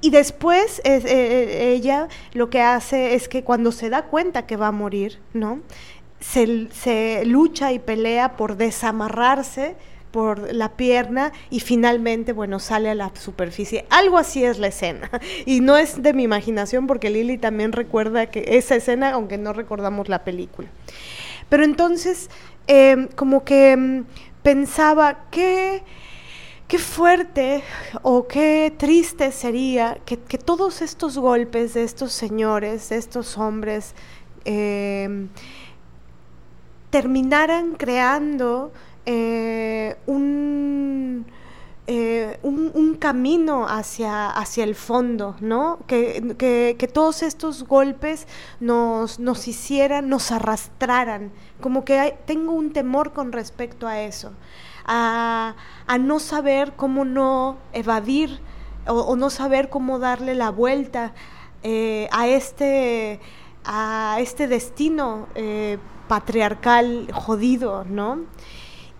y 0.00 0.10
después 0.10 0.80
eh, 0.84 1.02
eh, 1.06 1.72
ella 1.72 2.08
lo 2.32 2.50
que 2.50 2.60
hace 2.60 3.14
es 3.14 3.28
que 3.28 3.44
cuando 3.44 3.72
se 3.72 3.88
da 3.88 4.04
cuenta 4.04 4.46
que 4.46 4.56
va 4.56 4.68
a 4.68 4.72
morir, 4.72 5.18
¿no? 5.32 5.60
Se, 6.20 7.24
lucha 7.26 7.72
y 7.72 7.78
pelea 7.78 8.36
por 8.36 8.56
desamarrarse 8.56 9.76
por 10.10 10.52
la 10.54 10.76
pierna 10.76 11.32
y 11.50 11.60
finalmente, 11.60 12.32
bueno, 12.32 12.60
sale 12.60 12.88
a 12.88 12.94
la 12.94 13.10
superficie. 13.14 13.84
Algo 13.90 14.16
así 14.16 14.44
es 14.44 14.58
la 14.58 14.68
escena. 14.68 15.10
Y 15.46 15.60
no 15.60 15.76
es 15.76 16.02
de 16.02 16.12
mi 16.12 16.22
imaginación 16.22 16.86
porque 16.86 17.10
Lili 17.10 17.36
también 17.36 17.72
recuerda 17.72 18.26
que 18.26 18.44
esa 18.56 18.76
escena, 18.76 19.10
aunque 19.10 19.38
no 19.38 19.52
recordamos 19.52 20.08
la 20.08 20.24
película. 20.24 20.68
Pero 21.48 21.64
entonces, 21.64 22.30
em, 22.66 23.08
como 23.08 23.44
que 23.44 23.72
em, 23.72 24.04
pensaba 24.42 25.28
que 25.30 25.82
qué 26.68 26.78
fuerte 26.78 27.62
o 28.02 28.26
qué 28.26 28.72
triste 28.76 29.32
sería 29.32 29.98
que, 30.04 30.16
todos 30.16 30.82
estos 30.82 31.18
golpes 31.18 31.74
de 31.74 31.84
estos 31.84 32.12
señores, 32.12 32.88
de 32.88 32.96
estos 32.96 33.36
hombres, 33.38 33.94
em, 34.44 35.28
terminaran 36.94 37.74
creando 37.74 38.70
eh, 39.04 39.96
un, 40.06 41.26
eh, 41.88 42.38
un, 42.44 42.70
un, 42.72 42.94
camino 42.94 43.66
hacia, 43.66 44.30
hacia 44.30 44.62
el 44.62 44.76
fondo, 44.76 45.34
¿no? 45.40 45.80
Que, 45.88 46.36
que, 46.78 46.86
todos 46.86 47.24
estos 47.24 47.64
golpes 47.64 48.28
nos, 48.60 49.18
nos 49.18 49.48
hicieran, 49.48 50.08
nos 50.08 50.30
arrastraran, 50.30 51.32
como 51.60 51.84
que 51.84 52.16
tengo 52.26 52.52
un 52.52 52.72
temor 52.72 53.12
con 53.12 53.32
respecto 53.32 53.88
a 53.88 54.00
eso, 54.00 54.30
a, 54.86 55.56
a 55.88 55.98
no 55.98 56.20
saber 56.20 56.74
cómo 56.76 57.04
no 57.04 57.56
evadir 57.72 58.38
o, 58.86 59.16
no 59.16 59.30
saber 59.30 59.68
cómo 59.68 59.98
darle 59.98 60.36
la 60.36 60.50
vuelta 60.50 61.12
eh, 61.64 62.08
a, 62.12 62.28
este, 62.28 63.18
a 63.64 64.18
este 64.20 64.46
destino 64.46 65.26
patriarcal 66.14 67.08
jodido, 67.12 67.84
¿no? 67.84 68.20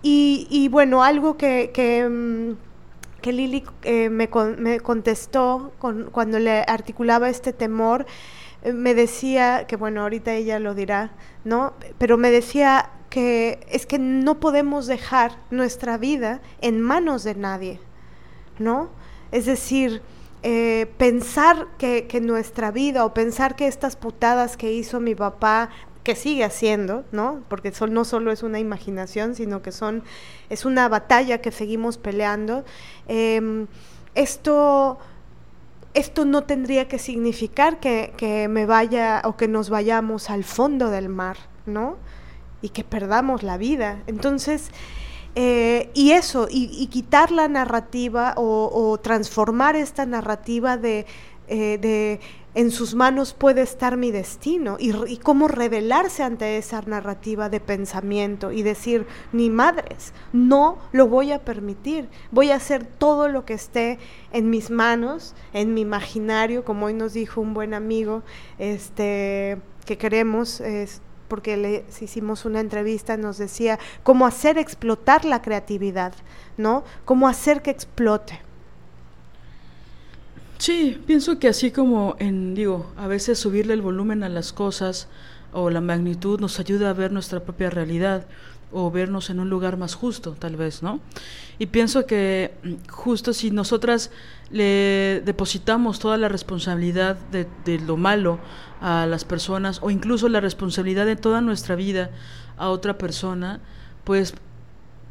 Y, 0.01 0.67
bueno, 0.69 1.01
algo 1.01 1.37
que, 1.37 1.71
que, 1.73 2.05
mm, 2.09 3.29
Lili 3.31 3.63
eh, 3.83 4.09
me, 4.09 4.29
me, 4.57 4.81
contestó 4.81 5.71
cuando 6.11 6.39
le 6.39 6.59
articulaba 6.67 7.29
este 7.29 7.53
temor, 7.53 8.05
eh, 8.63 8.73
me 8.73 8.93
decía, 8.93 9.65
que 9.65 9.77
bueno, 9.77 10.01
ahorita 10.01 10.33
ella 10.33 10.59
lo 10.59 10.75
dirá, 10.75 11.13
¿no? 11.45 11.71
Pero 11.97 12.17
me 12.17 12.31
decía 12.31 12.89
que 13.09 13.65
es 13.71 13.85
que 13.85 13.97
no 13.97 14.41
podemos 14.41 14.85
dejar 14.85 15.37
nuestra 15.51 15.97
vida 15.97 16.41
en 16.59 16.81
manos 16.81 17.23
de 17.23 17.35
nadie, 17.35 17.79
¿no? 18.59 18.89
Es 19.31 19.45
decir, 19.45 20.01
eh, 20.43 20.91
pensar 20.97 21.67
que, 21.77 22.07
que, 22.07 22.19
nuestra 22.19 22.71
vida 22.71 23.05
o 23.05 23.13
pensar 23.13 23.55
que 23.55 23.67
estas 23.67 23.95
putadas 23.95 24.57
que 24.57 24.73
hizo 24.73 24.99
mi 24.99 25.15
papá 25.15 25.69
que 26.05 26.15
sigue 26.15 26.45
haciendo, 26.45 27.03
¿no? 27.11 27.41
Porque 27.49 27.73
no 27.89 28.05
solo 28.05 28.31
es 28.31 28.43
una 28.43 28.59
imaginación, 28.59 29.35
sino 29.35 29.61
que 29.61 29.73
son, 29.73 30.03
es 30.49 30.63
una 30.63 30.87
batalla 30.87 31.41
que 31.41 31.51
seguimos 31.51 31.97
peleando. 31.97 32.63
Em, 33.09 33.67
esto, 34.13 34.99
esto 35.93 36.23
no 36.23 36.43
tendría 36.43 36.87
que 36.87 36.99
significar 36.99 37.81
que, 37.81 38.13
que 38.15 38.47
me 38.47 38.65
vaya 38.65 39.21
o 39.25 39.35
que 39.35 39.49
nos 39.49 39.69
vayamos 39.69 40.29
al 40.29 40.43
fondo 40.43 40.89
del 40.91 41.09
mar, 41.09 41.37
¿no? 41.65 41.97
Y 42.61 42.69
que 42.69 42.83
perdamos 42.83 43.41
la 43.41 43.57
vida. 43.57 44.03
Entonces, 44.05 44.69
eh, 45.37 45.89
y 45.93 46.11
eso, 46.11 46.47
y, 46.49 46.87
quitar 46.87 47.29
la 47.29 47.49
narrativa 47.49 48.35
o, 48.37 48.97
transformar 49.03 49.75
esta 49.75 50.05
narrativa 50.05 50.77
de, 50.77 51.05
eh, 51.49 51.77
de, 51.81 52.21
en 52.55 52.71
sus 52.71 52.95
manos 52.95 53.33
puede 53.33 53.61
estar 53.61 53.97
mi 53.97 54.11
destino 54.11 54.77
y, 54.79 55.17
cómo 55.17 55.47
revelarse 55.47 56.23
ante 56.23 56.57
esa 56.57 56.81
narrativa 56.81 57.49
de 57.49 57.59
pensamiento 57.59 58.51
y 58.51 58.63
decir, 58.63 59.05
ni 59.33 59.49
madres, 59.49 60.13
no 60.31 60.79
lo 60.93 61.07
voy 61.07 61.33
a 61.33 61.43
permitir, 61.43 62.07
voy 62.31 62.51
a 62.51 62.55
hacer 62.55 62.85
todo 62.85 63.27
lo 63.27 63.45
que 63.45 63.53
esté 63.53 63.99
en 64.31 64.49
mis 64.49 64.69
manos, 64.69 65.35
en 65.51 65.73
mi 65.73 65.81
imaginario, 65.81 66.63
como 66.63 66.85
hoy 66.85 66.93
nos 66.93 67.13
dijo 67.13 67.41
un 67.41 67.53
buen 67.53 67.73
amigo, 67.73 68.23
este 68.57 69.57
que 69.85 69.97
queremos, 69.97 70.63
porque 71.27 71.57
le 71.57 71.85
hicimos 71.99 72.45
una 72.45 72.61
entrevista, 72.61 73.17
nos 73.17 73.37
decía 73.37 73.79
cómo 74.03 74.25
hacer 74.25 74.57
explotar 74.57 75.25
la 75.25 75.41
creatividad, 75.41 76.13
¿no? 76.57 76.83
Cómo 77.03 77.27
hacer 77.27 77.61
que 77.61 77.71
explote. 77.71 78.44
Sí, 80.57 81.01
pienso 81.05 81.37
que 81.37 81.49
así 81.49 81.71
como 81.71 82.15
en, 82.19 82.55
digo, 82.55 82.91
a 82.97 83.07
veces 83.07 83.37
subirle 83.39 83.73
el 83.73 83.81
volumen 83.81 84.23
a 84.23 84.29
las 84.29 84.53
cosas 84.53 85.07
o 85.51 85.69
la 85.69 85.81
magnitud 85.81 86.39
nos 86.39 86.59
ayuda 86.59 86.89
a 86.89 86.93
ver 86.93 87.11
nuestra 87.11 87.41
propia 87.41 87.69
realidad 87.69 88.25
o 88.71 88.91
vernos 88.91 89.29
en 89.29 89.39
un 89.39 89.49
lugar 89.49 89.77
más 89.77 89.95
justo, 89.95 90.31
tal 90.31 90.55
vez, 90.55 90.81
¿no? 90.81 90.99
Y 91.59 91.67
pienso 91.67 92.05
que 92.05 92.53
mm, 92.63 92.89
justo 92.89 93.33
si 93.33 93.51
nosotras 93.51 94.11
le 94.49 95.21
depositamos 95.25 95.99
toda 95.99 96.17
la 96.17 96.29
responsabilidad 96.29 97.17
de, 97.31 97.47
de, 97.63 97.79
lo 97.79 97.95
malo 97.95 98.39
a 98.81 99.05
las 99.05 99.23
personas 99.23 99.79
o 99.81 99.91
incluso 99.91 100.29
la 100.29 100.41
responsabilidad 100.41 101.05
de 101.05 101.15
toda 101.15 101.41
nuestra 101.41 101.75
vida 101.75 102.11
a 102.57 102.69
otra 102.69 102.97
persona, 102.97 103.61
pues 104.03 104.33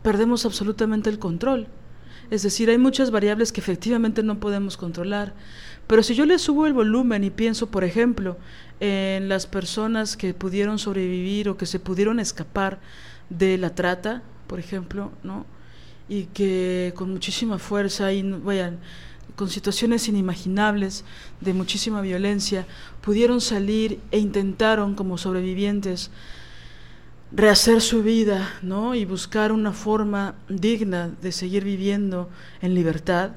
perdemos 0.02 0.44
absolutamente 0.44 1.10
el 1.10 1.18
control. 1.18 1.68
Es 2.34 2.42
decir, 2.42 2.68
hay 2.68 2.78
muchas 2.78 3.12
variables 3.12 3.52
que 3.52 3.60
efectivamente 3.60 4.24
no 4.24 4.40
podemos 4.40 4.76
controlar. 4.76 5.34
Pero 5.86 6.02
si 6.02 6.16
yo 6.16 6.26
le 6.26 6.40
subo 6.40 6.66
el 6.66 6.72
volumen 6.72 7.22
y 7.22 7.30
pienso, 7.30 7.70
por 7.70 7.84
ejemplo, 7.84 8.36
en 8.80 9.28
las 9.28 9.46
personas 9.46 10.16
que 10.16 10.34
pudieron 10.34 10.80
sobrevivir 10.80 11.48
o 11.48 11.56
que 11.56 11.66
se 11.66 11.78
pudieron 11.78 12.18
escapar 12.18 12.80
de 13.30 13.56
la 13.56 13.76
trata, 13.76 14.24
por 14.48 14.58
ejemplo, 14.58 15.12
¿no? 15.22 15.46
Y 16.08 16.24
que 16.24 16.92
con 16.96 17.12
muchísima 17.12 17.60
fuerza 17.60 18.12
y 18.12 18.22
vayan 18.22 18.80
con 19.36 19.48
situaciones 19.48 20.08
inimaginables 20.08 21.04
de 21.40 21.54
muchísima 21.54 22.00
violencia, 22.00 22.66
pudieron 23.00 23.40
salir 23.40 24.00
e 24.10 24.18
intentaron 24.18 24.96
como 24.96 25.18
sobrevivientes 25.18 26.10
rehacer 27.34 27.80
su 27.80 28.02
vida, 28.02 28.48
¿no? 28.62 28.94
Y 28.94 29.04
buscar 29.04 29.52
una 29.52 29.72
forma 29.72 30.34
digna 30.48 31.10
de 31.20 31.32
seguir 31.32 31.64
viviendo 31.64 32.30
en 32.62 32.74
libertad, 32.74 33.32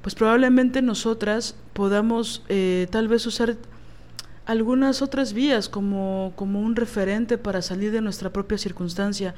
pues 0.00 0.14
probablemente 0.14 0.82
nosotras 0.82 1.54
podamos 1.72 2.42
eh, 2.48 2.86
tal 2.90 3.08
vez 3.08 3.26
usar 3.26 3.56
algunas 4.46 5.02
otras 5.02 5.32
vías 5.32 5.68
como, 5.68 6.32
como 6.36 6.60
un 6.60 6.76
referente 6.76 7.36
para 7.36 7.62
salir 7.62 7.90
de 7.90 8.00
nuestra 8.00 8.32
propia 8.32 8.56
circunstancia. 8.56 9.34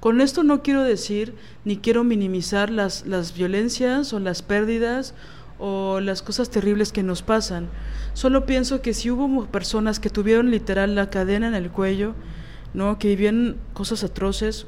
Con 0.00 0.20
esto 0.20 0.44
no 0.44 0.62
quiero 0.62 0.84
decir 0.84 1.34
ni 1.64 1.76
quiero 1.76 2.04
minimizar 2.04 2.70
las, 2.70 3.04
las 3.06 3.34
violencias 3.34 4.12
o 4.12 4.20
las 4.20 4.42
pérdidas 4.42 5.14
o 5.58 6.00
las 6.00 6.22
cosas 6.22 6.48
terribles 6.48 6.92
que 6.92 7.02
nos 7.02 7.22
pasan. 7.22 7.68
Solo 8.14 8.46
pienso 8.46 8.82
que 8.82 8.94
si 8.94 9.10
hubo 9.10 9.46
personas 9.46 10.00
que 10.00 10.10
tuvieron 10.10 10.50
literal 10.50 10.94
la 10.94 11.10
cadena 11.10 11.48
en 11.48 11.54
el 11.54 11.70
cuello, 11.70 12.14
¿no? 12.74 12.98
que 12.98 13.08
vivían 13.08 13.56
cosas 13.74 14.04
atroces 14.04 14.66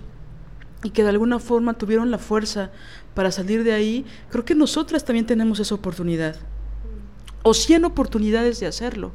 y 0.82 0.90
que 0.90 1.02
de 1.02 1.08
alguna 1.08 1.38
forma 1.38 1.74
tuvieron 1.74 2.10
la 2.10 2.18
fuerza 2.18 2.70
para 3.14 3.30
salir 3.30 3.64
de 3.64 3.72
ahí, 3.72 4.04
creo 4.30 4.44
que 4.44 4.54
nosotras 4.54 5.04
también 5.04 5.26
tenemos 5.26 5.60
esa 5.60 5.74
oportunidad. 5.74 6.36
O 7.42 7.54
cien 7.54 7.84
oportunidades 7.84 8.60
de 8.60 8.66
hacerlo. 8.66 9.12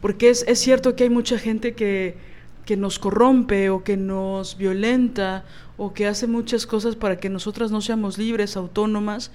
Porque 0.00 0.30
es, 0.30 0.44
es 0.48 0.58
cierto 0.58 0.96
que 0.96 1.04
hay 1.04 1.10
mucha 1.10 1.38
gente 1.38 1.74
que, 1.74 2.16
que 2.64 2.76
nos 2.76 2.98
corrompe 2.98 3.70
o 3.70 3.84
que 3.84 3.96
nos 3.96 4.56
violenta 4.56 5.44
o 5.76 5.92
que 5.92 6.06
hace 6.06 6.26
muchas 6.26 6.66
cosas 6.66 6.96
para 6.96 7.18
que 7.18 7.30
nosotras 7.30 7.70
no 7.70 7.80
seamos 7.80 8.18
libres, 8.18 8.56
autónomas, 8.56 9.30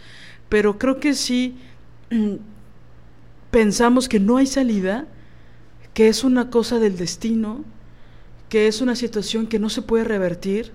pero 0.50 0.78
creo 0.78 1.00
que 1.00 1.14
sí 1.14 1.58
pensamos 3.52 4.08
que 4.08 4.20
no 4.20 4.38
hay 4.38 4.46
salida, 4.46 5.08
que 5.94 6.08
es 6.08 6.24
una 6.24 6.50
cosa 6.50 6.78
del 6.80 6.98
destino, 6.98 7.64
que 8.50 8.68
es 8.68 8.82
una 8.82 8.96
situación 8.96 9.48
que 9.48 9.60
no 9.60 9.70
se 9.70 9.82
puede 9.82 10.04
revertir, 10.04 10.72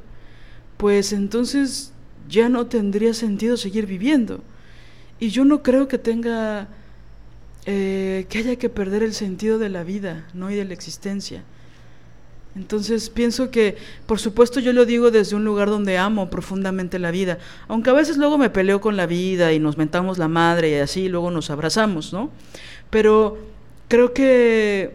pues 0.76 1.12
entonces 1.12 1.92
ya 2.28 2.48
no 2.48 2.66
tendría 2.66 3.14
sentido 3.14 3.56
seguir 3.56 3.86
viviendo. 3.86 4.40
Y 5.18 5.28
yo 5.28 5.44
no 5.44 5.62
creo 5.62 5.88
que 5.88 5.98
tenga, 5.98 6.68
eh, 7.66 8.26
que 8.28 8.38
haya 8.38 8.56
que 8.56 8.68
perder 8.68 9.02
el 9.02 9.12
sentido 9.12 9.58
de 9.58 9.68
la 9.68 9.84
vida, 9.84 10.26
¿no? 10.32 10.50
Y 10.50 10.54
de 10.54 10.64
la 10.64 10.72
existencia. 10.72 11.44
Entonces 12.56 13.10
pienso 13.10 13.50
que, 13.50 13.76
por 14.06 14.18
supuesto, 14.18 14.58
yo 14.58 14.72
lo 14.72 14.84
digo 14.84 15.10
desde 15.10 15.36
un 15.36 15.44
lugar 15.44 15.68
donde 15.68 15.98
amo 15.98 16.30
profundamente 16.30 16.98
la 16.98 17.12
vida, 17.12 17.38
aunque 17.68 17.90
a 17.90 17.92
veces 17.92 18.16
luego 18.16 18.38
me 18.38 18.50
peleo 18.50 18.80
con 18.80 18.96
la 18.96 19.06
vida 19.06 19.52
y 19.52 19.60
nos 19.60 19.76
mentamos 19.78 20.18
la 20.18 20.26
madre 20.26 20.70
y 20.70 20.74
así, 20.74 21.08
luego 21.08 21.30
nos 21.30 21.50
abrazamos, 21.50 22.12
¿no? 22.12 22.30
Pero 22.90 23.38
creo 23.86 24.12
que 24.12 24.94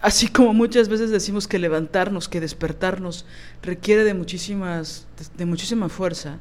Así 0.00 0.28
como 0.28 0.54
muchas 0.54 0.88
veces 0.88 1.10
decimos 1.10 1.46
que 1.46 1.58
levantarnos, 1.58 2.28
que 2.28 2.40
despertarnos 2.40 3.26
requiere 3.62 4.02
de 4.02 4.14
muchísimas 4.14 5.06
de, 5.36 5.44
muchísima 5.44 5.90
fuerza 5.90 6.38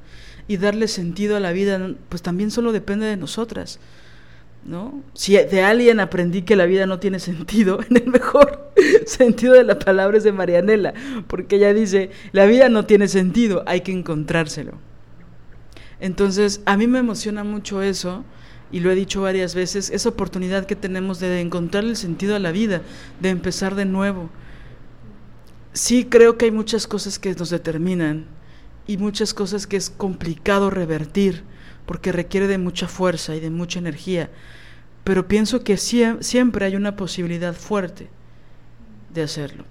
y 0.48 0.58
darle 0.58 0.88
sentido 0.88 1.36
a 1.36 1.42
la 1.42 1.52
vida, 1.52 1.96
pues 2.08 2.22
también 2.22 2.52
solo 2.52 2.72
depende 2.72 3.06
de 3.06 3.18
nosotras. 3.18 3.80
¿No? 4.66 5.02
Si 5.14 5.34
de 5.34 5.62
alguien 5.64 6.02
aprendí 6.02 6.42
que 6.42 6.58
la 6.58 6.66
vida 6.66 6.86
no 6.86 7.00
tiene 7.00 7.20
sentido, 7.20 7.80
en 7.90 7.98
el 7.98 8.08
mejor 8.08 8.72
sentido 9.06 9.54
de 9.54 9.64
la 9.64 9.80
palabra 9.80 10.18
es 10.18 10.24
de 10.24 10.32
Marianela, 10.32 10.94
porque 11.28 11.58
ella 11.58 11.74
dice, 11.74 12.12
la 12.32 12.46
vida 12.46 12.70
no 12.70 12.86
tiene 12.86 13.08
sentido, 13.08 13.64
hay 13.68 13.82
que 13.82 13.92
encontrárselo. 13.92 14.74
Entonces, 16.02 16.62
a 16.66 16.78
mí 16.78 16.88
me 16.88 17.00
emociona 17.00 17.44
mucho 17.44 17.82
eso, 17.82 18.24
y 18.72 18.80
lo 18.82 18.92
he 18.92 18.96
dicho 18.96 19.22
varias 19.22 19.56
veces, 19.56 19.90
esa 19.90 20.10
oportunidad 20.10 20.66
que 20.66 20.76
tenemos 20.76 21.20
de 21.20 21.42
encontrar 21.42 21.84
el 21.84 21.96
sentido 21.96 22.36
a 22.36 22.40
la 22.40 22.52
vida, 22.52 22.82
de 23.20 23.30
empezar 23.30 23.76
de 23.76 23.86
nuevo. 23.86 24.30
Sí 25.74 26.06
creo 26.06 26.38
que 26.38 26.46
hay 26.46 26.52
muchas 26.52 26.88
cosas 26.88 27.20
que 27.20 27.34
nos 27.34 27.50
determinan 27.50 28.26
y 28.88 28.98
muchas 28.98 29.34
cosas 29.34 29.68
que 29.68 29.78
es 29.78 29.90
complicado 29.90 30.70
revertir 30.70 31.44
porque 31.86 32.12
requiere 32.12 32.48
de 32.48 32.58
mucha 32.58 32.88
fuerza 32.88 33.36
y 33.36 33.40
de 33.40 33.50
mucha 33.50 33.80
energía, 33.80 34.30
pero 35.04 35.28
pienso 35.28 35.64
que 35.64 35.78
siempre 35.78 36.66
hay 36.66 36.76
una 36.76 36.96
posibilidad 36.96 37.56
fuerte 37.56 38.10
de 39.14 39.24
hacerlo. 39.24 39.66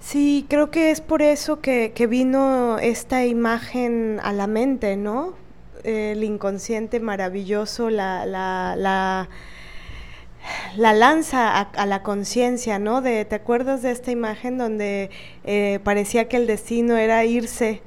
Sí, 0.00 0.46
creo 0.48 0.70
que 0.70 0.90
es 0.90 1.02
por 1.02 1.20
eso 1.20 1.60
que, 1.60 1.92
que 1.94 2.06
vino 2.06 2.78
esta 2.78 3.26
imagen 3.26 4.20
a 4.22 4.32
la 4.32 4.46
mente, 4.46 4.96
¿no? 4.96 5.34
El 5.88 6.24
inconsciente 6.24 7.00
maravilloso 7.00 7.90
la, 7.90 8.26
la, 8.26 8.74
la, 8.76 9.28
la 10.76 10.92
lanza 10.92 11.60
a, 11.60 11.86
la 11.86 12.02
conciencia, 12.02 12.78
¿no? 12.78 13.00
De, 13.00 13.24
¿Te 13.24 13.34
acuerdas 13.34 13.82
de 13.82 13.90
esta 13.90 14.10
imagen 14.10 14.58
donde 14.58 15.10
eh, 15.44 15.80
parecía 15.84 16.28
que 16.28 16.36
el 16.36 16.46
destino 16.46 16.96
era 16.96 17.24
irse 17.24 17.82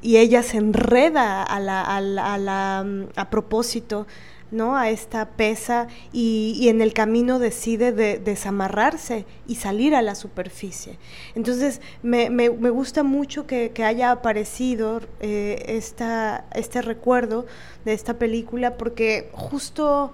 y 0.00 0.16
ella 0.16 0.42
se 0.42 0.56
enreda 0.56 1.42
a, 1.42 1.60
la, 1.60 1.82
a, 1.86 2.84
a 3.16 3.30
propósito 3.30 4.06
¿no? 4.52 4.76
a 4.76 4.90
esta 4.90 5.30
pesa 5.30 5.88
y, 6.12 6.68
en 6.68 6.80
el 6.80 6.92
camino 6.92 7.38
decide 7.38 7.90
de, 7.90 8.18
desamarrarse 8.18 9.24
y 9.48 9.56
salir 9.56 9.94
a 9.96 10.02
la 10.02 10.14
superficie. 10.14 10.98
Entonces 11.34 11.80
me, 12.02 12.30
me, 12.30 12.48
gusta 12.48 13.02
mucho 13.02 13.46
que, 13.46 13.72
haya 13.82 14.12
aparecido 14.12 15.00
eh, 15.20 15.64
esta, 15.66 16.44
este 16.54 16.82
recuerdo 16.82 17.46
de 17.84 17.94
esta 17.94 18.14
película 18.14 18.76
porque 18.76 19.28
justo 19.32 20.12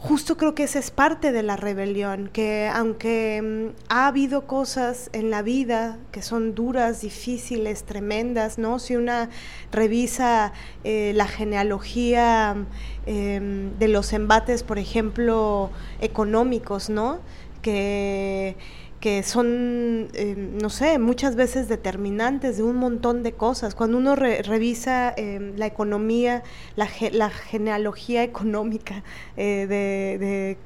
justo 0.00 0.38
creo 0.38 0.54
que 0.54 0.62
esa 0.62 0.78
es 0.78 0.90
parte 0.90 1.30
de 1.30 1.42
la 1.42 1.56
rebelión, 1.56 2.30
que 2.32 2.70
aunque 2.72 3.42
mm, 3.42 3.82
ha 3.90 4.06
habido 4.06 4.46
cosas 4.46 5.10
en 5.12 5.30
la 5.30 5.42
vida 5.42 5.98
que 6.10 6.22
son 6.22 6.54
duras, 6.54 7.02
difíciles, 7.02 7.84
tremendas, 7.84 8.56
¿no? 8.56 8.78
Si 8.78 8.96
una 8.96 9.28
revisa 9.70 10.52
eh, 10.84 11.12
la 11.14 11.26
genealogía 11.26 12.56
em, 13.04 13.78
de 13.78 13.88
los 13.88 14.14
embates, 14.14 14.62
por 14.62 14.78
ejemplo, 14.78 15.70
económicos, 16.00 16.88
¿no? 16.88 17.20
Que 17.60 18.56
que 19.00 19.22
son, 19.22 20.08
eh, 20.12 20.34
no 20.60 20.68
sé, 20.68 20.98
muchas 20.98 21.34
veces 21.34 21.68
determinantes 21.68 22.58
de 22.58 22.62
un 22.62 22.76
montón 22.76 23.22
de 23.22 23.32
cosas. 23.32 23.74
Cuando 23.74 23.96
uno 23.96 24.14
revisa 24.14 25.14
eh, 25.16 25.52
la 25.56 25.66
economía, 25.66 26.42
la, 26.76 26.88
la 27.12 27.30
genealogía 27.30 28.22
económica 28.22 29.02
de, 29.36 30.56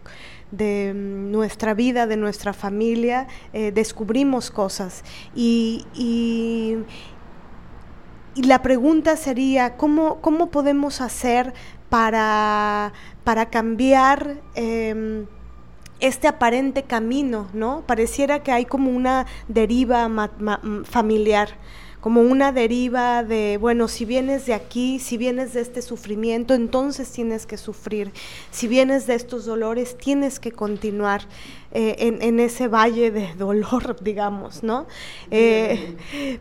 de, 0.50 0.92
mm, 0.94 1.30
nuestra 1.30 1.74
vida, 1.74 2.06
de 2.06 2.16
nuestra 2.16 2.52
familia, 2.52 3.28
descubrimos 3.52 4.50
cosas. 4.50 5.04
Y, 5.34 5.86
y, 5.94 6.78
y, 8.34 8.42
la 8.42 8.62
pregunta 8.62 9.16
sería, 9.16 9.76
¿cómo, 9.76 10.20
cómo 10.20 10.50
podemos 10.50 11.00
hacer 11.00 11.54
para, 11.88 12.92
para 13.22 13.48
cambiar? 13.50 14.40
Em, 14.54 15.26
este 16.00 16.28
aparente 16.28 16.82
camino, 16.82 17.48
¿no? 17.52 17.82
Pareciera 17.86 18.42
que 18.42 18.52
hay 18.52 18.64
como 18.64 18.90
una 18.90 19.26
deriva 19.48 20.10
familiar, 20.84 21.56
como 22.00 22.20
una 22.20 22.52
deriva 22.52 23.24
de, 23.24 23.56
bueno, 23.58 23.88
si 23.88 24.04
vienes 24.04 24.44
de 24.44 24.52
aquí, 24.52 24.98
si 24.98 25.16
vienes 25.16 25.54
de 25.54 25.62
este 25.62 25.80
sufrimiento, 25.80 26.52
entonces 26.52 27.10
tienes 27.10 27.46
que 27.46 27.56
sufrir, 27.56 28.12
si 28.50 28.68
vienes 28.68 29.06
de 29.06 29.14
estos 29.14 29.46
dolores, 29.46 29.96
tienes 29.96 30.38
que 30.38 30.52
continuar. 30.52 31.22
Eh, 31.76 32.16
en, 32.20 32.38
ese 32.38 32.68
valle 32.68 33.10
de 33.10 33.34
dolor, 33.34 33.96
digamos, 34.04 34.62
¿no? 34.62 34.86
Eh, 35.32 35.96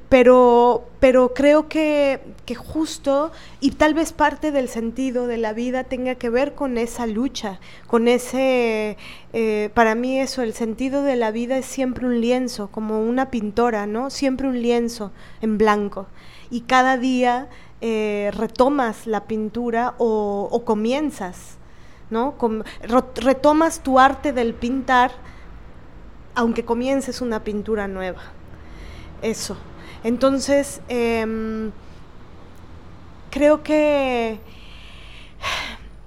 pero, 0.08 0.86
pero 1.04 1.34
creo 1.34 1.68
que, 1.68 2.22
justo, 2.56 3.34
y 3.60 3.72
tal 3.72 3.94
vez 3.94 4.14
parte 4.14 4.54
del 4.54 4.70
sentido 4.70 5.28
de 5.28 5.36
la 5.36 5.52
vida 5.52 5.84
tenga 5.84 6.16
que 6.16 6.30
ver 6.30 6.56
con 6.56 6.78
esa 6.78 7.08
lucha, 7.08 7.60
con 7.88 8.08
ese, 8.08 8.96
eh, 9.34 9.70
para 9.74 9.96
mí 9.96 10.18
eso, 10.18 10.44
el 10.44 10.54
sentido 10.54 11.04
de 11.04 11.18
la 11.18 11.32
vida 11.32 11.58
es 11.58 11.66
siempre 11.66 12.06
un 12.06 12.22
lienzo, 12.22 12.70
como 12.70 13.02
una 13.02 13.32
pintora, 13.32 13.86
¿no? 13.86 14.10
Siempre 14.12 14.48
un 14.48 14.62
lienzo 14.62 15.12
en 15.42 15.58
blanco. 15.58 16.08
Y 16.50 16.62
cada 16.62 16.96
día 16.96 17.50
retomas 17.82 19.06
la 19.06 19.26
pintura 19.26 19.96
o 19.98 20.62
comienzas 20.64 21.58
¿no? 22.12 22.36
retomas 23.16 23.84
tu 23.84 24.00
arte 24.00 24.32
del 24.32 24.54
pintar, 24.54 25.12
aunque 26.34 26.64
comiences 26.64 27.20
una 27.20 27.44
pintura 27.44 27.90
nueva. 27.90 28.22
Eso. 29.22 29.58
Entonces, 30.04 30.82
em, 30.90 31.72
creo 33.30 33.64
que, 33.64 34.40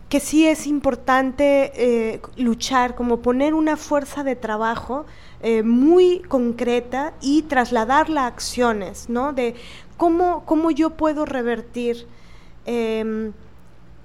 que 0.08 0.20
sí 0.20 0.46
es 0.46 0.66
importante 0.66 1.72
eh, 1.74 2.20
luchar, 2.36 2.94
como 2.94 3.20
poner 3.20 3.54
una 3.54 3.76
fuerza 3.76 4.22
de 4.22 4.36
trabajo 4.36 5.06
eh, 5.42 5.62
muy 5.62 6.20
concreta 6.20 7.14
y 7.20 7.42
trasladarla 7.42 8.24
a 8.24 8.26
acciones, 8.26 9.08
¿no? 9.08 9.32
De 9.32 9.54
cómo, 9.96 10.44
cómo 10.44 10.70
yo 10.70 10.90
puedo 10.90 11.24
revertir 11.24 12.06
em, 12.66 13.32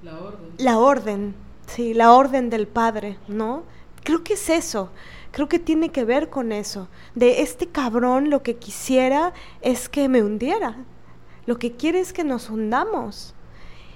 la 0.04 0.20
orden. 0.20 0.50
La 0.58 0.78
orden 0.80 1.36
Sí, 1.74 1.94
la 1.94 2.12
orden 2.12 2.50
del 2.50 2.68
Padre, 2.68 3.18
¿no? 3.30 3.64
Creo 4.04 4.26
que 4.26 4.34
es 4.34 4.50
eso. 4.50 4.90
Creo 5.32 5.48
que 5.48 5.60
tiene 5.60 5.90
que 5.90 6.04
ver 6.04 6.30
con 6.30 6.52
eso. 6.52 6.90
De 7.16 7.42
este 7.42 7.68
cabrón 7.68 8.30
lo 8.30 8.44
que 8.44 8.58
quisiera 8.58 9.34
es 9.62 9.88
que 9.88 10.10
me 10.10 10.22
hundiera. 10.22 10.78
Lo 11.46 11.58
que 11.58 11.72
quiere 11.72 12.00
es 12.00 12.14
que 12.14 12.24
nos 12.24 12.50
hundamos. 12.50 13.34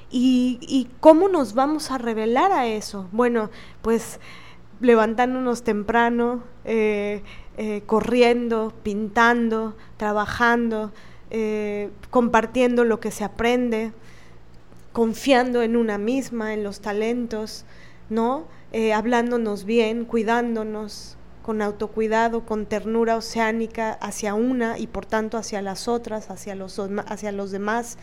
¿Y, 0.10 0.88
cómo 1.02 1.28
nos 1.28 1.56
vamos 1.56 1.92
a 1.92 1.98
revelar 1.98 2.52
a 2.54 2.68
eso? 2.68 3.10
Bueno, 3.12 3.50
pues 3.82 4.20
levantándonos 4.80 5.64
temprano, 5.64 6.44
eh, 6.64 7.22
eh, 7.58 7.82
corriendo, 7.86 8.74
pintando, 8.84 9.76
trabajando, 9.98 10.94
eh, 11.32 11.90
compartiendo 12.12 12.86
lo 12.86 13.02
que 13.02 13.12
se 13.12 13.26
aprende, 13.26 13.92
confiando 14.94 15.62
en 15.64 15.76
una 15.76 15.98
misma, 15.98 16.54
en 16.54 16.64
los 16.64 16.80
talentos, 16.80 17.66
¿no? 18.10 18.46
Hablándonos 18.94 19.64
bien, 19.64 20.04
cuidándonos 20.04 21.15
con 21.46 21.62
autocuidado, 21.62 22.44
con 22.44 22.66
ternura 22.66 23.18
oceánica 23.18 23.94
hacia 23.94 24.34
una 24.34 24.80
y 24.80 24.88
por 24.88 25.06
tanto 25.06 25.38
hacia 25.38 25.62
las 25.62 25.88
otras, 25.88 26.32
hacia 26.32 26.56
los, 26.56 26.82
hacia 27.06 27.32
los 27.32 27.52
demás. 27.52 28.00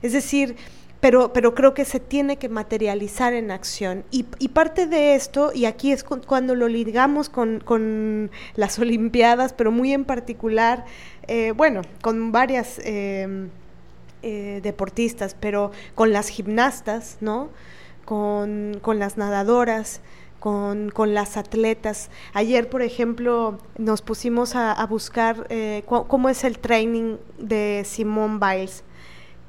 Es 0.00 0.12
decir, 0.12 0.54
pero, 1.00 1.32
pero 1.32 1.56
creo 1.56 1.74
que 1.74 1.84
se 1.84 1.98
tiene 1.98 2.36
que 2.36 2.48
materializar 2.48 3.32
en 3.32 3.50
acción. 3.50 4.04
Y, 4.12 4.22
parte 4.50 4.86
de 4.86 5.16
esto, 5.16 5.50
y 5.52 5.64
aquí 5.64 5.90
es 5.90 6.04
cuando 6.04 6.54
lo 6.54 6.68
ligamos 6.68 7.28
con, 7.28 8.30
las 8.54 8.78
Olimpiadas, 8.78 9.52
pero 9.52 9.72
muy 9.72 9.92
en 9.92 10.04
particular, 10.04 10.84
eh, 11.26 11.52
bueno, 11.56 11.82
con 12.00 12.30
varias... 12.30 12.78
Eh, 12.84 13.48
eh, 14.20 14.58
deportistas, 14.64 15.36
pero 15.38 15.70
con 15.94 16.10
las 16.10 16.28
gimnastas, 16.28 17.18
¿no? 17.20 17.50
Con, 18.04 18.80
las 18.96 19.16
nadadoras, 19.16 20.00
con, 20.38 20.92
las 21.14 21.36
atletas. 21.36 22.10
Ayer, 22.32 22.68
por 22.68 22.82
ejemplo, 22.82 23.58
nos 23.76 24.02
pusimos 24.02 24.54
a, 24.54 24.84
buscar 24.86 25.46
eh, 25.50 25.82
cómo 25.86 26.28
es 26.28 26.44
el 26.44 26.58
training 26.58 27.16
de 27.38 27.82
Simone 27.84 28.38
Biles 28.38 28.84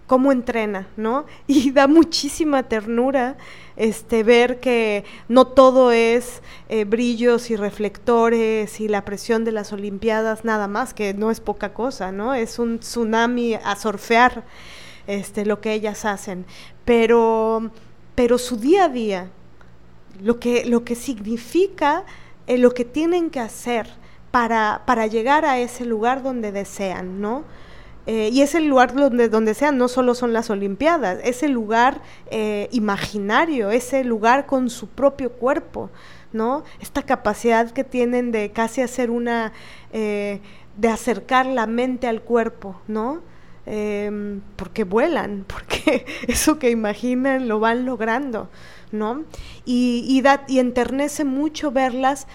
cómo 0.09 0.31
entrena, 0.31 0.87
¿no? 0.97 1.25
Y 1.47 1.71
da 1.71 1.87
muchísima 1.87 2.63
ternura 2.63 3.37
este, 3.77 4.23
ver 4.23 4.59
que 4.59 5.05
no 5.29 5.45
todo 5.47 5.91
es 5.91 6.41
eh, 6.67 6.83
brillos 6.83 7.49
y 7.51 7.55
reflectores 7.55 8.81
y 8.81 8.87
la 8.89 9.05
presión 9.05 9.45
de 9.45 9.53
las 9.53 9.71
Olimpiadas, 9.71 10.43
nada 10.43 10.67
más, 10.67 10.93
que 10.93 11.13
no 11.13 11.31
es 11.31 11.39
poca 11.39 11.73
cosa, 11.73 12.11
¿no? 12.11 12.33
Es 12.33 12.59
un 12.59 12.79
tsunami 12.79 13.53
a 13.53 13.75
surfear 13.75 14.43
este, 15.07 15.45
lo 15.45 15.61
que 15.61 15.73
ellas 15.73 16.03
hacen. 16.05 16.45
Pero, 16.85 17.69
pero 18.15 18.39
su 18.39 18.57
día 18.57 18.85
a 18.85 18.89
día, 18.89 19.29
lo 20.21 20.39
que, 20.39 20.65
lo 20.65 20.83
que 20.83 20.95
significa, 20.95 22.03
eh, 22.47 22.57
lo 22.57 22.73
que 22.73 22.85
tienen 22.85 23.29
que 23.29 23.39
hacer 23.39 23.87
para, 24.31 24.83
para 24.85 25.07
llegar 25.07 25.45
a 25.45 25.59
ese 25.59 25.85
lugar 25.85 26.23
donde 26.23 26.51
desean, 26.51 27.21
¿no? 27.21 27.43
Eh, 28.05 28.29
y 28.31 28.41
ese 28.41 28.59
lugar 28.61 28.93
donde, 28.93 29.29
donde 29.29 29.53
sean, 29.53 29.77
no 29.77 29.87
solo 29.87 30.15
son 30.15 30.33
las 30.33 30.49
Olimpiadas, 30.49 31.19
ese 31.23 31.47
lugar 31.47 32.01
eh, 32.31 32.67
imaginario, 32.71 33.69
ese 33.69 34.03
lugar 34.03 34.45
con 34.45 34.69
su 34.69 34.87
propio 34.87 35.31
cuerpo, 35.33 35.89
¿no? 36.33 36.63
Esta 36.79 37.03
capacidad 37.03 37.69
que 37.71 37.83
tienen 37.83 38.31
de 38.31 38.51
casi 38.51 38.81
hacer 38.81 39.11
una, 39.11 39.51
de 39.91 40.87
acercar 40.87 41.45
la 41.45 41.67
mente 41.67 42.07
al 42.07 42.21
cuerpo, 42.21 42.79
¿no? 42.87 43.21
Em, 43.71 44.41
porque 44.55 44.83
vuelan, 44.83 45.45
porque 45.47 46.05
eso 46.27 46.57
que 46.57 46.71
imaginan 46.71 47.47
lo 47.47 47.59
van 47.59 47.85
logrando, 47.85 48.49
¿no? 48.91 49.23
Y, 49.65 50.05
y, 50.07 50.21
da, 50.21 50.43
y 50.47 50.59
enternece 50.59 51.23
mucho 51.23 51.71
verlas 51.71 52.27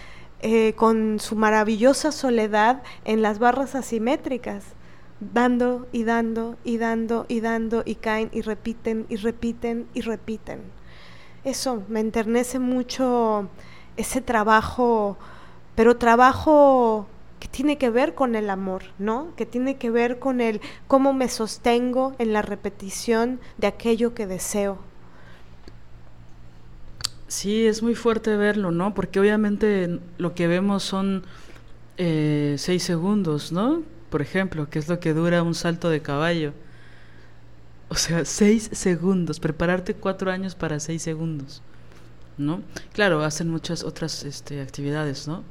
con 0.76 1.20
su 1.20 1.36
maravillosa 1.36 2.12
soledad 2.12 2.82
en 3.06 3.22
las 3.22 3.38
barras 3.38 3.74
asimétricas, 3.74 4.64
dando 5.20 5.86
y 5.90 6.04
dando 6.04 6.58
y 6.64 6.76
dando 6.76 7.24
y 7.28 7.40
dando 7.40 7.82
y 7.86 7.94
caen 7.94 8.28
y 8.30 8.42
repiten 8.42 9.06
y 9.08 9.16
repiten 9.16 9.86
y 9.94 10.02
repiten. 10.02 10.60
Eso 11.44 11.82
me 11.88 12.00
enternece 12.00 12.58
mucho 12.58 13.48
ese 13.96 14.20
trabajo, 14.20 15.16
pero 15.74 15.96
trabajo 15.96 17.06
que 17.38 17.48
tiene 17.48 17.78
que 17.78 17.90
ver 17.90 18.14
con 18.14 18.34
el 18.34 18.50
amor, 18.50 18.84
¿no? 18.98 19.34
Que 19.36 19.46
tiene 19.46 19.76
que 19.76 19.90
ver 19.90 20.18
con 20.18 20.40
el 20.40 20.60
cómo 20.86 21.12
me 21.12 21.28
sostengo 21.28 22.14
en 22.18 22.32
la 22.32 22.42
repetición 22.42 23.40
de 23.58 23.66
aquello 23.66 24.14
que 24.14 24.26
deseo. 24.26 24.78
Sí, 27.34 27.66
es 27.66 27.82
muy 27.82 27.94
fuerte 27.94 28.36
verlo, 28.36 28.70
¿no? 28.70 28.94
Porque 28.94 29.18
obviamente 29.18 29.98
lo 30.18 30.34
que 30.34 30.46
vemos 30.46 30.84
son 30.84 31.24
eh, 31.96 32.54
seis 32.58 32.82
segundos, 32.84 33.50
¿no? 33.50 33.82
por 34.14 34.22
ejemplo, 34.22 34.70
que 34.70 34.78
es 34.78 34.86
lo 34.86 35.00
que 35.00 35.12
dura 35.12 35.42
un 35.42 35.56
salto 35.56 35.90
de 35.90 36.00
caballo. 36.00 36.52
O 37.88 37.96
sea, 37.96 38.24
seis 38.24 38.70
segundos, 38.72 39.40
prepararte 39.40 39.94
cuatro 39.94 40.30
años 40.30 40.54
para 40.54 40.78
seis 40.78 41.02
segundos, 41.02 41.62
¿no? 42.38 42.62
Claro, 42.92 43.24
hacen 43.24 43.50
muchas 43.50 43.82
otras 43.82 44.22
este, 44.22 44.60
actividades, 44.60 45.26
¿no? 45.26 45.42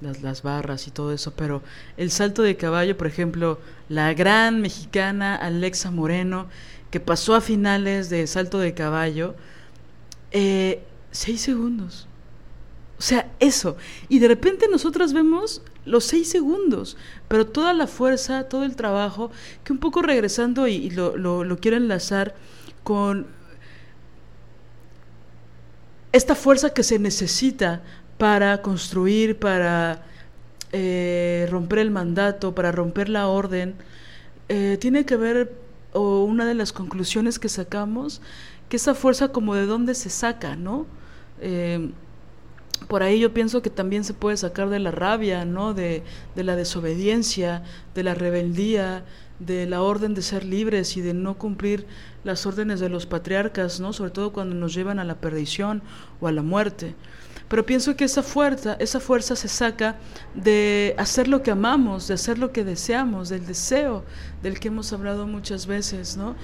Las, 0.00 0.22
las 0.22 0.42
barras 0.42 0.88
y 0.88 0.90
todo 0.90 1.12
eso, 1.12 1.34
pero 1.36 1.62
el 1.96 2.10
salto 2.10 2.42
de 2.42 2.56
caballo, 2.56 2.96
por 2.96 3.06
ejemplo, 3.06 3.60
la 3.88 4.12
gran 4.12 4.60
mexicana 4.60 5.36
Alexa 5.36 5.92
Moreno, 5.92 6.48
que 6.90 6.98
pasó 6.98 7.36
a 7.36 7.40
finales 7.40 8.10
de 8.10 8.26
salto 8.26 8.58
de 8.58 8.74
caballo, 8.74 9.36
eh, 10.32 10.82
seis 11.10 11.40
segundos. 11.40 12.06
O 12.98 13.02
sea, 13.02 13.30
eso. 13.40 13.78
Y 14.10 14.18
de 14.18 14.28
repente 14.28 14.66
nosotras 14.70 15.14
vemos 15.14 15.62
los 15.86 16.04
seis 16.04 16.28
segundos, 16.28 16.98
pero 17.28 17.46
toda 17.46 17.72
la 17.72 17.86
fuerza, 17.86 18.44
todo 18.44 18.64
el 18.64 18.76
trabajo, 18.76 19.30
que 19.64 19.72
un 19.72 19.78
poco 19.78 20.02
regresando 20.02 20.66
y, 20.66 20.90
lo, 20.90 21.16
lo, 21.16 21.58
quiero 21.58 21.78
enlazar 21.78 22.34
con 22.84 23.26
esta 26.12 26.34
fuerza 26.34 26.74
que 26.74 26.82
se 26.82 26.98
necesita 26.98 27.82
para 28.18 28.60
construir, 28.60 29.38
para 29.38 30.04
eh, 30.72 31.48
romper 31.50 31.78
el 31.78 31.90
mandato, 31.90 32.54
para 32.54 32.70
romper 32.70 33.08
la 33.08 33.28
orden, 33.28 33.76
eh, 34.50 34.76
tiene 34.78 35.06
que 35.06 35.16
ver, 35.16 35.54
o 35.94 36.24
una 36.24 36.44
de 36.44 36.54
las 36.54 36.74
conclusiones 36.74 37.38
que 37.38 37.48
sacamos, 37.48 38.20
que 38.68 38.76
esa 38.76 38.94
fuerza 38.94 39.28
como 39.28 39.54
de 39.54 39.64
dónde 39.64 39.94
se 39.94 40.10
saca, 40.10 40.54
¿no? 40.54 40.86
Eh, 41.40 41.90
por 42.88 43.02
ahí 43.02 43.20
yo 43.20 43.32
pienso 43.32 43.62
que 43.62 43.70
también 43.70 44.04
se 44.04 44.14
puede 44.14 44.36
sacar 44.36 44.68
de 44.68 44.78
la 44.78 44.90
rabia, 44.90 45.44
¿no? 45.44 45.74
De, 45.74 46.02
de, 46.34 46.44
la 46.44 46.56
desobediencia, 46.56 47.62
de 47.94 48.02
la 48.02 48.14
rebeldía, 48.14 49.04
de 49.38 49.66
la 49.66 49.82
orden 49.82 50.14
de 50.14 50.22
ser 50.22 50.44
libres 50.44 50.96
y 50.96 51.00
de 51.00 51.14
no 51.14 51.38
cumplir 51.38 51.86
las 52.24 52.46
órdenes 52.46 52.80
de 52.80 52.88
los 52.88 53.06
patriarcas, 53.06 53.80
¿no? 53.80 53.92
Sobre 53.92 54.10
todo 54.10 54.32
cuando 54.32 54.54
nos 54.54 54.74
llevan 54.74 54.98
a 54.98 55.04
la 55.04 55.14
perdición 55.14 55.82
o 56.20 56.26
a 56.26 56.32
la 56.32 56.42
muerte. 56.42 56.94
Pero 57.48 57.66
pienso 57.66 57.96
que 57.96 58.04
esa 58.04 58.22
fuerza, 58.22 58.76
esa 58.78 59.00
fuerza 59.00 59.34
se 59.34 59.48
saca 59.48 59.96
de 60.34 60.94
hacer 60.98 61.26
lo 61.26 61.42
que 61.42 61.50
amamos, 61.50 62.06
de 62.06 62.14
hacer 62.14 62.38
lo 62.38 62.52
que 62.52 62.62
deseamos, 62.62 63.28
del 63.28 63.44
deseo 63.44 64.04
del 64.40 64.60
que 64.60 64.68
hemos 64.68 64.92
hablado 64.92 65.26
muchas 65.26 65.66
veces, 65.66 66.16
¿no? 66.16 66.36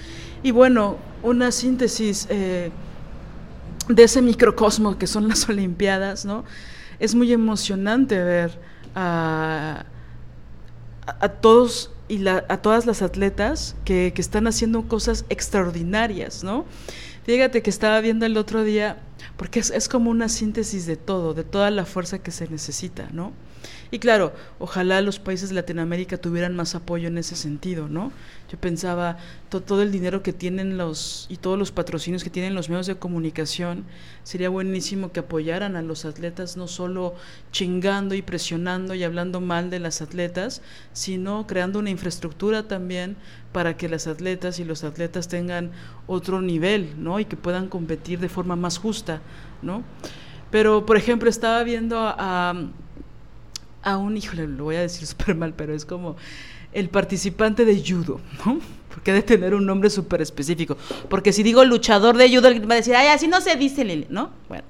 Y 0.43 0.51
bueno, 0.51 0.97
una 1.23 1.53
síntesis 1.53 2.27
eh, 2.29 2.73
de 3.89 4.05
ese 4.05 4.23
microcosmo 4.23 4.99
que 4.99 5.07
son 5.07 5.29
las 5.29 5.49
Olimpiadas, 5.49 6.25
¿no? 6.25 6.45
Es 6.99 7.15
muy 7.15 7.33
emocionante 7.33 8.23
ver 8.23 8.59
a, 8.95 9.85
todos 11.41 11.91
y 12.09 12.19
la, 12.19 12.45
a 12.49 12.57
todas 12.59 12.87
las 12.87 13.03
atletas 13.03 13.77
que, 13.85 14.13
que 14.15 14.23
están 14.23 14.47
haciendo 14.47 14.89
cosas 14.89 15.25
extraordinarias, 15.29 16.43
¿no? 16.43 16.65
Fíjate 17.25 17.63
que 17.63 17.71
estaba 17.71 18.01
viendo 18.01 18.25
el 18.25 18.37
otro 18.37 18.63
día 18.63 18.99
porque 19.37 19.61
es, 19.61 19.71
es, 19.71 19.89
como 19.89 20.11
una 20.11 20.29
síntesis 20.29 20.87
de 20.87 20.97
todo, 20.97 21.35
de 21.35 21.45
toda 21.45 21.71
la 21.71 21.85
fuerza 21.85 22.19
que 22.19 22.31
se 22.31 22.49
necesita, 22.49 23.09
¿no? 23.13 23.33
Y 23.91 23.99
claro, 23.99 24.33
ojalá 24.59 25.01
los 25.01 25.19
países 25.19 25.51
de 25.51 25.55
Latinoamérica 25.55 26.19
tuvieran 26.19 26.57
más 26.57 26.75
apoyo 26.75 27.09
en 27.09 27.19
ese 27.19 27.37
sentido, 27.37 27.89
¿no? 27.89 28.13
Yo 28.51 28.59
pensaba, 28.59 29.17
todo 29.49 29.83
el 29.83 29.93
dinero 29.93 30.23
que 30.23 30.33
tienen 30.33 30.77
los, 30.77 31.27
y 31.29 31.37
todos 31.37 31.59
los 31.59 31.73
patrocinios 31.73 32.23
que 32.23 32.31
tienen 32.31 32.55
los 32.55 32.69
medios 32.69 32.87
de 32.87 32.97
comunicación, 32.97 33.85
sería 34.23 34.49
buenísimo 34.49 35.13
que 35.13 35.21
apoyaran 35.21 35.77
a 35.77 35.83
los 35.83 36.05
atletas, 36.05 36.57
no 36.57 36.69
solo 36.69 37.15
chingando 37.53 38.15
y 38.15 38.23
presionando 38.23 38.95
y 38.95 39.05
hablando 39.05 39.41
mal 39.41 39.71
de 39.71 39.81
las 39.81 40.03
atletas, 40.03 40.63
sino 40.93 41.47
creando 41.47 41.79
una 41.79 41.91
infraestructura 41.91 42.69
también 42.69 43.17
para 43.53 43.77
que 43.77 43.89
las 43.89 44.07
atletas 44.07 44.59
y 44.59 44.65
los 44.65 44.85
atletas 44.85 45.29
tengan 45.29 45.71
otro 46.07 46.43
nivel, 46.43 47.03
¿no? 47.03 47.19
Y 47.19 47.25
que 47.25 47.37
puedan 47.37 47.69
competir 47.69 48.21
de 48.21 48.29
forma 48.29 48.55
más 48.55 48.79
justa, 48.79 49.06
¿no? 49.63 49.83
Pero, 50.51 50.87
por 50.87 50.97
ejemplo, 50.97 51.29
estaba 51.29 51.63
viendo 51.63 51.99
a, 51.99 52.55
a 53.83 53.97
un, 53.97 54.17
híjole, 54.17 54.47
lo 54.47 54.65
voy 54.65 54.77
a 54.77 54.81
decir 54.81 55.07
súper 55.07 55.35
mal, 55.35 55.55
pero 55.55 55.75
es 55.75 55.85
como 55.85 56.17
el 56.73 56.91
participante 56.91 57.65
de 57.65 57.83
judo, 57.83 58.21
¿no? 58.45 58.59
Porque 58.91 59.13
debe 59.13 59.23
tener 59.23 59.55
un 59.55 59.65
nombre 59.65 59.89
súper 59.91 60.21
específico. 60.21 60.77
Porque 61.09 61.33
si 61.33 61.43
digo 61.43 61.65
luchador 61.65 62.17
de 62.17 62.29
judo, 62.29 62.51
va 62.67 62.75
a 62.75 62.77
decir, 62.77 62.95
ay, 62.95 63.09
así 63.09 63.29
no 63.29 63.41
se 63.41 63.57
dice, 63.57 63.85
¿no? 64.11 64.31
Bueno, 64.49 64.65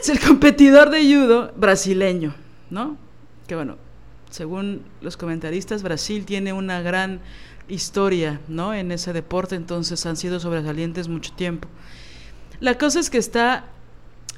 es 0.00 0.08
el 0.08 0.20
competidor 0.20 0.90
de 0.90 1.04
judo 1.04 1.52
brasileño, 1.56 2.34
¿no? 2.70 2.96
Que 3.46 3.54
bueno, 3.54 3.76
según 4.30 4.82
los 5.00 5.16
comentaristas, 5.16 5.82
Brasil 5.82 6.24
tiene 6.24 6.52
una 6.52 6.82
gran 6.82 7.20
historia, 7.68 8.40
¿no? 8.48 8.74
En 8.74 8.90
ese 8.90 9.12
deporte, 9.12 9.54
entonces 9.54 10.04
han 10.06 10.16
sido 10.16 10.40
sobresalientes 10.40 11.08
mucho 11.08 11.32
tiempo. 11.32 11.68
La 12.60 12.78
cosa 12.78 13.00
es 13.00 13.10
que 13.10 13.18
está 13.18 13.64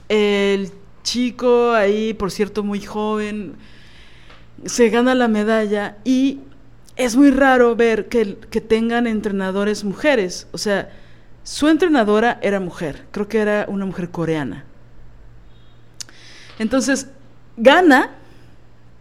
el 0.09 0.71
chico 1.03 1.73
ahí, 1.73 2.15
por 2.15 2.31
cierto, 2.31 2.63
muy 2.63 2.81
joven, 2.81 3.55
se 4.65 4.89
gana 4.89 5.15
la 5.15 5.29
medalla 5.29 5.99
y 6.05 6.41
es 6.97 7.15
muy 7.15 7.31
raro 7.31 7.77
ver 7.77 8.09
que, 8.09 8.37
que 8.51 8.61
tengan 8.61 9.07
entrenadores 9.07 9.85
mujeres. 9.85 10.49
O 10.53 10.59
sea, 10.59 10.91
su 11.45 11.69
entrenadora 11.69 12.39
era 12.43 12.59
mujer, 12.59 13.05
creo 13.13 13.29
que 13.29 13.39
era 13.39 13.67
una 13.69 13.87
mujer 13.87 14.11
coreana. 14.11 14.65
Entonces, 16.59 17.09
gana, 17.57 18.11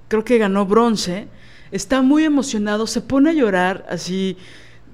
creo 0.07 0.23
que 0.23 0.37
ganó 0.37 0.65
bronce, 0.65 1.27
está 1.71 2.01
muy 2.01 2.23
emocionado, 2.23 2.85
se 2.85 3.01
pone 3.01 3.31
a 3.31 3.33
llorar 3.33 3.85
así 3.89 4.37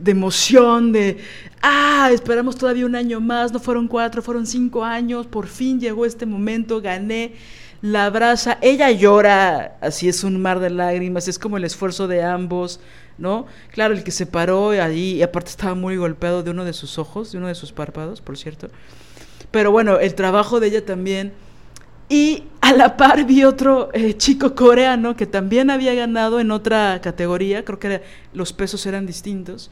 de 0.02 0.12
emoción, 0.12 0.92
de, 0.92 1.18
ah, 1.62 2.10
esperamos 2.12 2.56
todavía 2.56 2.86
un 2.86 2.96
año 2.96 3.20
más, 3.20 3.52
no 3.52 3.60
fueron 3.60 3.88
cuatro, 3.88 4.22
fueron 4.22 4.48
cinco 4.48 4.84
años, 4.84 5.28
por 5.28 5.48
fin 5.48 5.80
llegó 5.80 6.06
este 6.06 6.26
momento, 6.26 6.82
gané, 6.82 7.34
la 7.82 8.06
abraza, 8.06 8.58
ella 8.62 8.92
llora, 8.92 9.78
así 9.82 10.08
es 10.08 10.24
un 10.24 10.42
mar 10.42 10.60
de 10.60 10.70
lágrimas, 10.70 11.28
es 11.28 11.40
como 11.40 11.58
el 11.58 11.64
esfuerzo 11.64 12.08
de 12.08 12.24
ambos, 12.24 12.80
¿no? 13.18 13.46
Claro, 13.72 13.94
el 13.94 14.04
que 14.04 14.12
se 14.12 14.26
paró 14.26 14.70
allí, 14.70 15.16
y 15.16 15.24
aparte 15.24 15.50
estaba 15.50 15.76
muy 15.76 15.98
golpeado 15.98 16.44
de 16.44 16.52
uno 16.52 16.66
de 16.66 16.74
sus 16.74 16.98
ojos, 16.98 17.32
de 17.32 17.38
uno 17.38 17.48
de 17.48 17.56
sus 17.56 17.72
párpados, 17.72 18.22
por 18.22 18.38
cierto. 18.38 18.70
Pero 19.52 19.72
bueno, 19.72 20.00
el 20.00 20.16
trabajo 20.16 20.60
de 20.60 20.68
ella 20.68 20.86
también 20.86 21.34
y 22.12 22.44
a 22.60 22.74
la 22.74 22.98
par 22.98 23.26
vi 23.26 23.46
otro 23.46 23.90
eh, 23.94 24.18
chico 24.18 24.54
coreano 24.54 25.16
que 25.16 25.26
también 25.26 25.70
había 25.70 25.94
ganado 25.94 26.42
en 26.42 26.52
otra 26.52 27.00
categoría, 27.02 27.64
creo 27.64 27.80
que 27.80 28.02
los 28.34 28.52
pesos 28.52 28.86
eran 28.86 29.06
distintos, 29.06 29.72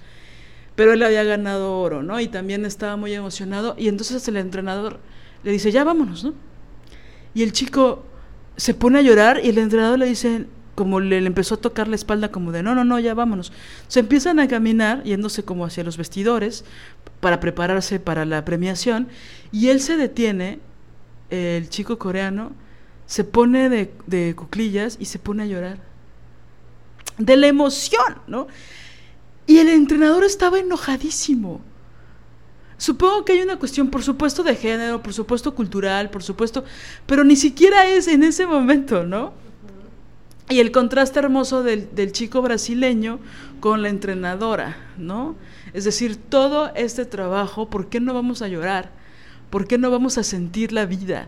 pero 0.79 0.93
él 0.93 1.03
había 1.03 1.25
ganado 1.25 1.77
oro, 1.77 2.03
¿no? 2.03 2.21
Y 2.21 2.29
también 2.29 2.63
estaba 2.63 2.95
muy 2.95 3.13
emocionado. 3.13 3.75
Y 3.77 3.89
entonces 3.89 4.25
el 4.29 4.37
entrenador 4.37 5.01
le 5.43 5.51
dice, 5.51 5.73
ya 5.73 5.83
vámonos, 5.83 6.23
¿no? 6.23 6.33
Y 7.33 7.43
el 7.43 7.51
chico 7.51 8.05
se 8.55 8.73
pone 8.73 8.99
a 8.99 9.01
llorar 9.01 9.41
y 9.43 9.49
el 9.49 9.57
entrenador 9.57 9.99
le 9.99 10.05
dice, 10.05 10.45
como 10.75 11.01
le, 11.01 11.17
empezó 11.17 11.55
a 11.55 11.57
tocar 11.57 11.89
la 11.89 11.97
espalda 11.97 12.31
como 12.31 12.53
de, 12.53 12.63
no, 12.63 12.75
no, 12.75 12.85
no, 12.85 12.97
ya 12.97 13.13
vámonos. 13.13 13.51
Se 13.89 13.99
empiezan 13.99 14.39
a 14.39 14.47
caminar, 14.47 15.03
yéndose 15.03 15.43
como 15.43 15.65
hacia 15.65 15.83
los 15.83 15.97
vestidores, 15.97 16.63
para 17.19 17.41
prepararse 17.41 17.99
para 17.99 18.23
la 18.23 18.45
premiación, 18.45 19.09
y 19.51 19.67
él 19.67 19.81
se 19.81 19.97
detiene 19.97 20.59
el 21.29 21.67
chico 21.67 21.99
coreano 21.99 22.53
se 23.05 23.25
pone 23.25 23.67
de 23.67 24.33
cuclillas 24.33 24.95
y 24.97 25.03
se 25.03 25.19
pone 25.19 25.43
a 25.43 25.45
llorar. 25.45 25.79
De 27.17 27.35
la 27.35 27.47
emoción, 27.47 28.21
¿no? 28.27 28.47
Y 29.49 29.57
el 29.57 29.67
entrenador 29.67 30.23
estaba 30.25 30.59
enojadísimo. 30.59 31.59
Supongo 32.77 33.25
que 33.25 33.31
hay 33.31 33.41
una 33.41 33.57
cuestión, 33.57 33.89
por 33.89 34.03
supuesto, 34.03 34.43
de 34.43 34.55
género, 34.55 35.01
por 35.01 35.11
supuesto 35.11 35.55
cultural, 35.55 36.11
por 36.11 36.21
supuesto, 36.21 36.63
pero 37.07 37.23
ni 37.23 37.35
siquiera 37.35 37.87
es 37.87 38.07
en 38.07 38.21
ese 38.21 38.45
momento, 38.45 39.07
¿no? 39.07 39.33
Y 40.49 40.59
el 40.59 40.71
contraste 40.71 41.17
hermoso 41.17 41.63
del, 41.63 42.11
chico 42.11 42.43
brasileño 42.43 43.17
con 43.59 43.81
la 43.81 43.89
entrenadora, 43.89 44.77
¿no? 44.99 45.35
Es 45.73 45.83
decir, 45.83 46.15
todo 46.15 46.71
este 46.75 47.05
trabajo, 47.05 47.71
¿por 47.71 47.89
qué 47.89 47.99
no 47.99 48.13
vamos 48.13 48.43
a 48.43 48.47
llorar? 48.49 48.91
¿Por 49.49 49.67
qué 49.67 49.79
no 49.79 49.89
vamos 49.89 50.19
a 50.19 50.23
sentir 50.23 50.73
la 50.73 50.85
vida? 50.85 51.27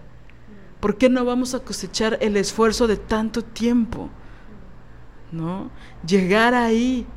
¿Por 0.79 0.99
qué 0.99 1.09
no 1.09 1.25
vamos 1.25 1.55
a 1.55 1.61
cosechar 1.61 2.19
el 2.21 2.37
esfuerzo 2.37 2.85
de 2.85 2.97
tanto 2.97 3.43
tiempo? 3.43 4.11
¿No? 5.31 5.71
Llegar 6.05 6.53
ahí. 6.53 7.07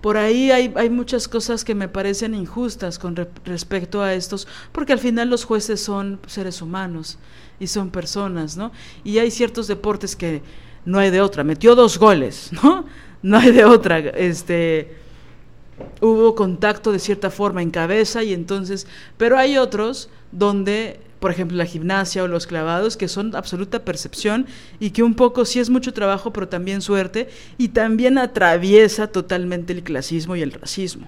Por 0.00 0.16
ahí 0.16 0.50
hay, 0.50 0.72
hay, 0.76 0.88
muchas 0.88 1.28
cosas 1.28 1.64
que 1.64 1.74
me 1.74 1.88
parecen 1.88 2.34
injustas 2.34 2.98
con 2.98 3.16
re 3.16 3.28
respecto 3.44 4.02
a 4.02 4.14
estos, 4.14 4.48
porque 4.72 4.92
al 4.94 4.98
final 4.98 5.28
los 5.28 5.44
jueces 5.44 5.82
son 5.82 6.18
seres 6.26 6.62
humanos 6.62 7.18
y 7.58 7.66
son 7.66 7.90
personas, 7.90 8.56
¿no? 8.56 8.72
Y 9.04 9.18
hay 9.18 9.30
ciertos 9.30 9.66
deportes 9.66 10.16
que 10.16 10.42
no 10.84 10.98
hay 10.98 11.10
de 11.10 11.20
otra. 11.20 11.44
Metió 11.44 11.74
dos 11.74 11.98
goles, 11.98 12.50
¿no? 12.62 12.86
No 13.22 13.38
hay 13.38 13.52
de 13.52 13.64
otra. 13.64 13.98
Este, 13.98 14.96
hubo 16.00 16.34
contacto 16.34 16.92
de 16.92 16.98
cierta 16.98 17.30
forma 17.30 17.62
en 17.62 17.70
cabeza 17.70 18.22
y 18.22 18.32
entonces, 18.32 18.86
pero 19.16 19.38
hay 19.38 19.58
otros 19.58 20.08
donde, 20.32 21.00
por 21.20 21.30
ejemplo, 21.30 21.56
la 21.56 21.66
gimnasia 21.66 22.24
o 22.24 22.28
los 22.28 22.46
clavados, 22.46 22.96
que 22.96 23.06
son 23.06 23.36
absoluta 23.36 23.84
percepción 23.84 24.46
y 24.80 24.90
que 24.90 25.02
un 25.02 25.14
poco 25.14 25.44
sí 25.44 25.60
es 25.60 25.70
mucho 25.70 25.92
trabajo, 25.92 26.32
pero 26.32 26.48
también 26.48 26.80
suerte 26.80 27.28
y 27.58 27.68
también 27.68 28.18
atraviesa 28.18 29.06
totalmente 29.06 29.72
el 29.72 29.82
clasismo 29.82 30.34
y 30.34 30.42
el 30.42 30.52
racismo. 30.52 31.06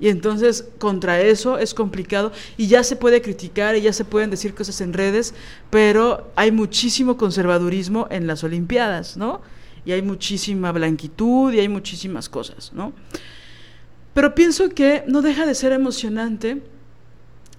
Y 0.00 0.08
entonces 0.08 0.64
contra 0.78 1.20
eso 1.20 1.58
es 1.58 1.74
complicado 1.74 2.32
y 2.56 2.66
ya 2.66 2.82
se 2.82 2.96
puede 2.96 3.22
criticar 3.22 3.76
y 3.76 3.82
ya 3.82 3.92
se 3.92 4.04
pueden 4.04 4.30
decir 4.30 4.54
cosas 4.54 4.80
en 4.80 4.92
redes, 4.92 5.34
pero 5.70 6.32
hay 6.34 6.50
muchísimo 6.50 7.16
conservadurismo 7.16 8.08
en 8.10 8.26
las 8.26 8.42
Olimpiadas, 8.42 9.16
¿no? 9.16 9.40
y 9.84 9.92
hay 9.92 10.02
muchísima 10.02 10.72
blanquitud 10.72 11.52
y 11.52 11.60
hay 11.60 11.68
muchísimas 11.68 12.28
cosas, 12.28 12.72
¿no? 12.72 12.92
Pero 14.14 14.34
pienso 14.34 14.68
que 14.68 15.04
no 15.06 15.22
deja 15.22 15.46
de 15.46 15.54
ser 15.54 15.72
emocionante 15.72 16.62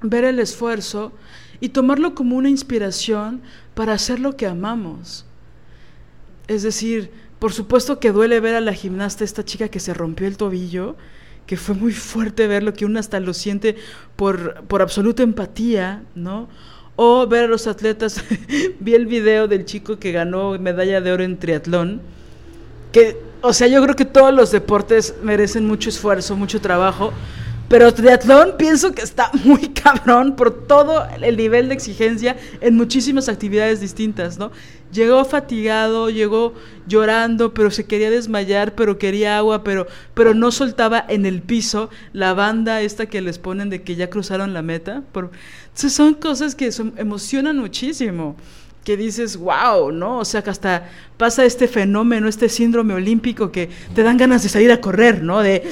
ver 0.04 0.24
el 0.24 0.39
esfuerzo 0.39 1.12
y 1.60 1.70
tomarlo 1.70 2.14
como 2.14 2.36
una 2.36 2.49
inspiración 2.49 3.41
para 3.74 3.93
hacer 3.93 4.20
lo 4.20 4.36
que 4.36 4.45
amamos. 4.45 5.26
Es 6.47 6.62
decir, 6.62 7.10
por 7.39 7.54
supuesto 7.54 7.99
que 7.99 8.12
duele 8.12 8.39
ver 8.39 8.56
a 8.56 8.62
la 8.62 8.74
gimnasta, 8.74 9.24
esta 9.24 9.43
chica 9.43 9.70
que 9.70 9.80
se 9.80 9.93
rompió 9.93 10.28
el 10.28 10.38
tobillo, 10.38 10.95
que 11.47 11.58
fue 11.58 11.74
muy 11.74 11.93
fuerte 11.93 12.47
verlo, 12.47 12.74
que 12.74 12.86
uno 12.86 12.99
hasta 12.99 13.20
lo 13.20 13.34
siente 13.34 13.76
por, 14.16 14.64
por 14.66 14.82
absoluta 14.82 15.24
empatía, 15.24 16.04
¿no? 16.16 16.47
o 16.95 17.28
ver 17.28 17.45
a 17.45 17.47
los 17.47 17.68
atletas. 17.68 18.24
Vi 18.80 18.93
el 18.93 19.06
video 19.06 19.47
del 19.47 19.66
chico 19.66 19.97
que 19.97 20.12
ganó 20.12 20.58
medalla 20.60 21.01
de 21.01 21.12
oro 21.12 21.24
en 21.24 21.38
triatlón, 21.38 22.01
que, 22.91 23.18
o 23.41 23.54
sea, 23.54 23.68
yo 23.68 23.82
creo 23.82 23.95
que 23.95 24.06
todos 24.06 24.34
los 24.34 24.51
deportes 24.51 25.16
merecen 25.24 25.66
mucho 25.66 25.89
esfuerzo, 25.89 26.36
mucho 26.36 26.62
trabajo, 26.62 27.12
pero 27.74 27.92
triatlón 27.92 28.54
pienso 28.56 28.92
que 28.92 29.02
está 29.02 29.32
muy 29.46 29.70
cabrón 29.70 30.36
por 30.36 30.68
todo 30.68 31.08
el 31.20 31.36
nivel 31.36 31.70
de 31.70 31.74
exigencia 31.74 32.38
en 32.62 32.76
muchísimas 32.76 33.30
actividades 33.30 33.82
distintas, 33.82 34.38
¿no? 34.38 34.52
Llegó 34.92 35.26
fatigado, 35.26 36.12
llegó 36.12 36.54
llorando, 36.86 37.56
pero 37.56 37.72
se 37.72 37.88
quería 37.88 38.12
desmayar, 38.12 38.76
pero 38.76 39.00
quería 39.00 39.40
agua, 39.40 39.64
pero, 39.64 39.88
pero 40.14 40.36
no 40.36 40.52
soltaba 40.52 41.04
en 41.08 41.26
el 41.26 41.42
piso 41.42 41.90
la 42.12 42.36
banda 42.36 42.80
esta 42.82 43.08
que 43.08 43.22
les 43.22 43.40
ponen 43.40 43.72
de 43.72 43.82
que 43.82 43.96
ya 43.96 44.08
cruzaron 44.12 44.54
la 44.54 44.62
meta. 44.62 45.02
Por... 45.12 45.32
Son 45.74 46.14
cosas 46.14 46.54
que 46.54 46.70
emocionan 46.98 47.58
muchísimo 47.58 48.36
que 48.84 48.98
dices, 48.98 49.38
wow, 49.38 49.92
¿no? 49.92 50.20
O 50.20 50.26
sea, 50.26 50.44
que 50.44 50.50
hasta 50.50 50.90
pasa 51.18 51.46
este 51.46 51.68
fenómeno, 51.68 52.28
este 52.28 52.50
síndrome 52.50 52.94
olímpico 52.94 53.52
que 53.52 53.70
te 53.96 54.04
dan 54.04 54.18
ganas 54.18 54.44
de 54.44 54.50
salir 54.50 54.72
a 54.72 54.82
correr, 54.82 55.24
¿no? 55.24 55.42
De, 55.42 55.64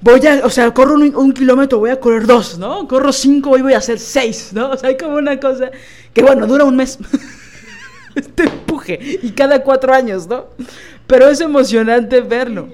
voy 0.00 0.26
a, 0.26 0.44
o 0.44 0.50
sea, 0.50 0.72
corro 0.72 0.94
un, 0.94 1.32
kilómetro, 1.32 1.78
voy 1.78 1.90
a 1.90 2.00
correr 2.00 2.26
dos, 2.26 2.58
¿no? 2.58 2.86
Corro 2.88 3.12
cinco, 3.12 3.50
hoy 3.50 3.62
voy 3.62 3.74
a 3.74 3.78
hacer 3.78 3.98
seis, 3.98 4.50
¿no? 4.52 4.70
O 4.70 4.76
sea, 4.76 4.88
hay 4.88 4.96
como 4.96 5.16
una 5.16 5.38
cosa 5.38 5.70
que, 6.12 6.22
bueno, 6.22 6.46
dura 6.46 6.64
un 6.64 6.76
mes. 6.76 6.98
este 8.14 8.44
empuje, 8.44 8.98
y 9.22 9.30
cada 9.30 9.62
cuatro 9.62 9.94
años, 9.94 10.26
¿no? 10.26 10.46
Pero 11.06 11.28
es 11.28 11.40
emocionante 11.40 12.20
verlo. 12.20 12.68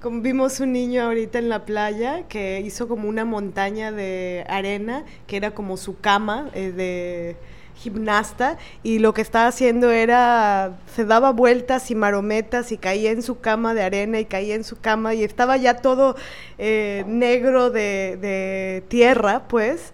Como 0.00 0.20
vimos 0.20 0.60
un 0.60 0.72
niño 0.72 1.02
ahorita 1.02 1.38
en 1.38 1.48
la 1.48 1.64
playa 1.64 2.24
que 2.28 2.60
hizo 2.60 2.88
como 2.88 3.08
una 3.08 3.24
montaña 3.24 3.90
de 3.90 4.44
arena, 4.48 5.04
que 5.26 5.38
era 5.38 5.52
como 5.52 5.78
su 5.78 5.98
cama 5.98 6.50
eh, 6.52 6.72
de 6.72 7.36
gimnasta 7.84 8.56
y 8.82 8.98
lo 8.98 9.12
que 9.12 9.20
estaba 9.20 9.46
haciendo 9.46 9.90
era, 9.90 10.78
se 10.94 11.04
daba 11.04 11.32
vueltas 11.32 11.90
y 11.90 11.94
marometas 11.94 12.72
y 12.72 12.78
caía 12.78 13.10
en 13.10 13.22
su 13.22 13.40
cama 13.40 13.74
de 13.74 13.82
arena 13.82 14.20
y 14.20 14.24
caía 14.24 14.54
en 14.54 14.64
su 14.64 14.80
cama 14.80 15.12
y 15.14 15.22
estaba 15.22 15.58
ya 15.58 15.76
todo 15.76 16.16
eh, 16.56 17.04
negro 17.06 17.70
de, 17.70 18.82
tierra, 18.88 19.46
pues. 19.48 19.92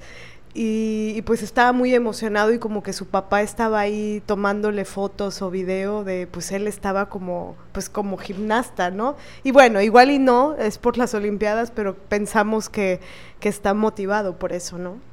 Y, 0.53 1.23
pues 1.23 1.43
estaba 1.43 1.73
muy 1.73 1.95
emocionado 1.95 2.53
y 2.53 2.59
como 2.59 2.83
que 2.83 2.93
su 2.93 3.07
papá 3.07 3.41
estaba 3.43 3.79
ahí 3.79 4.21
tomándole 4.27 4.85
fotos 4.85 5.43
o 5.43 5.51
video 5.51 6.03
de 6.03 6.27
pues 6.27 6.51
él 6.51 6.67
estaba 6.67 7.09
como 7.09 7.55
pues 7.73 7.89
como 7.89 8.17
gimnasta, 8.17 8.91
¿no? 8.91 9.17
Y 9.45 9.53
bueno, 9.53 9.81
igual 9.81 10.11
y 10.11 10.19
no, 10.19 10.57
es 10.57 10.79
por 10.79 10.99
las 10.99 11.15
Olimpiadas, 11.15 11.71
pero 11.71 11.95
pensamos 11.95 12.69
que, 12.69 13.01
que 13.39 13.49
está 13.49 13.75
motivado 13.75 14.39
por 14.41 14.53
eso, 14.53 14.77
¿no? 14.77 15.10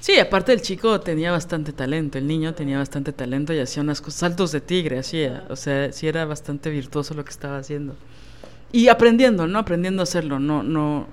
Sí, 0.00 0.18
aparte 0.18 0.54
el 0.54 0.62
chico 0.62 0.98
tenía 1.00 1.30
bastante 1.30 1.74
talento, 1.74 2.16
el 2.16 2.26
niño 2.26 2.54
tenía 2.54 2.78
bastante 2.78 3.12
talento 3.12 3.52
y 3.52 3.58
hacía 3.58 3.82
unos 3.82 4.02
saltos 4.08 4.50
de 4.50 4.62
tigre, 4.62 4.98
hacía, 4.98 5.44
o 5.50 5.56
sea, 5.56 5.92
sí 5.92 6.08
era 6.08 6.24
bastante 6.24 6.70
virtuoso 6.70 7.12
lo 7.12 7.22
que 7.22 7.30
estaba 7.30 7.58
haciendo. 7.58 7.94
Y 8.72 8.88
aprendiendo, 8.88 9.46
¿no? 9.46 9.58
Aprendiendo 9.58 10.00
a 10.00 10.04
hacerlo, 10.04 10.38
no, 10.38 10.62
no, 10.62 11.06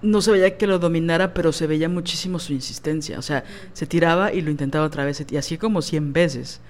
no 0.00 0.20
se 0.22 0.32
veía 0.32 0.56
que 0.56 0.66
lo 0.66 0.78
dominara, 0.78 1.34
pero 1.34 1.52
se 1.52 1.66
veía 1.66 1.90
muchísimo 1.90 2.38
su 2.38 2.54
insistencia, 2.54 3.18
o 3.18 3.22
sea, 3.22 3.44
se 3.74 3.86
tiraba 3.86 4.32
y 4.32 4.40
lo 4.40 4.50
intentaba 4.50 4.86
otra 4.86 5.04
vez, 5.04 5.22
y 5.30 5.36
así 5.36 5.58
como 5.58 5.82
100 5.82 6.14
veces. 6.14 6.60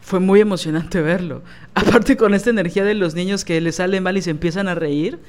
Fue 0.00 0.18
muy 0.18 0.40
emocionante 0.40 1.00
verlo. 1.00 1.42
Aparte 1.74 2.16
con 2.16 2.34
esta 2.34 2.50
energía 2.50 2.84
de 2.84 2.94
los 2.94 3.14
niños 3.14 3.44
que 3.44 3.60
les 3.60 3.76
sale 3.76 4.00
mal 4.00 4.16
y 4.16 4.22
se 4.22 4.30
empiezan 4.30 4.66
a 4.66 4.74
reír, 4.74 5.20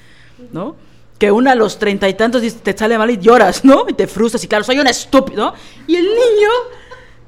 ¿no? 0.52 0.76
Que 1.22 1.32
una 1.32 1.52
a 1.52 1.56
los 1.56 1.78
treinta 1.78 2.10
y 2.10 2.16
tantos 2.16 2.42
te 2.64 2.76
sale 2.76 2.98
mal 2.98 3.12
y 3.12 3.20
lloras, 3.20 3.64
¿no? 3.64 3.86
Y 3.88 3.94
te 3.94 4.08
frustras 4.08 4.44
y 4.44 4.48
claro, 4.48 4.64
soy 4.64 4.80
un 4.80 4.88
estúpido. 4.88 5.54
Y 5.86 5.96
el 5.96 6.06
niño 6.06 6.50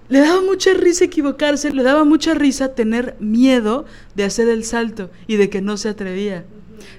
le 0.10 0.20
daba 0.20 0.42
mucha 0.42 0.74
risa 0.74 1.06
equivocarse, 1.06 1.72
le 1.72 1.84
daba 1.84 2.04
mucha 2.04 2.34
risa 2.34 2.74
tener 2.74 3.16
miedo 3.20 3.86
de 4.16 4.24
hacer 4.24 4.50
el 4.50 4.64
salto 4.64 5.12
y 5.28 5.36
de 5.36 5.52
que 5.52 5.62
no 5.62 5.78
se 5.78 5.90
atrevía. 5.90 6.44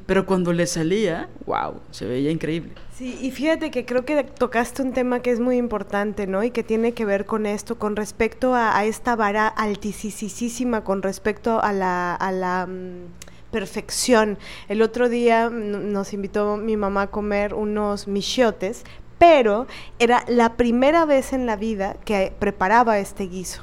Pero 0.07 0.25
cuando 0.25 0.53
le 0.53 0.69
salía, 0.69 1.29
wow, 1.47 1.81
se 1.91 2.07
veía 2.07 2.31
increíble. 2.31 2.71
Sí, 2.97 3.19
y 3.21 3.33
fíjate 3.33 3.73
que 3.73 3.85
creo 3.85 4.05
que 4.05 4.23
tocaste 4.23 4.83
un 4.83 4.93
tema 4.93 5.19
que 5.19 5.33
es 5.33 5.41
muy 5.41 5.57
importante, 5.57 6.29
¿no? 6.29 6.45
Y 6.45 6.53
que 6.53 6.63
tiene 6.63 6.93
que 6.93 7.05
ver 7.05 7.27
con 7.27 7.45
esto, 7.45 7.77
con 7.77 7.97
respecto 7.97 8.55
a, 8.55 8.85
esta 8.85 9.17
vara 9.17 9.49
altísima, 9.49 10.85
con 10.85 11.03
respecto 11.03 11.61
a 11.61 11.73
la, 11.73 12.15
a 12.15 12.31
la 12.31 12.67
mm, 12.69 13.34
perfección. 13.55 14.37
El 14.69 14.83
otro 14.83 15.09
día 15.09 15.49
nos 15.49 16.13
invitó 16.13 16.57
mi 16.57 16.77
mamá 16.77 17.03
a 17.03 17.07
comer 17.07 17.55
unos 17.55 18.09
michiotes, 18.09 18.83
pero 19.17 19.69
era 20.01 20.25
la 20.27 20.57
primera 20.57 21.05
vez 21.05 21.33
en 21.33 21.47
la 21.47 21.55
vida 21.55 21.95
que 22.05 22.33
preparaba 22.37 22.99
este 22.99 23.29
guiso. 23.29 23.63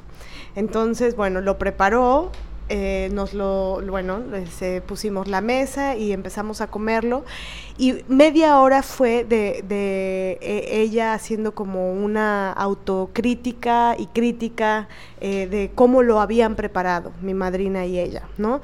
Entonces, 0.55 1.17
bueno, 1.17 1.41
lo 1.41 1.57
preparó, 1.57 2.31
eh, 2.69 3.09
nos 3.11 3.33
lo, 3.33 3.81
bueno, 3.85 4.21
pusimos 4.87 5.27
la 5.27 5.41
mesa 5.41 5.97
y 5.97 6.13
empezamos 6.13 6.61
a 6.61 6.67
comerlo. 6.67 7.25
Y 7.77 8.05
media 8.07 8.61
hora 8.61 8.83
fue 8.83 9.25
de, 9.25 9.65
e, 10.39 10.81
ella 10.81 11.13
haciendo 11.13 11.53
como 11.53 11.91
una 11.91 12.53
autocrítica 12.53 13.97
y 13.99 14.05
crítica 14.05 14.87
eh, 15.19 15.47
de 15.47 15.69
cómo 15.75 16.01
lo 16.01 16.21
habían 16.21 16.55
preparado, 16.55 17.11
mi 17.21 17.33
madrina 17.33 17.85
y 17.85 17.99
ella, 17.99 18.23
¿no? 18.37 18.61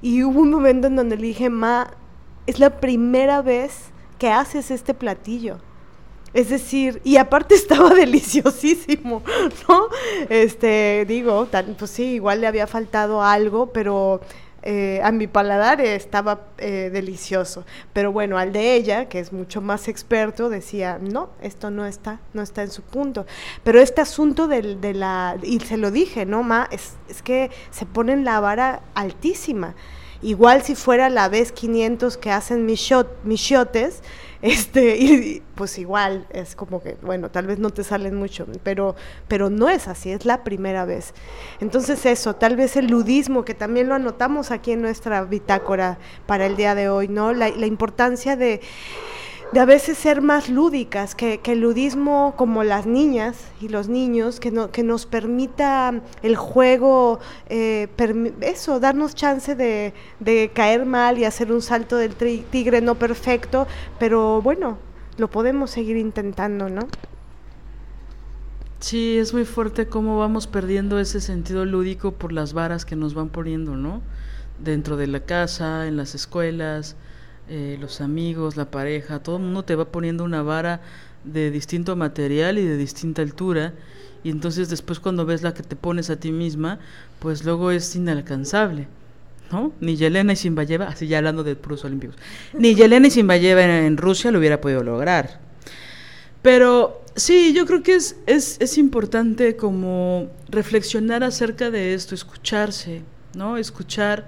Y 0.00 0.22
hubo 0.22 0.40
un 0.40 0.50
momento 0.50 0.86
en 0.86 0.96
donde 0.96 1.16
le 1.16 1.26
dije, 1.26 1.50
Ma, 1.50 1.90
es 2.46 2.58
la 2.58 2.80
primera 2.80 3.42
vez 3.42 3.90
que 4.18 4.30
haces 4.30 4.70
este 4.70 4.94
platillo. 4.94 5.58
Es 6.34 6.50
decir, 6.50 7.00
y 7.04 7.16
aparte 7.16 7.54
estaba 7.56 7.90
deliciosísimo, 7.90 9.22
¿no? 9.68 9.88
Este, 10.28 11.04
digo, 11.06 11.48
pues 11.78 11.90
sí, 11.90 12.14
igual 12.14 12.40
le 12.40 12.46
había 12.46 12.66
faltado 12.66 13.22
algo, 13.22 13.72
pero 13.72 14.20
eh, 14.62 15.00
a 15.04 15.12
mi 15.12 15.26
paladar 15.26 15.80
estaba 15.80 16.40
eh, 16.58 16.90
delicioso. 16.92 17.64
Pero 17.92 18.12
bueno, 18.12 18.38
al 18.38 18.52
de 18.52 18.74
ella, 18.74 19.08
que 19.08 19.20
es 19.20 19.32
mucho 19.32 19.60
más 19.60 19.88
experto, 19.88 20.48
decía, 20.48 20.98
no, 21.00 21.30
esto 21.40 21.70
no 21.70 21.86
está, 21.86 22.20
no 22.34 22.42
está 22.42 22.62
en 22.62 22.70
su 22.70 22.82
punto. 22.82 23.26
Pero 23.62 23.80
este 23.80 24.00
asunto 24.00 24.48
de 24.48 24.94
la, 24.94 25.36
y 25.42 25.60
se 25.60 25.76
lo 25.76 25.90
dije, 25.90 26.26
¿no, 26.26 26.42
Ma? 26.42 26.68
Es, 26.70 26.94
es 27.08 27.22
que 27.22 27.50
se 27.70 27.86
ponen 27.86 28.24
la 28.24 28.40
vara 28.40 28.80
altísima. 28.94 29.74
Igual 30.20 30.62
si 30.62 30.74
fuera 30.74 31.10
la 31.10 31.28
vez 31.28 31.52
500 31.52 32.16
que 32.16 32.32
hacen 32.32 32.66
michotes, 32.66 34.02
este, 34.42 34.96
y, 34.98 35.42
pues 35.54 35.78
igual 35.78 36.26
es 36.30 36.54
como 36.54 36.82
que, 36.82 36.96
bueno, 37.02 37.30
tal 37.30 37.46
vez 37.46 37.58
no 37.58 37.70
te 37.70 37.84
salen 37.84 38.14
mucho, 38.14 38.46
pero, 38.62 38.94
pero 39.26 39.50
no 39.50 39.68
es 39.68 39.88
así, 39.88 40.10
es 40.10 40.24
la 40.24 40.44
primera 40.44 40.84
vez. 40.84 41.14
Entonces 41.60 42.04
eso, 42.06 42.36
tal 42.36 42.56
vez 42.56 42.76
el 42.76 42.86
ludismo, 42.86 43.44
que 43.44 43.54
también 43.54 43.88
lo 43.88 43.94
anotamos 43.94 44.50
aquí 44.50 44.72
en 44.72 44.82
nuestra 44.82 45.24
bitácora 45.24 45.98
para 46.26 46.46
el 46.46 46.56
día 46.56 46.74
de 46.74 46.88
hoy, 46.88 47.08
¿no? 47.08 47.32
la 47.32 47.66
importancia 47.66 48.36
de 48.36 48.60
de 49.52 49.60
a 49.60 49.64
veces 49.64 49.96
ser 49.96 50.20
más 50.20 50.48
lúdicas, 50.48 51.14
que, 51.14 51.40
el 51.44 51.60
ludismo 51.60 52.34
como 52.36 52.64
las 52.64 52.86
niñas 52.86 53.36
y 53.60 53.68
los 53.68 53.88
niños, 53.88 54.40
que, 54.40 54.50
no, 54.50 54.70
que 54.70 54.82
nos 54.82 55.06
permita 55.06 56.02
el 56.22 56.36
juego, 56.36 57.18
eh, 57.48 57.88
eso, 58.42 58.78
darnos 58.80 59.14
chance 59.14 59.54
de, 59.54 59.94
de, 60.20 60.50
caer 60.52 60.84
mal 60.84 61.18
y 61.18 61.24
hacer 61.24 61.50
un 61.50 61.62
salto 61.62 61.96
del 61.96 62.14
tigre 62.14 62.82
no 62.82 62.96
perfecto, 62.96 63.66
pero 63.98 64.42
bueno, 64.42 64.78
lo 65.16 65.28
podemos 65.28 65.70
seguir 65.70 65.96
intentando, 65.96 66.68
¿no? 66.68 66.86
Sí, 68.80 69.18
es 69.18 69.32
muy 69.32 69.44
fuerte 69.44 69.88
cómo 69.88 70.18
vamos 70.18 70.46
perdiendo 70.46 71.00
ese 71.00 71.20
sentido 71.20 71.64
lúdico 71.64 72.12
por 72.12 72.32
las 72.32 72.52
varas 72.52 72.84
que 72.84 72.94
nos 72.94 73.14
van 73.14 73.30
poniendo, 73.30 73.76
¿no? 73.76 74.02
Dentro 74.60 74.96
de 74.96 75.08
la 75.08 75.20
casa, 75.20 75.86
en 75.86 75.96
las 75.96 76.14
escuelas, 76.14 76.94
eh, 77.48 77.76
los 77.80 78.00
amigos, 78.00 78.56
la 78.56 78.70
pareja, 78.70 79.20
todo 79.20 79.36
el 79.36 79.42
mundo 79.42 79.64
te 79.64 79.74
va 79.74 79.86
poniendo 79.86 80.24
una 80.24 80.42
vara 80.42 80.80
de 81.24 81.50
distinto 81.50 81.96
material 81.96 82.58
y 82.58 82.64
de 82.64 82.76
distinta 82.76 83.22
altura 83.22 83.74
y 84.24 84.30
entonces 84.30 84.68
después 84.68 85.00
cuando 85.00 85.24
ves 85.24 85.42
la 85.42 85.54
que 85.54 85.62
te 85.62 85.76
pones 85.76 86.10
a 86.10 86.16
ti 86.16 86.32
misma, 86.32 86.78
pues 87.18 87.44
luego 87.44 87.70
es 87.70 87.94
inalcanzable. 87.96 88.88
¿No? 89.50 89.72
Ni 89.80 89.96
Yelena 89.96 90.34
y 90.34 90.36
Simbayeva, 90.36 90.88
así 90.88 91.06
ya 91.06 91.16
hablando 91.16 91.42
de 91.42 91.56
puros 91.56 91.82
olímpicos, 91.82 92.16
ni 92.52 92.74
Yelena 92.74 93.06
y 93.06 93.10
Simbayeva 93.10 93.62
en, 93.62 93.70
en 93.70 93.96
Rusia 93.96 94.30
lo 94.30 94.40
hubiera 94.40 94.60
podido 94.60 94.84
lograr. 94.84 95.40
Pero 96.42 97.02
sí, 97.16 97.54
yo 97.54 97.64
creo 97.64 97.82
que 97.82 97.94
es, 97.94 98.16
es, 98.26 98.58
es 98.60 98.76
importante 98.76 99.56
como 99.56 100.28
reflexionar 100.50 101.24
acerca 101.24 101.70
de 101.70 101.94
esto, 101.94 102.14
escucharse, 102.14 103.02
¿no? 103.34 103.56
Escuchar 103.56 104.26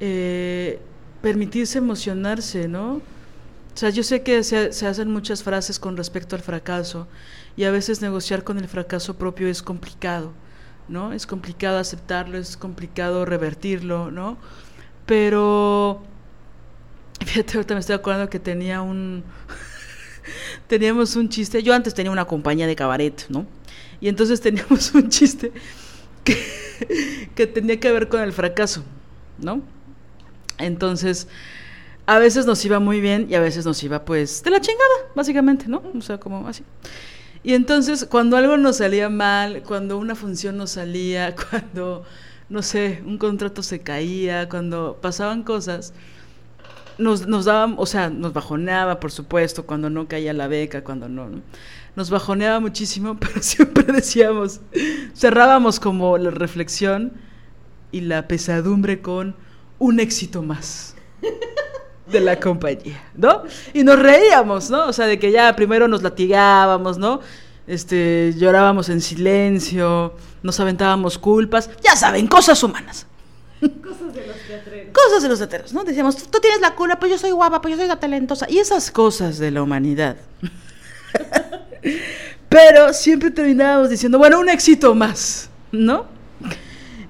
eh, 0.00 0.80
permitirse 1.22 1.78
emocionarse, 1.78 2.68
¿no? 2.68 3.00
O 3.74 3.76
sea, 3.80 3.90
yo 3.90 4.02
sé 4.02 4.22
que 4.22 4.42
se, 4.42 4.86
hacen 4.86 5.10
muchas 5.10 5.42
frases 5.42 5.78
con 5.78 5.96
respecto 5.96 6.36
al 6.36 6.42
fracaso 6.42 7.06
y 7.56 7.64
a 7.64 7.70
veces 7.70 8.02
negociar 8.02 8.44
con 8.44 8.58
el 8.58 8.68
fracaso 8.68 9.16
propio 9.16 9.48
es 9.48 9.62
complicado, 9.62 10.32
¿no? 10.88 11.12
Es 11.12 11.26
complicado 11.26 11.78
aceptarlo, 11.78 12.36
es 12.36 12.56
complicado 12.56 13.24
revertirlo, 13.24 14.10
¿no? 14.10 14.38
Pero, 15.06 16.02
fíjate, 17.24 17.56
ahorita 17.56 17.74
me 17.74 17.80
estoy 17.80 17.94
acordando 17.94 18.28
que 18.28 18.40
tenía 18.40 18.82
un, 18.82 19.22
teníamos 20.66 21.16
un 21.16 21.28
chiste, 21.28 21.62
yo 21.62 21.74
antes 21.74 21.94
tenía 21.94 22.10
una 22.10 22.24
compañía 22.24 22.66
de 22.66 22.76
cabaret, 22.76 23.26
¿no? 23.28 23.46
Y 24.00 24.08
entonces 24.08 24.40
teníamos 24.40 24.92
un 24.94 25.08
chiste 25.10 25.52
que, 26.24 27.28
que 27.34 27.46
tenía 27.46 27.78
que 27.78 27.92
ver 27.92 28.08
con 28.08 28.20
el 28.20 28.32
fracaso, 28.32 28.82
¿no? 29.38 29.62
Entonces, 30.64 31.28
a 32.06 32.18
veces 32.18 32.46
nos 32.46 32.64
iba 32.64 32.80
muy 32.80 33.00
bien 33.00 33.28
y 33.30 33.34
a 33.34 33.40
veces 33.40 33.64
nos 33.64 33.82
iba 33.82 34.04
pues 34.04 34.42
de 34.42 34.50
la 34.50 34.60
chingada, 34.60 35.12
básicamente, 35.14 35.66
¿no? 35.68 35.82
O 35.96 36.00
sea, 36.00 36.18
como 36.18 36.48
así. 36.48 36.64
Y 37.42 37.54
entonces, 37.54 38.04
cuando 38.04 38.36
algo 38.36 38.56
nos 38.56 38.78
salía 38.78 39.08
mal, 39.08 39.62
cuando 39.62 39.96
una 39.96 40.14
función 40.14 40.56
nos 40.56 40.72
salía, 40.72 41.34
cuando, 41.50 42.04
no 42.48 42.62
sé, 42.62 43.02
un 43.06 43.16
contrato 43.16 43.62
se 43.62 43.80
caía, 43.80 44.48
cuando 44.48 44.98
pasaban 45.00 45.42
cosas, 45.42 45.94
nos, 46.98 47.26
nos 47.26 47.46
daban, 47.46 47.76
o 47.78 47.86
sea, 47.86 48.10
nos 48.10 48.32
bajoneaba, 48.32 49.00
por 49.00 49.10
supuesto, 49.10 49.64
cuando 49.64 49.88
no 49.88 50.06
caía 50.06 50.32
la 50.32 50.48
beca, 50.48 50.84
cuando 50.84 51.08
no, 51.08 51.28
¿no? 51.28 51.42
Nos 51.96 52.10
bajoneaba 52.10 52.60
muchísimo, 52.60 53.16
pero 53.20 53.42
siempre 53.42 53.84
decíamos, 53.84 54.60
cerrábamos 55.14 55.80
como 55.80 56.18
la 56.18 56.30
reflexión 56.30 57.12
y 57.92 58.02
la 58.02 58.28
pesadumbre 58.28 59.00
con 59.00 59.34
un 59.80 59.98
éxito 59.98 60.42
más 60.42 60.94
de 62.06 62.20
la 62.20 62.38
compañía, 62.38 63.02
¿no? 63.16 63.42
Y 63.72 63.82
nos 63.82 63.98
reíamos, 63.98 64.70
¿no? 64.70 64.86
O 64.86 64.92
sea, 64.92 65.06
de 65.06 65.18
que 65.18 65.32
ya 65.32 65.56
primero 65.56 65.88
nos 65.88 66.02
latigábamos, 66.02 66.98
¿no? 66.98 67.20
Este, 67.66 68.32
llorábamos 68.36 68.88
en 68.88 69.00
silencio, 69.00 70.14
nos 70.42 70.60
aventábamos 70.60 71.18
culpas, 71.18 71.70
ya 71.82 71.96
saben, 71.96 72.26
cosas 72.26 72.62
humanas. 72.62 73.06
Cosas 73.60 74.14
de 74.14 74.26
los 74.26 74.36
teatreros. 74.46 74.92
Cosas 74.92 75.22
de 75.22 75.28
los 75.28 75.38
teatreros, 75.38 75.72
¿no? 75.72 75.84
Decíamos, 75.84 76.16
tú 76.16 76.40
tienes 76.40 76.60
la 76.60 76.74
culpa, 76.74 76.98
pues 76.98 77.12
yo 77.12 77.18
soy 77.18 77.30
guapa, 77.30 77.60
pues 77.60 77.72
yo 77.72 77.78
soy 77.78 77.88
la 77.88 78.00
talentosa. 78.00 78.46
Y 78.48 78.58
esas 78.58 78.90
cosas 78.90 79.38
de 79.38 79.50
la 79.50 79.62
humanidad. 79.62 80.16
Pero 82.48 82.92
siempre 82.92 83.30
terminábamos 83.30 83.90
diciendo, 83.90 84.18
bueno, 84.18 84.40
un 84.40 84.48
éxito 84.48 84.94
más, 84.94 85.48
¿no? 85.72 86.06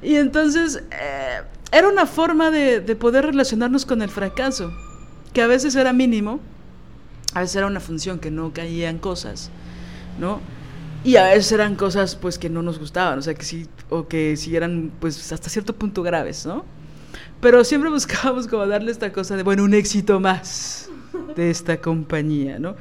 Y 0.02 0.16
entonces 0.16 0.82
eh, 0.90 1.40
era 1.72 1.88
una 1.88 2.06
forma 2.06 2.50
de, 2.50 2.80
de 2.80 2.96
poder 2.96 3.26
relacionarnos 3.26 3.86
con 3.86 4.02
el 4.02 4.10
fracaso, 4.10 4.72
que 5.32 5.42
a 5.42 5.46
veces 5.46 5.74
era 5.76 5.92
mínimo, 5.92 6.40
a 7.34 7.40
veces 7.40 7.56
era 7.56 7.66
una 7.66 7.80
función 7.80 8.18
que 8.18 8.30
no 8.30 8.52
caían 8.52 8.98
cosas, 8.98 9.50
¿no? 10.18 10.40
Y 11.02 11.16
a 11.16 11.24
veces 11.24 11.52
eran 11.52 11.76
cosas 11.76 12.14
pues 12.14 12.38
que 12.38 12.50
no 12.50 12.62
nos 12.62 12.78
gustaban, 12.78 13.18
o 13.18 13.22
sea, 13.22 13.34
que 13.34 13.44
sí, 13.44 13.66
o 13.88 14.06
que 14.06 14.36
sí 14.36 14.54
eran 14.54 14.92
pues 15.00 15.32
hasta 15.32 15.48
cierto 15.48 15.74
punto 15.74 16.02
graves, 16.02 16.44
¿no? 16.44 16.64
Pero 17.40 17.64
siempre 17.64 17.90
buscábamos 17.90 18.46
como 18.46 18.66
darle 18.66 18.92
esta 18.92 19.12
cosa 19.12 19.36
de, 19.36 19.42
bueno, 19.42 19.64
un 19.64 19.74
éxito 19.74 20.20
más 20.20 20.88
de 21.36 21.50
esta 21.50 21.80
compañía, 21.80 22.58
¿no? 22.58 22.76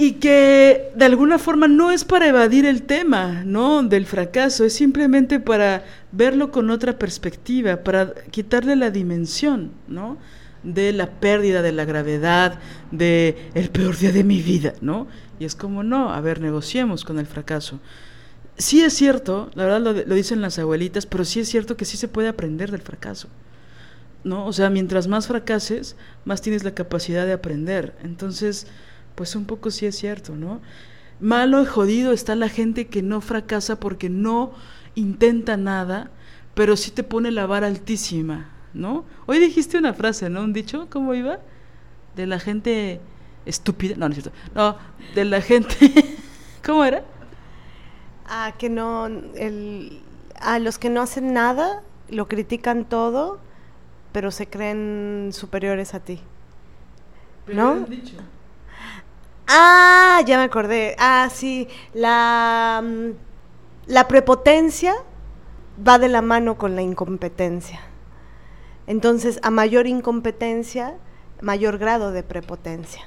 Y 0.00 0.12
que 0.12 0.92
de 0.94 1.04
alguna 1.04 1.38
forma 1.38 1.68
no 1.68 1.90
es 1.90 2.06
para 2.06 2.26
evadir 2.26 2.64
el 2.64 2.84
tema, 2.84 3.44
¿no? 3.44 3.82
Del 3.82 4.06
fracaso, 4.06 4.64
es 4.64 4.72
simplemente 4.72 5.40
para 5.40 5.84
verlo 6.10 6.50
con 6.50 6.70
otra 6.70 6.98
perspectiva, 6.98 7.84
para 7.84 8.14
quitarle 8.30 8.76
la 8.76 8.90
dimensión, 8.90 9.72
¿no? 9.88 10.16
De 10.62 10.94
la 10.94 11.10
pérdida, 11.10 11.60
de 11.60 11.72
la 11.72 11.84
gravedad, 11.84 12.60
de 12.90 13.50
el 13.52 13.68
peor 13.68 13.98
día 13.98 14.10
de 14.10 14.24
mi 14.24 14.40
vida, 14.40 14.72
¿no? 14.80 15.06
Y 15.38 15.44
es 15.44 15.54
como, 15.54 15.82
no, 15.82 16.14
a 16.14 16.20
ver, 16.22 16.40
negociemos 16.40 17.04
con 17.04 17.18
el 17.18 17.26
fracaso. 17.26 17.78
Sí 18.56 18.80
es 18.80 18.94
cierto, 18.94 19.50
la 19.52 19.64
verdad 19.64 19.82
lo, 19.82 19.92
lo 19.92 20.14
dicen 20.14 20.40
las 20.40 20.58
abuelitas, 20.58 21.04
pero 21.04 21.26
sí 21.26 21.40
es 21.40 21.48
cierto 21.50 21.76
que 21.76 21.84
sí 21.84 21.98
se 21.98 22.08
puede 22.08 22.28
aprender 22.28 22.70
del 22.70 22.80
fracaso. 22.80 23.28
¿No? 24.24 24.46
O 24.46 24.54
sea, 24.54 24.70
mientras 24.70 25.08
más 25.08 25.26
fracases, 25.26 25.94
más 26.24 26.40
tienes 26.40 26.64
la 26.64 26.72
capacidad 26.72 27.26
de 27.26 27.34
aprender. 27.34 27.94
Entonces, 28.02 28.66
pues 29.20 29.36
un 29.36 29.44
poco 29.44 29.70
sí 29.70 29.84
es 29.84 29.98
cierto, 29.98 30.34
¿no? 30.34 30.62
Malo 31.20 31.60
y 31.60 31.66
jodido 31.66 32.12
está 32.12 32.34
la 32.36 32.48
gente 32.48 32.86
que 32.86 33.02
no 33.02 33.20
fracasa 33.20 33.78
porque 33.78 34.08
no 34.08 34.52
intenta 34.94 35.58
nada, 35.58 36.10
pero 36.54 36.74
sí 36.74 36.90
te 36.90 37.02
pone 37.02 37.30
la 37.30 37.44
vara 37.44 37.66
altísima, 37.66 38.48
¿no? 38.72 39.04
Hoy 39.26 39.38
dijiste 39.38 39.76
una 39.76 39.92
frase, 39.92 40.30
¿no? 40.30 40.42
Un 40.42 40.54
dicho, 40.54 40.88
¿cómo 40.88 41.12
iba? 41.12 41.38
De 42.16 42.26
la 42.26 42.38
gente 42.38 43.02
estúpida, 43.44 43.94
no, 43.98 44.08
no 44.08 44.14
es 44.14 44.22
cierto, 44.22 44.38
no, 44.54 44.78
de 45.14 45.26
la 45.26 45.42
gente, 45.42 45.76
¿cómo 46.64 46.82
era? 46.82 47.04
A 48.26 48.54
que 48.56 48.70
no, 48.70 49.04
el, 49.04 50.00
a 50.36 50.58
los 50.60 50.78
que 50.78 50.88
no 50.88 51.02
hacen 51.02 51.34
nada, 51.34 51.82
lo 52.08 52.26
critican 52.26 52.86
todo, 52.86 53.38
pero 54.12 54.30
se 54.30 54.46
creen 54.46 55.28
superiores 55.34 55.92
a 55.92 56.00
ti. 56.00 56.20
¿No? 57.48 57.80
Dicho. 57.80 58.16
Ah, 59.52 60.22
ya 60.24 60.38
me 60.38 60.44
acordé. 60.44 60.94
Ah, 60.96 61.28
sí, 61.28 61.66
la, 61.92 62.80
mm, 62.84 63.10
la 63.86 64.06
prepotencia 64.06 64.94
va 65.86 65.98
de 65.98 66.08
la 66.08 66.22
mano 66.22 66.56
con 66.56 66.76
la 66.76 66.82
incompetencia. 66.82 67.80
Entonces, 68.86 69.40
a 69.42 69.50
mayor 69.50 69.88
incompetencia, 69.88 70.94
mayor 71.40 71.78
grado 71.78 72.12
de 72.12 72.22
prepotencia, 72.22 73.02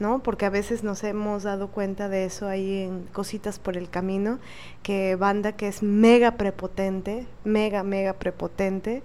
¿no? 0.00 0.20
Porque 0.20 0.46
a 0.46 0.50
veces 0.50 0.82
nos 0.82 1.04
hemos 1.04 1.44
dado 1.44 1.68
cuenta 1.68 2.08
de 2.08 2.24
eso 2.24 2.48
ahí 2.48 2.82
en 2.82 3.04
cositas 3.12 3.60
por 3.60 3.76
el 3.76 3.88
camino, 3.88 4.40
que 4.82 5.14
banda 5.14 5.52
que 5.52 5.68
es 5.68 5.80
mega 5.84 6.32
prepotente, 6.32 7.24
mega, 7.44 7.84
mega 7.84 8.14
prepotente, 8.14 9.04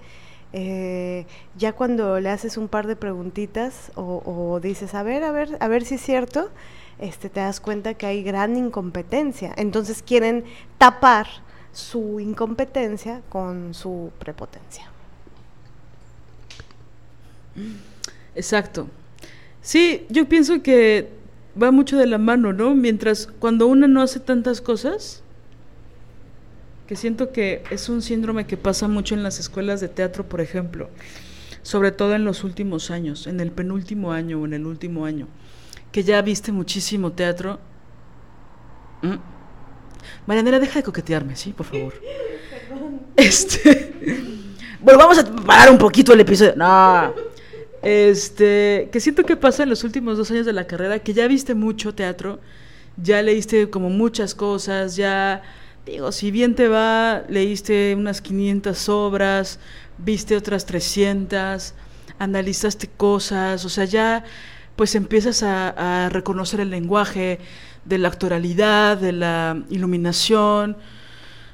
eh, 0.54 1.26
ya 1.58 1.74
cuando 1.74 2.20
le 2.20 2.30
haces 2.30 2.58
un 2.58 2.68
par 2.68 2.88
de 2.88 2.96
preguntitas 2.96 3.92
o, 3.96 4.24
o 4.26 4.60
dices, 4.60 4.94
a 4.96 5.04
ver, 5.04 5.24
a 5.24 5.32
ver, 5.32 5.58
a 5.60 5.68
ver 5.68 5.86
si 5.86 5.96
es 5.96 6.02
cierto, 6.02 6.50
este, 7.00 7.30
te 7.30 7.40
das 7.40 7.60
cuenta 7.60 7.94
que 7.94 8.06
hay 8.06 8.24
gran 8.24 8.58
incompetencia. 8.58 9.54
Entonces 9.56 10.02
quieren 10.02 10.44
tapar 10.78 11.28
su 11.72 12.20
incompetencia 12.20 13.22
con 13.30 13.74
su 13.74 14.12
prepotencia. 14.20 14.90
Exacto. 18.36 18.88
Sí, 19.62 20.06
yo 20.10 20.28
pienso 20.28 20.62
que 20.62 21.10
va 21.62 21.72
mucho 21.72 21.98
de 21.98 22.08
la 22.08 22.18
mano, 22.18 22.54
¿no? 22.54 22.74
Mientras 22.74 23.28
cuando 23.40 23.68
una 23.68 23.88
no 23.88 24.02
hace 24.02 24.20
tantas 24.20 24.62
cosas, 24.62 25.24
que 26.90 26.96
siento 26.96 27.32
que 27.32 27.62
es 27.70 27.88
un 27.88 28.02
síndrome 28.02 28.48
que 28.48 28.58
pasa 28.58 28.88
mucho 28.88 29.14
en 29.14 29.22
las 29.22 29.38
escuelas 29.40 29.80
de 29.80 29.90
teatro, 29.90 30.28
por 30.28 30.42
ejemplo, 30.42 30.90
sobre 31.62 31.92
todo 31.92 32.16
en 32.16 32.26
los 32.26 32.44
últimos 32.44 32.90
años, 32.90 33.28
en 33.28 33.40
el 33.42 33.52
penúltimo 33.52 34.12
año 34.12 34.42
o 34.42 34.46
en 34.46 34.54
el 34.54 34.66
último 34.66 35.06
año, 35.06 35.28
que 35.92 36.02
ya 36.02 36.20
viste 36.24 36.52
muchísimo 36.52 37.12
teatro. 37.12 37.60
¿Mm? 39.04 39.18
Marianela, 40.26 40.58
deja 40.58 40.80
de 40.80 40.84
coquetearme, 40.84 41.36
¿sí? 41.36 41.54
Por 41.54 41.68
favor. 41.68 41.94
Este. 43.16 43.94
Bueno, 44.82 44.98
vamos 44.98 45.20
a 45.20 45.26
parar 45.46 45.70
un 45.70 45.78
poquito 45.78 46.12
el 46.14 46.22
episodio. 46.22 46.56
No. 46.56 47.14
Este. 47.84 48.90
Que 48.92 49.00
siento 49.00 49.24
que 49.26 49.36
pasa 49.36 49.62
en 49.62 49.70
los 49.70 49.84
últimos 49.84 50.18
dos 50.18 50.32
años 50.32 50.48
de 50.48 50.54
la 50.54 50.66
carrera, 50.66 50.98
que 50.98 51.14
ya 51.14 51.28
viste 51.28 51.54
mucho 51.54 51.94
teatro, 51.94 52.40
ya 52.98 53.22
leíste 53.22 53.70
como 53.70 53.92
muchas 53.92 54.34
cosas, 54.34 54.96
ya. 54.96 55.44
Digo, 55.86 56.12
si 56.12 56.32
bien 56.32 56.56
te 56.56 56.68
va, 56.68 57.24
leíste 57.30 57.96
unas 57.98 58.22
500 58.22 58.90
obras, 58.90 59.60
viste 59.98 60.36
otras 60.36 60.66
300, 60.66 61.74
analizaste 62.20 62.88
cosas, 62.88 63.66
o 63.66 63.70
sea, 63.70 63.86
ya 63.86 64.24
pues 64.76 64.96
empiezas 64.96 65.44
a, 65.44 66.06
a 66.06 66.10
reconocer 66.10 66.60
el 66.60 66.70
lenguaje 66.70 67.40
de 67.86 67.98
la 67.98 68.08
actoralidad, 68.08 68.98
de 68.98 69.12
la 69.12 69.62
iluminación, 69.70 70.78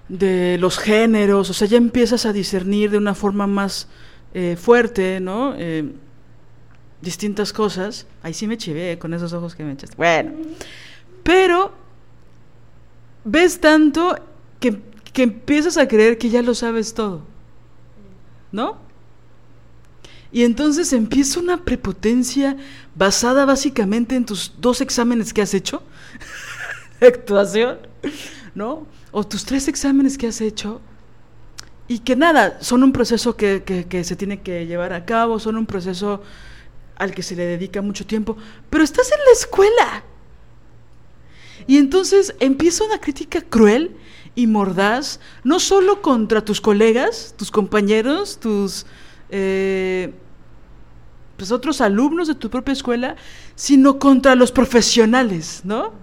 de 0.07 0.57
los 0.59 0.77
géneros, 0.77 1.49
o 1.49 1.53
sea, 1.53 1.67
ya 1.67 1.77
empiezas 1.77 2.25
a 2.25 2.33
discernir 2.33 2.91
de 2.91 2.97
una 2.97 3.15
forma 3.15 3.47
más 3.47 3.87
eh, 4.33 4.55
fuerte, 4.59 5.19
¿no? 5.19 5.55
Eh, 5.57 5.91
distintas 7.01 7.53
cosas. 7.53 8.05
Ahí 8.21 8.33
sí 8.33 8.47
me 8.47 8.57
chivé 8.57 8.99
con 8.99 9.13
esos 9.13 9.33
ojos 9.33 9.55
que 9.55 9.63
me 9.63 9.73
echaste. 9.73 9.95
Bueno, 9.95 10.31
pero 11.23 11.73
ves 13.25 13.59
tanto 13.59 14.17
que, 14.61 14.81
que 15.11 15.23
empiezas 15.23 15.77
a 15.77 15.87
creer 15.87 16.17
que 16.17 16.29
ya 16.29 16.41
lo 16.41 16.55
sabes 16.55 16.93
todo, 16.93 17.23
¿no? 18.53 18.77
Y 20.31 20.43
entonces 20.43 20.93
empieza 20.93 21.39
una 21.39 21.63
prepotencia 21.63 22.55
basada 22.93 23.45
básicamente 23.45 24.15
en 24.15 24.25
tus 24.25 24.53
dos 24.59 24.81
exámenes 24.81 25.33
que 25.33 25.41
has 25.41 25.53
hecho 25.53 25.81
actuación, 27.01 27.79
¿no? 28.53 28.87
O 29.11 29.23
tus 29.25 29.45
tres 29.45 29.67
exámenes 29.67 30.17
que 30.17 30.27
has 30.27 30.41
hecho 30.41 30.81
y 31.87 31.99
que 31.99 32.15
nada, 32.15 32.57
son 32.61 32.83
un 32.83 32.91
proceso 32.91 33.35
que, 33.35 33.63
que, 33.63 33.85
que 33.85 34.03
se 34.03 34.15
tiene 34.15 34.41
que 34.41 34.65
llevar 34.65 34.93
a 34.93 35.05
cabo, 35.05 35.39
son 35.39 35.55
un 35.55 35.65
proceso 35.65 36.21
al 36.95 37.13
que 37.13 37.23
se 37.23 37.35
le 37.35 37.45
dedica 37.45 37.81
mucho 37.81 38.05
tiempo, 38.05 38.37
pero 38.69 38.83
estás 38.83 39.11
en 39.11 39.19
la 39.19 39.31
escuela. 39.31 40.03
Y 41.67 41.77
entonces 41.77 42.35
empieza 42.39 42.83
una 42.83 42.99
crítica 42.99 43.41
cruel 43.41 43.95
y 44.35 44.47
mordaz, 44.47 45.19
no 45.43 45.59
solo 45.59 46.01
contra 46.01 46.43
tus 46.43 46.61
colegas, 46.61 47.33
tus 47.37 47.51
compañeros, 47.51 48.39
tus 48.39 48.85
eh, 49.29 50.13
pues 51.37 51.51
otros 51.51 51.81
alumnos 51.81 52.27
de 52.27 52.35
tu 52.35 52.49
propia 52.49 52.73
escuela, 52.73 53.15
sino 53.55 53.99
contra 53.99 54.35
los 54.35 54.51
profesionales, 54.51 55.61
¿no? 55.63 55.93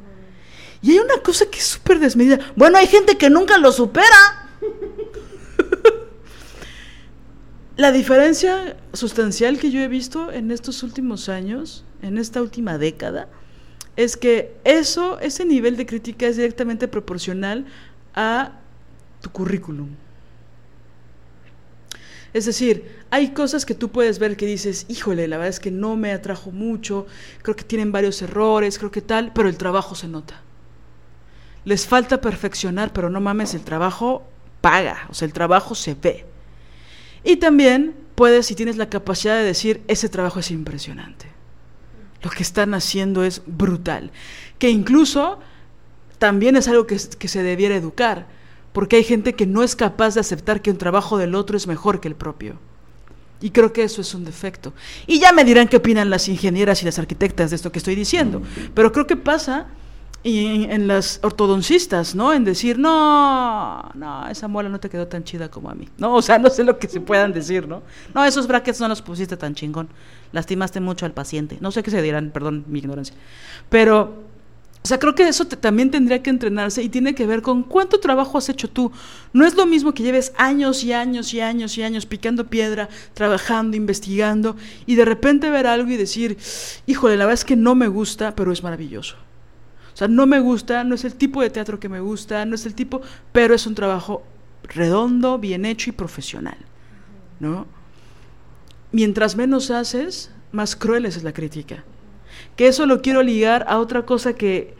Y 0.82 0.92
hay 0.92 0.98
una 0.98 1.18
cosa 1.22 1.46
que 1.46 1.58
es 1.58 1.66
súper 1.66 2.00
desmedida. 2.00 2.38
Bueno, 2.56 2.76
hay 2.78 2.86
gente 2.86 3.16
que 3.16 3.30
nunca 3.30 3.56
lo 3.56 3.70
supera. 3.70 4.50
La 7.76 7.92
diferencia 7.92 8.76
sustancial 8.92 9.58
que 9.58 9.70
yo 9.70 9.80
he 9.80 9.88
visto 9.88 10.30
en 10.32 10.50
estos 10.50 10.82
últimos 10.82 11.28
años, 11.28 11.84
en 12.02 12.18
esta 12.18 12.42
última 12.42 12.76
década, 12.78 13.28
es 13.96 14.16
que 14.16 14.54
eso, 14.64 15.18
ese 15.20 15.44
nivel 15.44 15.76
de 15.76 15.86
crítica 15.86 16.26
es 16.26 16.36
directamente 16.36 16.88
proporcional 16.88 17.66
a 18.14 18.52
tu 19.20 19.30
currículum. 19.30 19.90
Es 22.32 22.46
decir, 22.46 23.02
hay 23.10 23.32
cosas 23.32 23.66
que 23.66 23.74
tú 23.74 23.90
puedes 23.90 24.18
ver 24.18 24.36
que 24.38 24.46
dices, 24.46 24.86
híjole, 24.88 25.28
la 25.28 25.36
verdad 25.36 25.50
es 25.50 25.60
que 25.60 25.70
no 25.70 25.96
me 25.96 26.12
atrajo 26.12 26.50
mucho, 26.50 27.06
creo 27.42 27.54
que 27.54 27.64
tienen 27.64 27.92
varios 27.92 28.22
errores, 28.22 28.78
creo 28.78 28.90
que 28.90 29.02
tal, 29.02 29.32
pero 29.34 29.48
el 29.50 29.58
trabajo 29.58 29.94
se 29.94 30.08
nota. 30.08 30.40
Les 31.66 31.86
falta 31.86 32.22
perfeccionar, 32.22 32.92
pero 32.92 33.10
no 33.10 33.20
mames, 33.20 33.52
el 33.54 33.62
trabajo 33.62 34.22
paga, 34.62 35.06
o 35.10 35.14
sea, 35.14 35.26
el 35.26 35.34
trabajo 35.34 35.74
se 35.74 35.94
ve. 35.94 36.24
Y 37.22 37.36
también 37.36 37.94
puedes, 38.14 38.46
si 38.46 38.54
tienes 38.54 38.78
la 38.78 38.88
capacidad 38.88 39.36
de 39.36 39.44
decir, 39.44 39.82
ese 39.86 40.08
trabajo 40.08 40.40
es 40.40 40.50
impresionante. 40.50 41.41
Lo 42.22 42.30
que 42.30 42.42
están 42.42 42.74
haciendo 42.74 43.24
es 43.24 43.42
brutal. 43.46 44.10
Que 44.58 44.70
incluso 44.70 45.40
también 46.18 46.56
es 46.56 46.68
algo 46.68 46.86
que, 46.86 46.98
que 47.18 47.28
se 47.28 47.42
debiera 47.42 47.74
educar 47.74 48.26
porque 48.72 48.96
hay 48.96 49.04
gente 49.04 49.34
que 49.34 49.46
no 49.46 49.62
es 49.62 49.76
capaz 49.76 50.14
de 50.14 50.20
aceptar 50.20 50.62
que 50.62 50.70
un 50.70 50.78
trabajo 50.78 51.18
del 51.18 51.34
otro 51.34 51.56
es 51.56 51.66
mejor 51.66 52.00
que 52.00 52.08
el 52.08 52.14
propio. 52.14 52.56
Y 53.40 53.50
creo 53.50 53.72
que 53.72 53.82
eso 53.82 54.00
es 54.00 54.14
un 54.14 54.24
defecto. 54.24 54.72
Y 55.06 55.18
ya 55.18 55.32
me 55.32 55.44
dirán 55.44 55.68
qué 55.68 55.76
opinan 55.76 56.10
las 56.10 56.28
ingenieras 56.28 56.80
y 56.82 56.86
las 56.86 56.98
arquitectas 56.98 57.50
de 57.50 57.56
esto 57.56 57.72
que 57.72 57.78
estoy 57.78 57.94
diciendo. 57.94 58.40
Pero 58.72 58.92
creo 58.92 59.06
que 59.06 59.16
pasa 59.16 59.66
en, 60.22 60.86
las 60.86 61.18
ortodoncistas, 61.22 62.14
¿no? 62.14 62.32
En 62.32 62.44
decir, 62.44 62.78
no, 62.78 63.90
no, 63.94 64.28
esa 64.28 64.46
muela 64.46 64.68
no 64.68 64.78
te 64.78 64.88
quedó 64.88 65.08
tan 65.08 65.24
chida 65.24 65.50
como 65.50 65.68
a 65.68 65.74
mí. 65.74 65.88
No, 65.98 66.14
o 66.14 66.22
sea, 66.22 66.38
no 66.38 66.48
sé 66.50 66.62
lo 66.62 66.78
que 66.78 66.86
se 66.88 67.00
puedan 67.00 67.32
decir, 67.32 67.66
¿no? 67.66 67.82
No, 68.14 68.24
esos 68.24 68.46
brackets 68.46 68.80
no 68.80 68.88
los 68.88 69.02
pusiste 69.02 69.36
tan 69.36 69.54
chingón. 69.54 69.88
Lastimaste 70.32 70.80
mucho 70.80 71.06
al 71.06 71.12
paciente. 71.12 71.58
No 71.60 71.70
sé 71.70 71.82
qué 71.82 71.90
se 71.90 72.02
dirán, 72.02 72.30
perdón 72.30 72.64
mi 72.68 72.78
ignorancia. 72.78 73.14
Pero 73.68 74.32
o 74.84 74.88
sea, 74.88 74.98
creo 74.98 75.14
que 75.14 75.28
eso 75.28 75.46
también 75.46 75.92
tendría 75.92 76.24
que 76.24 76.30
entrenarse 76.30 76.82
y 76.82 76.88
tiene 76.88 77.14
que 77.14 77.24
ver 77.24 77.40
con 77.40 77.62
cuánto 77.62 78.00
trabajo 78.00 78.36
has 78.36 78.48
hecho 78.48 78.68
tú. 78.68 78.90
No 79.32 79.46
es 79.46 79.54
lo 79.54 79.64
mismo 79.64 79.94
que 79.94 80.02
lleves 80.02 80.32
años 80.36 80.82
y 80.82 80.92
años 80.92 81.32
y 81.32 81.40
años 81.40 81.78
y 81.78 81.84
años 81.84 82.04
picando 82.04 82.48
piedra, 82.48 82.88
trabajando, 83.14 83.76
investigando 83.76 84.56
y 84.84 84.96
de 84.96 85.04
repente 85.04 85.50
ver 85.50 85.68
algo 85.68 85.88
y 85.92 85.96
decir, 85.96 86.36
híjole, 86.86 87.16
la 87.16 87.26
verdad 87.26 87.34
es 87.34 87.44
que 87.44 87.54
no 87.54 87.76
me 87.76 87.86
gusta, 87.86 88.34
pero 88.34 88.50
es 88.50 88.64
maravilloso. 88.64 89.14
O 89.94 89.96
sea, 89.96 90.08
no 90.08 90.26
me 90.26 90.40
gusta, 90.40 90.82
no 90.82 90.96
es 90.96 91.04
el 91.04 91.14
tipo 91.14 91.42
de 91.42 91.50
teatro 91.50 91.78
que 91.78 91.88
me 91.88 92.00
gusta, 92.00 92.44
no 92.44 92.56
es 92.56 92.66
el 92.66 92.74
tipo, 92.74 93.02
pero 93.30 93.54
es 93.54 93.68
un 93.68 93.76
trabajo 93.76 94.24
redondo, 94.64 95.38
bien 95.38 95.64
hecho 95.64 95.90
y 95.90 95.92
profesional. 95.92 96.56
¿No? 97.38 97.66
Mientras 98.92 99.36
menos 99.36 99.70
haces, 99.70 100.30
más 100.52 100.76
cruel 100.76 101.06
es 101.06 101.22
la 101.22 101.32
crítica 101.32 101.84
que 102.56 102.68
eso 102.68 102.86
lo 102.86 103.02
quiero 103.02 103.22
ligar 103.22 103.64
a 103.68 103.78
otra 103.78 104.04
cosa 104.04 104.34
que, 104.34 104.74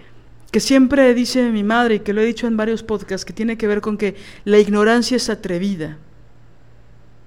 que 0.51 0.61
siempre 0.61 1.15
dice 1.15 1.51
mi 1.51 1.63
madre 1.63 1.97
y 1.97 2.01
que 2.01 2.13
lo 2.13 2.21
he 2.21 2.27
dicho 2.27 2.47
en 2.47 2.57
varios 2.57 2.83
podcasts, 2.83 3.25
que 3.25 3.33
tiene 3.33 3.57
que 3.57 3.67
ver 3.67 3.81
con 3.81 3.97
que 3.97 4.17
la 4.45 4.59
ignorancia 4.59 5.17
es 5.17 5.29
atrevida. 5.31 5.99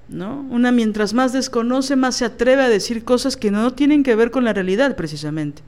¿No? 0.08 0.46
Una 0.52 0.72
mientras 0.72 1.16
más 1.16 1.34
desconoce, 1.34 1.96
más 1.96 2.18
se 2.18 2.26
atreve 2.26 2.62
a 2.62 2.70
decir 2.70 3.04
cosas 3.04 3.38
que 3.38 3.50
no 3.50 3.74
tienen 3.74 4.04
que 4.04 4.16
ver 4.16 4.30
con 4.30 4.44
la 4.44 4.54
realidad 4.54 4.96
precisamente. 4.96 5.64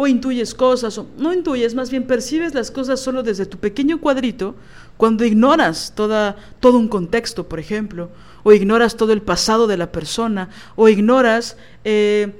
O 0.00 0.06
intuyes 0.06 0.54
cosas, 0.54 0.96
o 0.96 1.06
no 1.18 1.34
intuyes, 1.34 1.74
más 1.74 1.90
bien 1.90 2.06
percibes 2.06 2.54
las 2.54 2.70
cosas 2.70 3.00
solo 3.00 3.22
desde 3.22 3.44
tu 3.44 3.58
pequeño 3.58 4.00
cuadrito 4.00 4.54
cuando 4.96 5.26
ignoras 5.26 5.92
toda, 5.94 6.36
todo 6.58 6.78
un 6.78 6.88
contexto, 6.88 7.48
por 7.48 7.58
ejemplo, 7.58 8.08
o 8.42 8.52
ignoras 8.52 8.96
todo 8.96 9.12
el 9.12 9.20
pasado 9.20 9.66
de 9.66 9.76
la 9.76 9.92
persona, 9.92 10.48
o 10.76 10.88
ignoras... 10.88 11.56
Eh, 11.84 12.32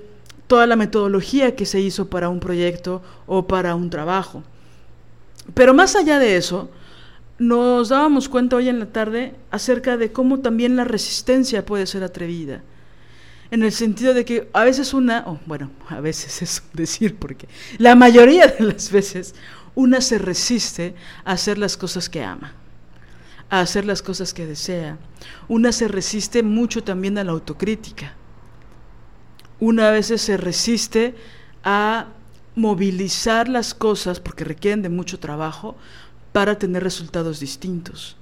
toda 0.50 0.66
la 0.66 0.74
metodología 0.74 1.54
que 1.54 1.64
se 1.64 1.80
hizo 1.80 2.10
para 2.10 2.28
un 2.28 2.40
proyecto 2.40 3.02
o 3.28 3.46
para 3.46 3.76
un 3.76 3.88
trabajo. 3.88 4.42
Pero 5.54 5.74
más 5.74 5.94
allá 5.94 6.18
de 6.18 6.36
eso, 6.36 6.68
nos 7.38 7.90
dábamos 7.90 8.28
cuenta 8.28 8.56
hoy 8.56 8.68
en 8.68 8.80
la 8.80 8.86
tarde 8.86 9.34
acerca 9.52 9.96
de 9.96 10.10
cómo 10.10 10.40
también 10.40 10.74
la 10.74 10.82
resistencia 10.82 11.64
puede 11.64 11.86
ser 11.86 12.02
atrevida. 12.02 12.62
En 13.50 13.62
el 13.62 13.72
sentido 13.72 14.14
de 14.14 14.24
que 14.24 14.48
a 14.52 14.64
veces 14.64 14.94
una, 14.94 15.24
o 15.26 15.40
bueno, 15.46 15.70
a 15.88 16.00
veces 16.00 16.42
es 16.42 16.62
decir, 16.72 17.16
porque 17.16 17.48
la 17.78 17.94
mayoría 17.94 18.46
de 18.46 18.64
las 18.64 18.90
veces 18.92 19.34
una 19.74 20.00
se 20.00 20.18
resiste 20.18 20.94
a 21.24 21.32
hacer 21.32 21.58
las 21.58 21.76
cosas 21.76 22.08
que 22.08 22.22
ama, 22.22 22.54
a 23.48 23.60
hacer 23.60 23.84
las 23.84 24.02
cosas 24.02 24.32
que 24.34 24.46
desea. 24.46 24.98
Una 25.48 25.72
se 25.72 25.88
resiste 25.88 26.42
mucho 26.42 26.84
también 26.84 27.18
a 27.18 27.24
la 27.24 27.32
autocrítica 27.32 28.14
una 29.60 29.88
a 29.88 29.90
veces 29.92 30.22
se 30.22 30.36
resiste 30.38 31.14
a 31.62 32.06
movilizar 32.56 33.48
las 33.48 33.74
cosas, 33.74 34.18
porque 34.18 34.44
requieren 34.44 34.82
de 34.82 34.88
mucho 34.88 35.20
trabajo, 35.20 35.76
para 36.32 36.58
tener 36.58 36.82
resultados 36.82 37.40
distintos. 37.40 38.16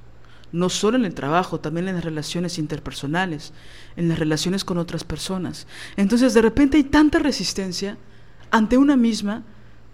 No 0.53 0.69
solo 0.69 0.97
en 0.97 1.05
el 1.05 1.15
trabajo, 1.15 1.61
también 1.61 1.89
en 1.89 1.97
las 1.97 2.05
relaciones 2.05 2.59
interpersonales, 2.59 3.53
en 3.97 4.09
las 4.09 4.19
relaciones 4.19 4.65
con 4.65 4.79
otras 4.79 5.05
personas. 5.05 5.67
Entonces 5.97 6.35
de 6.35 6.43
repente 6.43 6.77
hay 6.77 6.85
tanta 6.85 7.19
resistencia 7.19 7.99
ante 8.51 8.79
una 8.79 8.97
misma 8.97 9.43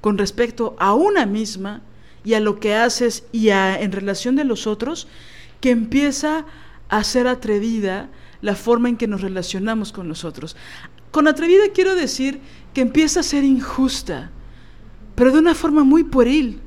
con 0.01 0.19
respecto 0.19 0.77
a 0.79 0.95
una 0.95 1.27
misma 1.27 1.83
y 2.25 2.35
a 2.35 2.41
lo 2.41 2.61
que 2.61 2.75
haces 2.75 3.25
y 3.33 3.51
a, 3.51 3.81
en 3.81 3.93
relación 3.93 4.37
de 4.37 4.45
los 4.45 4.67
otros, 4.67 5.09
que 5.61 5.71
empieza 5.71 6.45
a 6.89 7.05
ser 7.05 7.27
atrevida 7.27 8.09
la 8.41 8.55
forma 8.55 8.89
en 8.89 8.97
que 8.97 9.07
nos 9.07 9.23
relacionamos 9.23 9.93
con 9.93 10.09
los 10.09 10.25
otros. 10.25 10.57
Con 11.11 11.29
atrevida 11.29 11.65
quiero 11.75 11.95
decir 11.95 12.41
que 12.75 12.81
empieza 12.81 13.21
a 13.21 13.23
ser 13.23 13.45
injusta, 13.45 14.31
pero 15.15 15.33
de 15.33 15.39
una 15.39 15.55
forma 15.55 15.85
muy 15.85 16.05
pueril, 16.05 16.61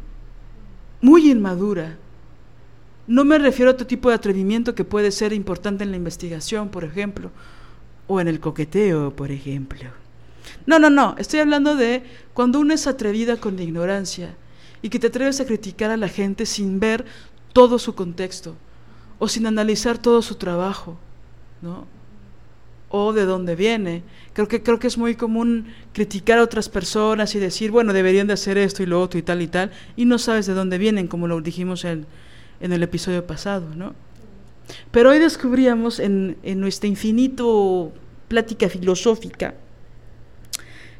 muy 1.02 1.30
inmadura. 1.30 1.98
No 3.08 3.24
me 3.24 3.40
refiero 3.40 3.72
a 3.72 3.74
otro 3.74 3.88
tipo 3.88 4.10
de 4.10 4.16
atrevimiento 4.16 4.76
que 4.76 4.84
puede 4.84 5.12
ser 5.12 5.32
importante 5.32 5.84
en 5.84 5.92
la 5.92 5.98
investigación, 5.98 6.70
por 6.70 6.84
ejemplo, 6.84 7.32
o 8.06 8.20
en 8.20 8.28
el 8.28 8.40
coqueteo, 8.40 9.16
por 9.16 9.32
ejemplo. 9.32 9.90
No, 10.66 10.78
no, 10.78 10.90
no, 10.90 11.16
estoy 11.18 11.40
hablando 11.40 11.76
de 11.76 12.04
cuando 12.34 12.60
uno 12.60 12.74
es 12.74 12.86
atrevida 12.86 13.38
con 13.38 13.56
la 13.56 13.64
ignorancia 13.64 14.36
y 14.82 14.90
que 14.90 15.00
te 15.00 15.08
atreves 15.08 15.40
a 15.40 15.46
criticar 15.46 15.90
a 15.90 15.98
la 15.98 16.10
gente 16.10 16.46
sin 16.46 16.80
ver 16.80 17.06
todo 17.54 17.80
su 17.80 17.96
contexto 17.96 18.56
o 19.20 19.28
sin 19.28 19.48
analizar 19.48 19.98
todo 19.98 20.22
su 20.22 20.36
trabajo, 20.36 20.98
¿no? 21.62 21.86
o 22.90 23.14
de 23.14 23.26
dónde 23.26 23.56
viene. 23.56 24.04
Creo 24.34 24.48
que, 24.48 24.62
creo 24.64 24.80
que 24.80 24.88
es 24.88 24.98
muy 24.98 25.16
común 25.16 25.68
criticar 25.94 26.40
a 26.40 26.44
otras 26.44 26.70
personas 26.70 27.36
y 27.36 27.40
decir, 27.40 27.72
bueno, 27.72 27.94
deberían 27.94 28.28
de 28.28 28.34
hacer 28.34 28.58
esto 28.58 28.84
y 28.84 28.86
lo 28.86 29.02
otro 29.02 29.20
y 29.20 29.24
tal 29.24 29.42
y 29.42 29.48
tal, 29.48 29.72
y 29.96 30.06
no 30.06 30.18
sabes 30.18 30.46
de 30.46 30.54
dónde 30.54 30.78
vienen, 30.78 31.08
como 31.08 31.28
lo 31.28 31.42
dijimos 31.42 31.84
en, 31.86 32.06
en 32.60 32.74
el 32.74 32.84
episodio 32.84 33.26
pasado, 33.26 33.74
¿no? 33.76 33.94
Pero 34.92 35.12
hoy 35.12 35.20
descubríamos 35.20 36.00
en, 36.00 36.38
en 36.44 36.60
nuestra 36.60 36.88
infinito 36.88 37.94
plática 38.28 38.70
filosófica 38.70 39.56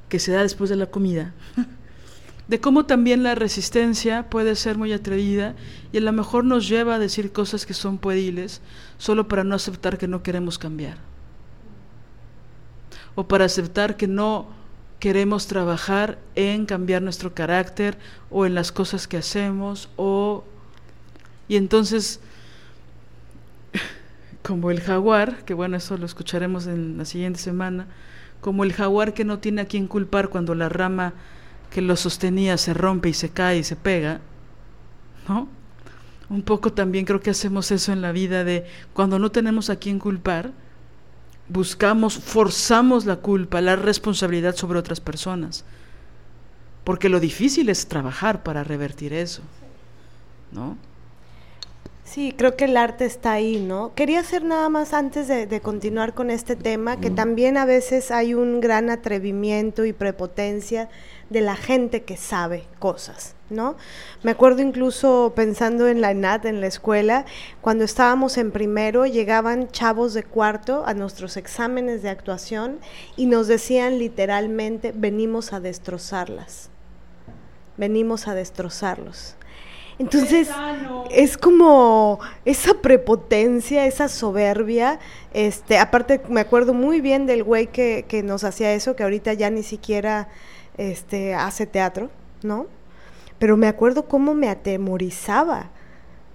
que 0.10 0.20
se 0.20 0.32
da 0.32 0.42
después 0.42 0.70
de 0.70 0.78
la 0.78 0.86
comida, 0.86 1.34
de 2.48 2.62
cómo 2.62 2.86
también 2.86 3.24
la 3.24 3.36
resistencia 3.36 4.30
puede 4.30 4.56
ser 4.56 4.78
muy 4.78 4.94
atrevida 4.94 5.56
y 5.92 5.98
a 5.98 6.02
lo 6.02 6.14
mejor 6.14 6.46
nos 6.46 6.70
lleva 6.70 6.96
a 6.96 7.00
decir 7.00 7.34
cosas 7.34 7.66
que 7.66 7.74
son 7.74 7.98
puediles 7.98 8.62
solo 8.98 9.28
para 9.28 9.44
no 9.44 9.56
aceptar 9.56 9.98
que 9.98 10.08
no 10.08 10.24
queremos 10.24 10.58
cambiar 10.58 10.98
o 13.16 13.28
para 13.28 13.46
aceptar 13.46 13.98
que 13.98 14.08
no 14.08 14.48
queremos 15.00 15.48
trabajar 15.48 16.20
en 16.36 16.66
cambiar 16.66 17.02
nuestro 17.02 17.34
carácter 17.34 17.98
o 18.30 18.46
en 18.46 18.56
las 18.56 18.72
cosas 18.72 19.08
que 19.08 19.18
hacemos 19.18 19.90
o 19.96 20.44
y 21.48 21.56
entonces 21.56 22.20
como 24.48 24.72
el 24.72 24.80
jaguar, 24.80 25.44
que 25.44 25.54
bueno, 25.54 25.76
eso 25.76 25.98
lo 25.98 26.06
escucharemos 26.06 26.68
en 26.68 26.98
la 26.98 27.04
siguiente 27.04 27.40
semana, 27.40 27.88
como 28.40 28.64
el 28.64 28.72
jaguar 28.72 29.14
que 29.14 29.26
no 29.26 29.40
tiene 29.40 29.62
a 29.62 29.66
quien 29.66 29.88
culpar 29.88 30.30
cuando 30.30 30.56
la 30.56 30.70
rama 30.70 31.14
que 31.70 31.82
lo 31.82 31.98
sostenía 31.98 32.58
se 32.58 32.74
rompe 32.74 33.10
y 33.10 33.14
se 33.14 33.30
cae 33.30 33.58
y 33.60 33.64
se 33.66 33.76
pega, 33.76 34.22
¿no? 35.28 35.50
Un 36.30 36.44
poco 36.44 36.72
también 36.72 37.04
creo 37.04 37.20
que 37.20 37.30
hacemos 37.30 37.72
eso 37.72 37.92
en 37.92 38.02
la 38.02 38.14
vida 38.14 38.46
de 38.46 38.66
cuando 38.94 39.20
no 39.20 39.32
tenemos 39.32 39.70
a 39.70 39.76
quien 39.76 40.00
culpar, 40.00 40.52
buscamos, 41.50 42.18
forzamos 42.18 43.06
la 43.06 43.18
culpa, 43.18 43.60
la 43.60 43.76
responsabilidad 43.76 44.56
sobre 44.56 44.80
otras 44.80 45.02
personas. 45.02 45.66
Porque 46.86 47.10
lo 47.10 47.20
difícil 47.20 47.68
es 47.68 47.88
trabajar 47.88 48.44
para 48.44 48.64
revertir 48.64 49.12
eso, 49.12 49.42
¿no? 50.54 50.78
Sí, 52.10 52.34
creo 52.36 52.56
que 52.56 52.66
el 52.66 52.78
arte 52.78 53.04
está 53.04 53.34
ahí, 53.34 53.60
¿no? 53.60 53.92
Quería 53.94 54.22
hacer 54.22 54.46
nada 54.46 54.70
más 54.70 54.94
antes 54.94 55.28
de, 55.28 55.60
continuar 55.60 56.14
con 56.14 56.30
este 56.30 56.56
tema, 56.56 57.02
que 57.02 57.10
también 57.10 57.58
a 57.58 57.66
veces 57.66 58.12
hay 58.12 58.34
un 58.34 58.62
gran 58.62 58.90
atrevimiento 58.90 59.84
y 59.84 59.92
prepotencia 59.92 60.88
de 61.30 61.42
la 61.42 61.58
gente 61.58 62.04
que 62.04 62.16
sabe 62.16 62.64
cosas, 62.80 63.36
¿no? 63.50 63.76
Me 64.24 64.32
acuerdo 64.32 64.62
incluso 64.62 65.34
pensando 65.36 65.90
en 65.90 66.00
la 66.00 66.12
ENAT, 66.12 66.46
en 66.46 66.62
la 66.62 66.68
escuela, 66.68 67.26
cuando 67.60 67.84
estábamos 67.84 68.38
en 68.38 68.52
primero, 68.52 69.06
llegaban 69.06 69.68
chavos 69.68 70.14
de 70.14 70.24
cuarto 70.24 70.86
a 70.88 70.94
nuestros 70.94 71.36
exámenes 71.36 72.04
de 72.04 72.10
actuación 72.10 72.80
y 73.18 73.26
nos 73.26 73.48
decían 73.48 74.00
literalmente, 74.00 74.94
venimos 74.96 75.52
a 75.52 75.60
destrozarlas, 75.60 76.70
venimos 77.76 78.30
a 78.30 78.34
destrozarlos. 78.34 79.36
Entonces, 80.00 80.50
es 81.10 81.38
como 81.38 82.20
esa 82.46 82.76
prepotencia, 82.76 83.86
esa 83.86 84.08
soberbia. 84.08 85.00
Este, 85.34 85.78
aparte, 85.78 86.22
me 86.30 86.42
acuerdo 86.42 86.74
muy 86.74 87.02
bien 87.02 87.26
del 87.26 87.44
güey 87.44 87.68
que, 87.68 88.06
que 88.08 88.24
nos 88.24 88.44
hacía 88.44 88.74
eso, 88.74 88.96
que 88.96 89.04
ahorita 89.04 89.34
ya 89.34 89.50
ni 89.50 89.64
siquiera 89.64 90.28
este, 90.78 91.34
hace 91.34 91.66
teatro, 91.66 92.10
¿no? 92.44 92.68
pero 93.40 93.58
me 93.58 93.68
acuerdo 93.68 94.08
cómo 94.08 94.34
me 94.34 94.50
atemorizaba, 94.50 95.70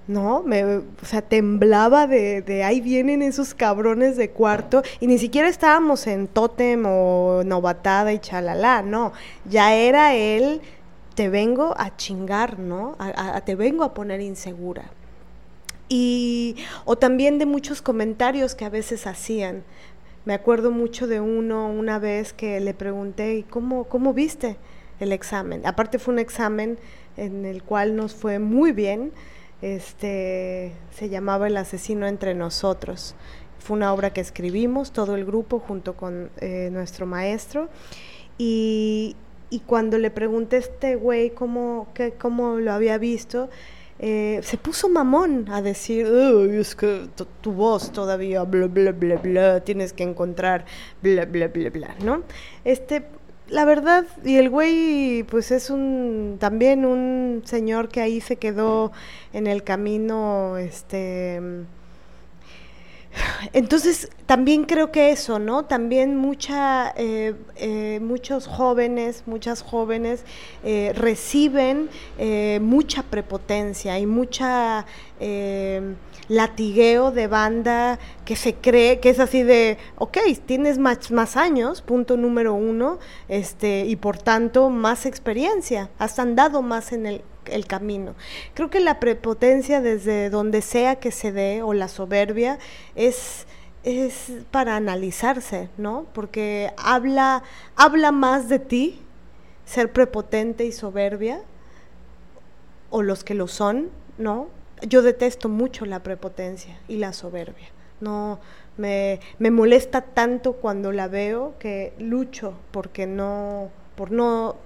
¿no? 0.06 0.42
Me, 0.42 0.64
o 0.64 0.84
sea, 1.04 1.22
temblaba 1.22 2.06
de, 2.06 2.42
de, 2.42 2.64
ahí 2.64 2.80
vienen 2.80 3.22
esos 3.22 3.54
cabrones 3.54 4.16
de 4.16 4.30
cuarto 4.30 4.82
y 5.00 5.06
ni 5.06 5.18
siquiera 5.18 5.48
estábamos 5.48 6.06
en 6.06 6.28
tótem 6.28 6.84
o 6.86 7.42
novatada 7.44 8.12
y 8.12 8.18
chalala, 8.18 8.82
no, 8.82 9.12
ya 9.44 9.74
era 9.74 10.14
él, 10.14 10.60
te 11.14 11.28
vengo 11.28 11.74
a 11.78 11.96
chingar, 11.96 12.58
¿no? 12.58 12.96
A, 12.98 13.40
te 13.42 13.54
vengo 13.54 13.84
a 13.84 13.94
poner 13.94 14.20
insegura. 14.20 14.90
Y, 15.88 16.56
o 16.84 16.96
también 16.96 17.38
de 17.38 17.46
muchos 17.46 17.82
comentarios 17.82 18.54
que 18.54 18.64
a 18.64 18.70
veces 18.70 19.06
hacían. 19.06 19.62
Me 20.24 20.34
acuerdo 20.34 20.70
mucho 20.70 21.06
de 21.06 21.20
uno 21.20 21.68
una 21.68 21.98
vez 21.98 22.32
que 22.32 22.60
le 22.60 22.74
pregunté, 22.74 23.44
¿cómo, 23.50 23.84
cómo 23.84 24.14
viste? 24.14 24.56
el 25.02 25.12
examen. 25.12 25.66
Aparte 25.66 25.98
fue 25.98 26.14
un 26.14 26.20
examen 26.20 26.78
en 27.16 27.44
el 27.44 27.62
cual 27.62 27.96
nos 27.96 28.14
fue 28.14 28.38
muy 28.38 28.72
bien. 28.72 29.12
Este 29.60 30.72
se 30.92 31.08
llamaba 31.08 31.46
El 31.46 31.56
asesino 31.56 32.06
entre 32.06 32.34
nosotros. 32.34 33.14
Fue 33.58 33.76
una 33.76 33.92
obra 33.92 34.12
que 34.12 34.20
escribimos 34.20 34.92
todo 34.92 35.14
el 35.14 35.24
grupo 35.24 35.60
junto 35.60 35.94
con 35.94 36.30
eh, 36.40 36.68
nuestro 36.72 37.06
maestro 37.06 37.68
y, 38.38 39.16
y, 39.52 39.60
cuando 39.60 39.98
le 39.98 40.10
pregunté 40.10 40.56
a 40.56 40.58
este 40.60 40.96
güey 40.96 41.30
cómo, 41.30 41.88
cómo 42.18 42.56
lo 42.56 42.72
había 42.72 42.98
visto, 42.98 43.50
eh, 43.98 44.40
se 44.42 44.56
puso 44.56 44.88
mamón 44.88 45.46
a 45.50 45.62
decir, 45.62 46.06
es 46.06 46.74
que 46.74 47.08
tu 47.40 47.52
voz 47.52 47.92
todavía, 47.92 48.42
bla, 48.42 48.66
bla, 48.66 48.92
bla, 48.92 49.16
bla, 49.16 49.60
tienes 49.60 49.92
que 49.92 50.02
encontrar, 50.02 50.64
bla, 51.02 51.24
bla, 51.26 51.48
bla, 51.48 51.70
bla, 51.70 51.94
¿no? 52.02 52.22
Este, 52.64 53.04
la 53.48 53.64
verdad, 53.64 54.06
y 54.24 54.36
el 54.36 54.50
güey, 54.50 55.24
pues 55.24 55.52
es 55.52 55.70
un, 55.70 56.38
también 56.40 56.84
un 56.84 57.42
señor 57.44 57.88
que 57.90 58.00
ahí 58.00 58.20
se 58.20 58.36
quedó 58.36 58.90
en 59.32 59.46
el 59.46 59.62
camino, 59.62 60.56
este... 60.56 61.40
Entonces, 63.52 64.10
también 64.26 64.64
creo 64.64 64.90
que 64.90 65.10
eso, 65.10 65.38
¿no? 65.38 65.64
También 65.64 66.16
mucha, 66.16 66.92
eh, 66.96 67.34
eh, 67.56 68.00
muchos 68.00 68.46
jóvenes, 68.46 69.24
muchas 69.26 69.62
jóvenes 69.62 70.24
eh, 70.64 70.92
reciben 70.94 71.90
mucha 72.60 73.02
prepotencia 73.02 73.98
y 73.98 74.06
mucha 74.06 74.86
latigueo 76.28 77.10
de 77.10 77.26
banda 77.26 77.98
que 78.24 78.36
se 78.36 78.54
cree 78.54 79.00
que 79.00 79.10
es 79.10 79.18
así 79.18 79.42
de, 79.42 79.78
ok, 79.96 80.18
tienes 80.46 80.78
más, 80.78 81.10
más 81.10 81.36
años, 81.36 81.82
punto 81.82 82.16
número 82.16 82.54
uno, 82.54 82.98
este, 83.28 83.84
y 83.86 83.96
por 83.96 84.18
tanto 84.18 84.70
más 84.70 85.06
experiencia, 85.06 85.90
has 85.98 86.18
andado 86.18 86.62
más 86.62 86.92
en 86.92 87.06
el, 87.06 87.22
el 87.46 87.66
camino. 87.66 88.14
Creo 88.54 88.70
que 88.70 88.80
la 88.80 89.00
prepotencia 89.00 89.80
desde 89.80 90.30
donde 90.30 90.62
sea 90.62 90.96
que 90.96 91.10
se 91.10 91.32
dé 91.32 91.62
o 91.62 91.74
la 91.74 91.88
soberbia 91.88 92.58
es 92.94 93.46
es 93.84 94.30
para 94.52 94.76
analizarse, 94.76 95.68
¿no? 95.76 96.06
Porque 96.12 96.72
habla 96.76 97.42
habla 97.74 98.12
más 98.12 98.48
de 98.48 98.60
ti 98.60 99.00
ser 99.64 99.92
prepotente 99.92 100.64
y 100.64 100.72
soberbia 100.72 101.40
o 102.90 103.02
los 103.02 103.24
que 103.24 103.34
lo 103.34 103.48
son, 103.48 103.90
¿no? 104.18 104.48
Yo 104.88 105.02
detesto 105.02 105.48
mucho 105.48 105.86
la 105.86 106.02
prepotencia 106.02 106.78
y 106.88 106.96
la 106.96 107.12
soberbia. 107.12 107.68
No 108.00 108.40
me, 108.76 109.20
me, 109.38 109.50
molesta 109.50 110.00
tanto 110.00 110.54
cuando 110.54 110.92
la 110.92 111.08
veo 111.08 111.54
que 111.58 111.92
lucho 111.98 112.54
porque 112.72 113.06
no, 113.06 113.70
por 113.94 114.10
no 114.10 114.56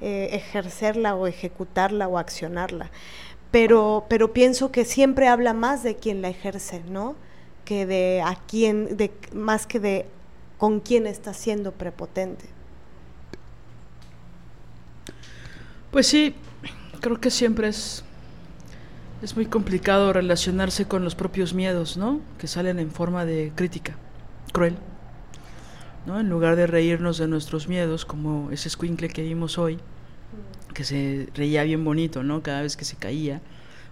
eh, 0.00 0.30
ejercerla 0.32 1.14
o 1.14 1.26
ejecutarla 1.26 2.08
o 2.08 2.16
accionarla. 2.16 2.90
Pero, 3.50 4.06
pero 4.08 4.32
pienso 4.32 4.72
que 4.72 4.84
siempre 4.84 5.28
habla 5.28 5.52
más 5.52 5.82
de 5.82 5.96
quien 5.96 6.22
la 6.22 6.28
ejerce, 6.28 6.82
¿no? 6.88 7.16
Que 7.64 7.84
de 7.84 8.22
a 8.24 8.36
quién, 8.46 8.96
de, 8.96 9.10
más 9.34 9.66
que 9.66 9.78
de 9.78 10.06
con 10.56 10.80
quién 10.80 11.06
está 11.06 11.34
siendo 11.34 11.72
prepotente. 11.72 12.46
Pues 15.90 16.06
sí, 16.06 16.34
creo 17.00 17.20
que 17.20 17.30
siempre 17.30 17.68
es 17.68 18.04
es 19.22 19.36
muy 19.36 19.46
complicado 19.46 20.12
relacionarse 20.12 20.86
con 20.86 21.04
los 21.04 21.14
propios 21.14 21.54
miedos, 21.54 21.96
¿no? 21.96 22.20
Que 22.38 22.46
salen 22.46 22.78
en 22.78 22.90
forma 22.90 23.24
de 23.24 23.52
crítica, 23.54 23.96
cruel. 24.52 24.76
¿no? 26.06 26.18
En 26.18 26.28
lugar 26.30 26.56
de 26.56 26.66
reírnos 26.66 27.18
de 27.18 27.28
nuestros 27.28 27.68
miedos, 27.68 28.04
como 28.04 28.50
ese 28.50 28.70
squinkle 28.70 29.08
que 29.08 29.22
vimos 29.22 29.58
hoy, 29.58 29.78
que 30.74 30.84
se 30.84 31.28
reía 31.34 31.62
bien 31.64 31.84
bonito, 31.84 32.22
¿no? 32.22 32.42
Cada 32.42 32.62
vez 32.62 32.76
que 32.76 32.84
se 32.84 32.96
caía 32.96 33.40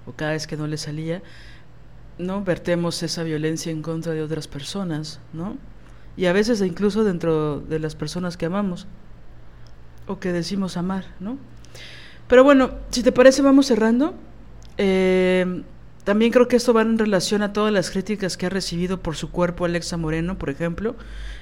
o 0.07 0.13
cada 0.13 0.33
vez 0.33 0.47
que 0.47 0.57
no 0.57 0.67
le 0.67 0.79
salía, 0.79 1.23
¿no? 2.19 2.43
Vertemos 2.43 3.03
esa 3.03 3.23
violencia 3.23 3.71
en 3.71 3.83
contra 3.83 4.13
de 4.13 4.23
otras 4.23 4.49
personas, 4.49 5.21
¿no? 5.33 5.57
Y 6.17 6.27
a 6.27 6.33
veces 6.33 6.61
incluso 6.63 7.05
dentro 7.05 7.61
de 7.61 7.79
las 7.79 7.95
personas 7.95 8.37
que 8.37 8.47
amamos 8.47 8.87
o 10.07 10.19
que 10.19 10.33
decimos 10.33 10.77
amar, 10.77 11.05
¿no? 11.21 11.37
Pero 12.27 12.45
bueno, 12.45 12.71
si 12.91 13.03
te 13.03 13.13
parece, 13.13 13.43
vamos 13.43 13.67
cerrando. 13.67 14.15
Eh, 14.79 15.63
también 16.05 16.33
creo 16.33 16.49
que 16.49 16.57
esto 16.57 16.73
va 16.73 16.81
en 16.81 16.97
relación 16.97 17.43
a 17.43 17.53
todas 17.53 17.71
las 17.71 17.91
críticas 17.91 18.39
que 18.39 18.47
ha 18.47 18.49
recibido 18.49 19.03
por 19.03 19.15
su 19.15 19.31
cuerpo 19.31 19.67
Alexa 19.67 19.99
Moreno, 19.99 20.39
por 20.39 20.49
ejemplo, 20.49 20.97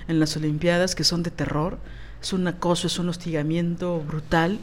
en 0.08 0.18
las 0.18 0.36
Olimpiadas, 0.36 0.96
que 0.96 1.04
son 1.04 1.22
de 1.22 1.30
terror. 1.30 1.78
Es 2.20 2.32
un 2.32 2.48
acoso, 2.48 2.88
es 2.88 2.98
un 2.98 3.08
hostigamiento 3.08 4.00
brutal 4.00 4.58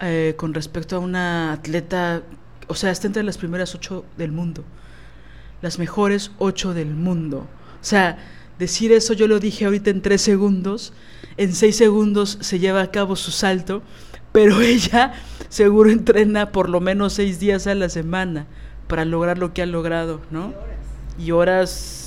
eh, 0.00 0.34
con 0.38 0.54
respecto 0.54 0.96
a 0.96 1.00
una 1.00 1.52
atleta, 1.52 2.22
o 2.68 2.74
sea, 2.74 2.90
está 2.90 3.08
entre 3.08 3.24
las 3.24 3.36
primeras 3.36 3.74
ocho 3.74 4.06
del 4.16 4.32
mundo, 4.32 4.64
las 5.60 5.78
mejores 5.78 6.30
ocho 6.38 6.72
del 6.72 6.94
mundo. 6.94 7.46
O 7.82 7.84
sea, 7.84 8.16
decir 8.58 8.90
eso 8.92 9.12
yo 9.12 9.28
lo 9.28 9.38
dije 9.38 9.66
ahorita 9.66 9.90
en 9.90 10.00
tres 10.00 10.22
segundos, 10.22 10.94
en 11.36 11.52
seis 11.52 11.76
segundos 11.76 12.38
se 12.40 12.58
lleva 12.58 12.80
a 12.80 12.90
cabo 12.90 13.16
su 13.16 13.32
salto 13.32 13.82
pero 14.36 14.60
ella 14.60 15.14
seguro 15.48 15.90
entrena 15.90 16.52
por 16.52 16.68
lo 16.68 16.80
menos 16.80 17.14
seis 17.14 17.38
días 17.38 17.66
a 17.66 17.74
la 17.74 17.88
semana 17.88 18.46
para 18.86 19.04
lograr 19.04 19.38
lo 19.38 19.52
que 19.52 19.62
ha 19.62 19.66
logrado, 19.66 20.20
¿no? 20.30 20.52
Y 21.18 21.30
horas... 21.32 22.02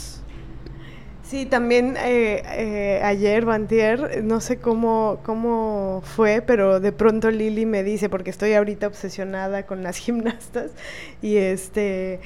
Sí, 1.24 1.46
también 1.46 1.96
eh, 1.96 2.42
eh, 2.44 3.02
ayer, 3.04 3.46
Bantier, 3.46 4.24
no 4.24 4.42
sé 4.42 4.58
cómo, 4.58 5.20
cómo 5.24 6.02
fue, 6.04 6.42
pero 6.42 6.80
de 6.80 6.92
pronto 6.92 7.30
Lili 7.30 7.68
me 7.68 7.84
dice, 7.84 8.10
porque 8.10 8.32
estoy 8.32 8.54
ahorita 8.54 8.88
obsesionada 8.88 9.68
con 9.68 9.84
las 9.84 9.98
gimnastas, 9.98 10.72
y 11.22 11.38
este 11.38 12.20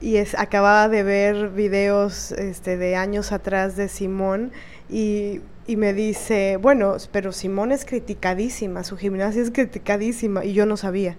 y 0.00 0.16
es, 0.16 0.34
acababa 0.34 0.88
de 0.88 1.04
ver 1.04 1.50
videos 1.50 2.32
este, 2.32 2.76
de 2.76 2.96
años 2.96 3.30
atrás 3.30 3.76
de 3.76 3.86
Simón, 3.86 4.50
y 4.88 5.42
y 5.70 5.76
me 5.76 5.94
dice, 5.94 6.56
bueno, 6.56 6.96
pero 7.12 7.30
Simón 7.30 7.70
es 7.70 7.84
criticadísima, 7.84 8.82
su 8.82 8.96
gimnasia 8.96 9.40
es 9.40 9.52
criticadísima 9.52 10.44
y 10.44 10.52
yo 10.52 10.66
no 10.66 10.76
sabía. 10.76 11.16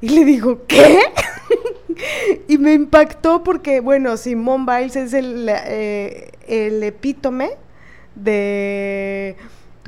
Y 0.00 0.08
le 0.08 0.24
digo, 0.24 0.62
¿qué? 0.66 0.98
y 2.48 2.56
me 2.56 2.72
impactó 2.72 3.44
porque, 3.44 3.80
bueno, 3.80 4.16
Simón 4.16 4.64
Biles 4.64 4.96
es 4.96 5.12
el, 5.12 5.46
eh, 5.46 6.30
epítome 6.46 7.50
de, 8.14 9.36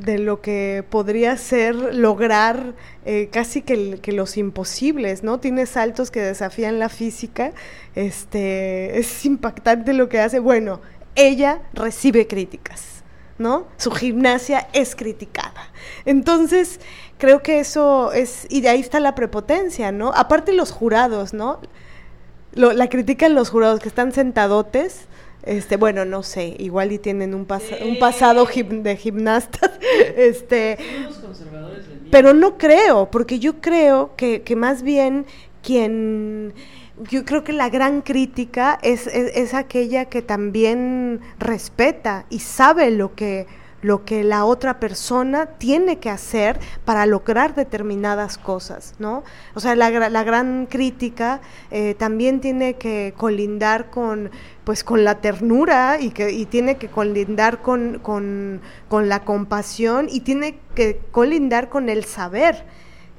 de, 0.03 0.19
lo 0.19 0.39
que 0.39 0.83
podría 0.87 1.35
ser 1.35 1.73
lograr 1.73 2.75
eh, 3.05 3.29
casi 3.31 3.63
que, 3.63 3.97
que, 4.03 4.11
los 4.11 4.37
imposibles, 4.37 5.23
¿no? 5.23 5.39
Tiene 5.39 5.65
saltos 5.65 6.11
que 6.11 6.21
desafían 6.21 6.77
la 6.77 6.89
física, 6.89 7.53
este, 7.95 8.99
es 8.99 9.25
impactante 9.25 9.93
lo 9.93 10.09
que 10.09 10.19
hace. 10.19 10.37
Bueno, 10.37 10.79
ella 11.15 11.63
recibe 11.73 12.27
críticas 12.27 12.94
¿no? 13.37 13.65
Su 13.77 13.91
gimnasia 13.91 14.67
es 14.73 14.95
criticada. 14.95 15.69
Entonces, 16.05 16.79
creo 17.17 17.41
que 17.43 17.59
eso 17.59 18.11
es, 18.13 18.47
y 18.49 18.61
de 18.61 18.69
ahí 18.69 18.79
está 18.79 18.99
la 18.99 19.15
prepotencia, 19.15 19.91
¿no? 19.91 20.11
Aparte 20.15 20.53
los 20.53 20.71
jurados, 20.71 21.33
¿no? 21.33 21.59
Lo, 22.53 22.71
la 22.73 22.87
critican 22.89 23.35
los 23.35 23.49
jurados 23.49 23.79
que 23.81 23.89
están 23.89 24.11
sentadotes, 24.13 25.07
Este, 25.43 25.77
bueno, 25.77 26.05
no 26.05 26.23
sé, 26.23 26.55
igual 26.57 26.91
y 26.91 26.97
tienen 26.97 27.35
un, 27.35 27.45
pasa- 27.45 27.75
un 27.85 27.99
pasado 27.99 28.47
gim- 28.47 28.81
de 28.81 28.95
gimnastas. 28.97 29.71
Este, 30.17 30.77
pero 32.11 32.33
no 32.33 32.57
creo, 32.57 33.11
porque 33.11 33.37
yo 33.39 33.61
creo 33.61 34.15
que, 34.15 34.41
que 34.41 34.55
más 34.55 34.81
bien 34.81 35.25
quien... 35.61 36.53
Yo 36.97 37.25
creo 37.25 37.43
que 37.43 37.51
la 37.51 37.69
gran 37.69 38.01
crítica 38.01 38.79
es, 38.81 39.07
es, 39.07 39.53
aquella 39.53 40.05
que 40.05 40.21
también 40.21 41.19
respeta 41.39 42.25
y 42.29 42.39
sabe 42.39 42.89
lo 42.89 43.15
que, 43.15 43.47
lo 43.81 44.05
que 44.05 44.23
la 44.23 44.45
otra 44.45 44.79
persona 44.79 45.45
tiene 45.45 45.99
que 45.99 46.09
hacer 46.09 46.57
para 46.85 47.05
lograr 47.05 47.53
determinadas 47.53 48.37
cosas, 48.37 48.95
¿no? 48.97 49.25
O 49.55 49.59
sea, 49.59 49.75
la, 49.75 49.89
la 50.09 50.23
gran 50.23 50.67
crítica 50.67 51.41
eh, 51.69 51.95
también 51.95 52.39
tiene 52.39 52.75
que 52.75 53.13
colindar 53.17 53.89
con, 53.89 54.31
pues, 54.63 54.85
con 54.85 55.03
la 55.03 55.19
ternura 55.19 55.99
y, 55.99 56.11
que, 56.11 56.31
y 56.31 56.45
tiene 56.45 56.77
que 56.77 56.87
colindar 56.87 57.61
con, 57.61 57.99
con, 57.99 58.61
con 58.87 59.09
la 59.09 59.25
compasión 59.25 60.07
y 60.09 60.21
tiene 60.21 60.59
que 60.75 61.01
colindar 61.11 61.67
con 61.67 61.89
el 61.89 62.05
saber 62.05 62.63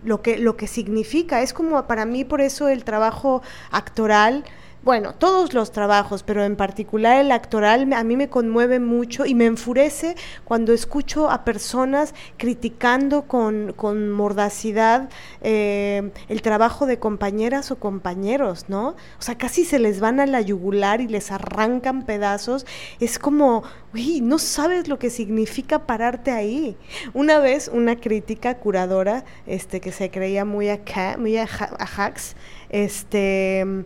lo 0.07 0.23
que, 0.23 0.39
lo 0.39 0.57
que 0.57 0.67
significa. 0.67 1.43
Es 1.43 1.53
como 1.53 1.87
para 1.87 2.07
mí, 2.07 2.25
por 2.25 2.41
eso 2.41 2.69
el 2.69 2.85
trabajo 2.85 3.43
actoral, 3.71 4.45
bueno, 4.87 5.15
todos 5.15 5.53
los 5.53 5.73
trabajos, 5.73 6.23
pero 6.23 6.45
en 6.45 6.55
particular 6.55 7.19
el 7.19 7.33
actoral, 7.33 7.93
a 7.93 8.05
mí 8.05 8.17
me 8.17 8.29
conmueve 8.29 8.79
mucho 8.79 9.27
y 9.27 9.35
me 9.35 9.45
enfurece 9.47 10.15
cuando 10.45 10.73
escucho 10.73 11.29
a 11.29 11.45
personas 11.45 12.15
criticando 12.37 13.23
con, 13.23 13.73
con 13.73 14.13
mordacidad 14.13 15.09
eh, 15.41 16.13
el 16.29 16.41
trabajo 16.41 16.87
de 16.87 17.01
compañeras 17.01 17.73
o 17.73 17.81
compañeros, 17.81 18.67
¿no? 18.69 18.91
O 18.91 19.23
sea, 19.23 19.37
casi 19.37 19.65
se 19.65 19.81
les 19.81 19.99
van 19.99 20.21
a 20.21 20.27
la 20.27 20.41
yugular 20.41 21.01
y 21.01 21.09
les 21.09 21.33
arrancan 21.33 22.07
pedazos. 22.07 22.65
Es 23.01 23.19
como, 23.19 23.65
uy, 23.93 24.21
no 24.21 24.39
sabes 24.39 24.87
lo 24.87 25.01
que 25.01 25.11
significa 25.11 25.85
pararte 25.85 26.31
ahí. 26.31 26.77
Una 27.13 27.41
vez 27.41 27.67
una 27.67 27.97
crítica 27.97 28.59
curadora, 28.59 29.25
este, 29.49 29.81
que 29.81 29.91
se 29.91 30.13
creía 30.13 30.45
muy 30.45 30.69
acá, 30.69 31.17
muy 31.19 31.37
aja- 31.39 31.75
ajax, 31.81 32.37
este 32.71 33.85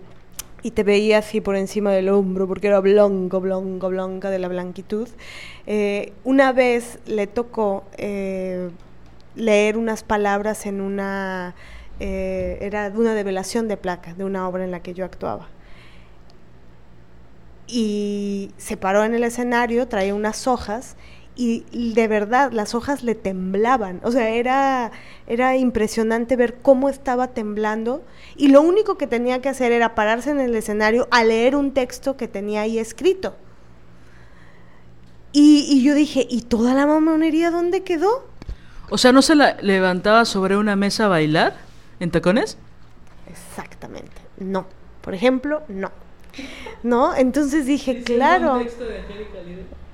y 0.62 0.72
te 0.72 0.82
veía 0.82 1.18
así 1.18 1.40
por 1.40 1.56
encima 1.56 1.90
del 1.92 2.08
hombro 2.08 2.46
porque 2.46 2.66
era 2.66 2.80
blanco, 2.80 3.40
blanco, 3.40 3.88
blanca 3.88 4.30
de 4.30 4.38
la 4.38 4.48
blanquitud. 4.48 5.08
Eh, 5.66 6.12
una 6.24 6.52
vez 6.52 6.98
le 7.06 7.26
tocó 7.26 7.84
eh, 7.96 8.70
leer 9.34 9.76
unas 9.76 10.02
palabras 10.02 10.66
en 10.66 10.80
una, 10.80 11.54
eh, 11.98 12.58
era 12.60 12.90
de 12.90 12.98
una 12.98 13.14
develación 13.14 13.68
de 13.68 13.76
placa, 13.76 14.14
de 14.14 14.24
una 14.24 14.48
obra 14.48 14.64
en 14.64 14.70
la 14.70 14.80
que 14.80 14.94
yo 14.94 15.04
actuaba. 15.04 15.48
Y 17.66 18.50
se 18.56 18.76
paró 18.76 19.04
en 19.04 19.14
el 19.14 19.22
escenario, 19.22 19.86
traía 19.86 20.14
unas 20.14 20.46
hojas 20.46 20.96
y 21.40 21.92
de 21.94 22.08
verdad 22.08 22.52
las 22.52 22.74
hojas 22.74 23.02
le 23.02 23.14
temblaban. 23.14 24.00
O 24.04 24.12
sea, 24.12 24.28
era, 24.28 24.92
era 25.26 25.56
impresionante 25.56 26.36
ver 26.36 26.56
cómo 26.60 26.88
estaba 26.88 27.28
temblando 27.28 28.02
y 28.36 28.48
lo 28.48 28.60
único 28.60 28.98
que 28.98 29.06
tenía 29.06 29.40
que 29.40 29.48
hacer 29.48 29.72
era 29.72 29.94
pararse 29.94 30.30
en 30.30 30.40
el 30.40 30.54
escenario 30.54 31.08
a 31.10 31.24
leer 31.24 31.56
un 31.56 31.72
texto 31.72 32.16
que 32.16 32.28
tenía 32.28 32.62
ahí 32.62 32.78
escrito. 32.78 33.36
Y, 35.32 35.66
y 35.68 35.82
yo 35.82 35.94
dije, 35.94 36.26
¿y 36.28 36.42
toda 36.42 36.74
la 36.74 36.86
mamonería 36.86 37.50
dónde 37.50 37.82
quedó? 37.84 38.26
O 38.90 38.98
sea, 38.98 39.12
¿no 39.12 39.22
se 39.22 39.34
la 39.34 39.56
levantaba 39.62 40.24
sobre 40.24 40.56
una 40.56 40.76
mesa 40.76 41.06
a 41.06 41.08
bailar 41.08 41.54
en 42.00 42.10
tacones? 42.10 42.58
Exactamente, 43.28 44.20
no. 44.38 44.66
Por 45.00 45.14
ejemplo, 45.14 45.62
no. 45.68 45.90
¿No? 46.82 47.14
Entonces 47.14 47.66
dije, 47.66 48.02
claro. 48.02 48.60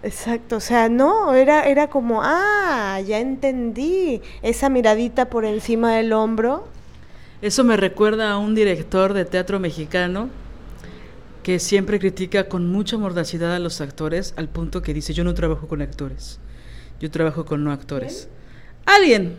Exacto, 0.06 0.56
o 0.56 0.60
sea, 0.60 0.88
no, 0.88 1.34
era, 1.34 1.64
era 1.64 1.88
como, 1.88 2.20
ah, 2.22 3.00
ya 3.04 3.18
entendí, 3.18 4.22
esa 4.40 4.68
miradita 4.68 5.28
por 5.28 5.44
encima 5.44 5.96
del 5.96 6.12
hombro. 6.12 6.68
Eso 7.42 7.64
me 7.64 7.76
recuerda 7.76 8.30
a 8.30 8.38
un 8.38 8.54
director 8.54 9.14
de 9.14 9.24
teatro 9.24 9.58
mexicano 9.58 10.28
que 11.42 11.58
siempre 11.58 11.98
critica 11.98 12.48
con 12.48 12.70
mucha 12.70 12.96
mordacidad 12.98 13.52
a 13.52 13.58
los 13.58 13.80
actores 13.80 14.32
al 14.36 14.48
punto 14.48 14.80
que 14.80 14.94
dice, 14.94 15.12
yo 15.12 15.24
no 15.24 15.34
trabajo 15.34 15.66
con 15.66 15.82
actores, 15.82 16.38
yo 17.00 17.10
trabajo 17.10 17.44
con 17.44 17.64
no 17.64 17.72
actores. 17.72 18.28
Alguien. 18.84 19.34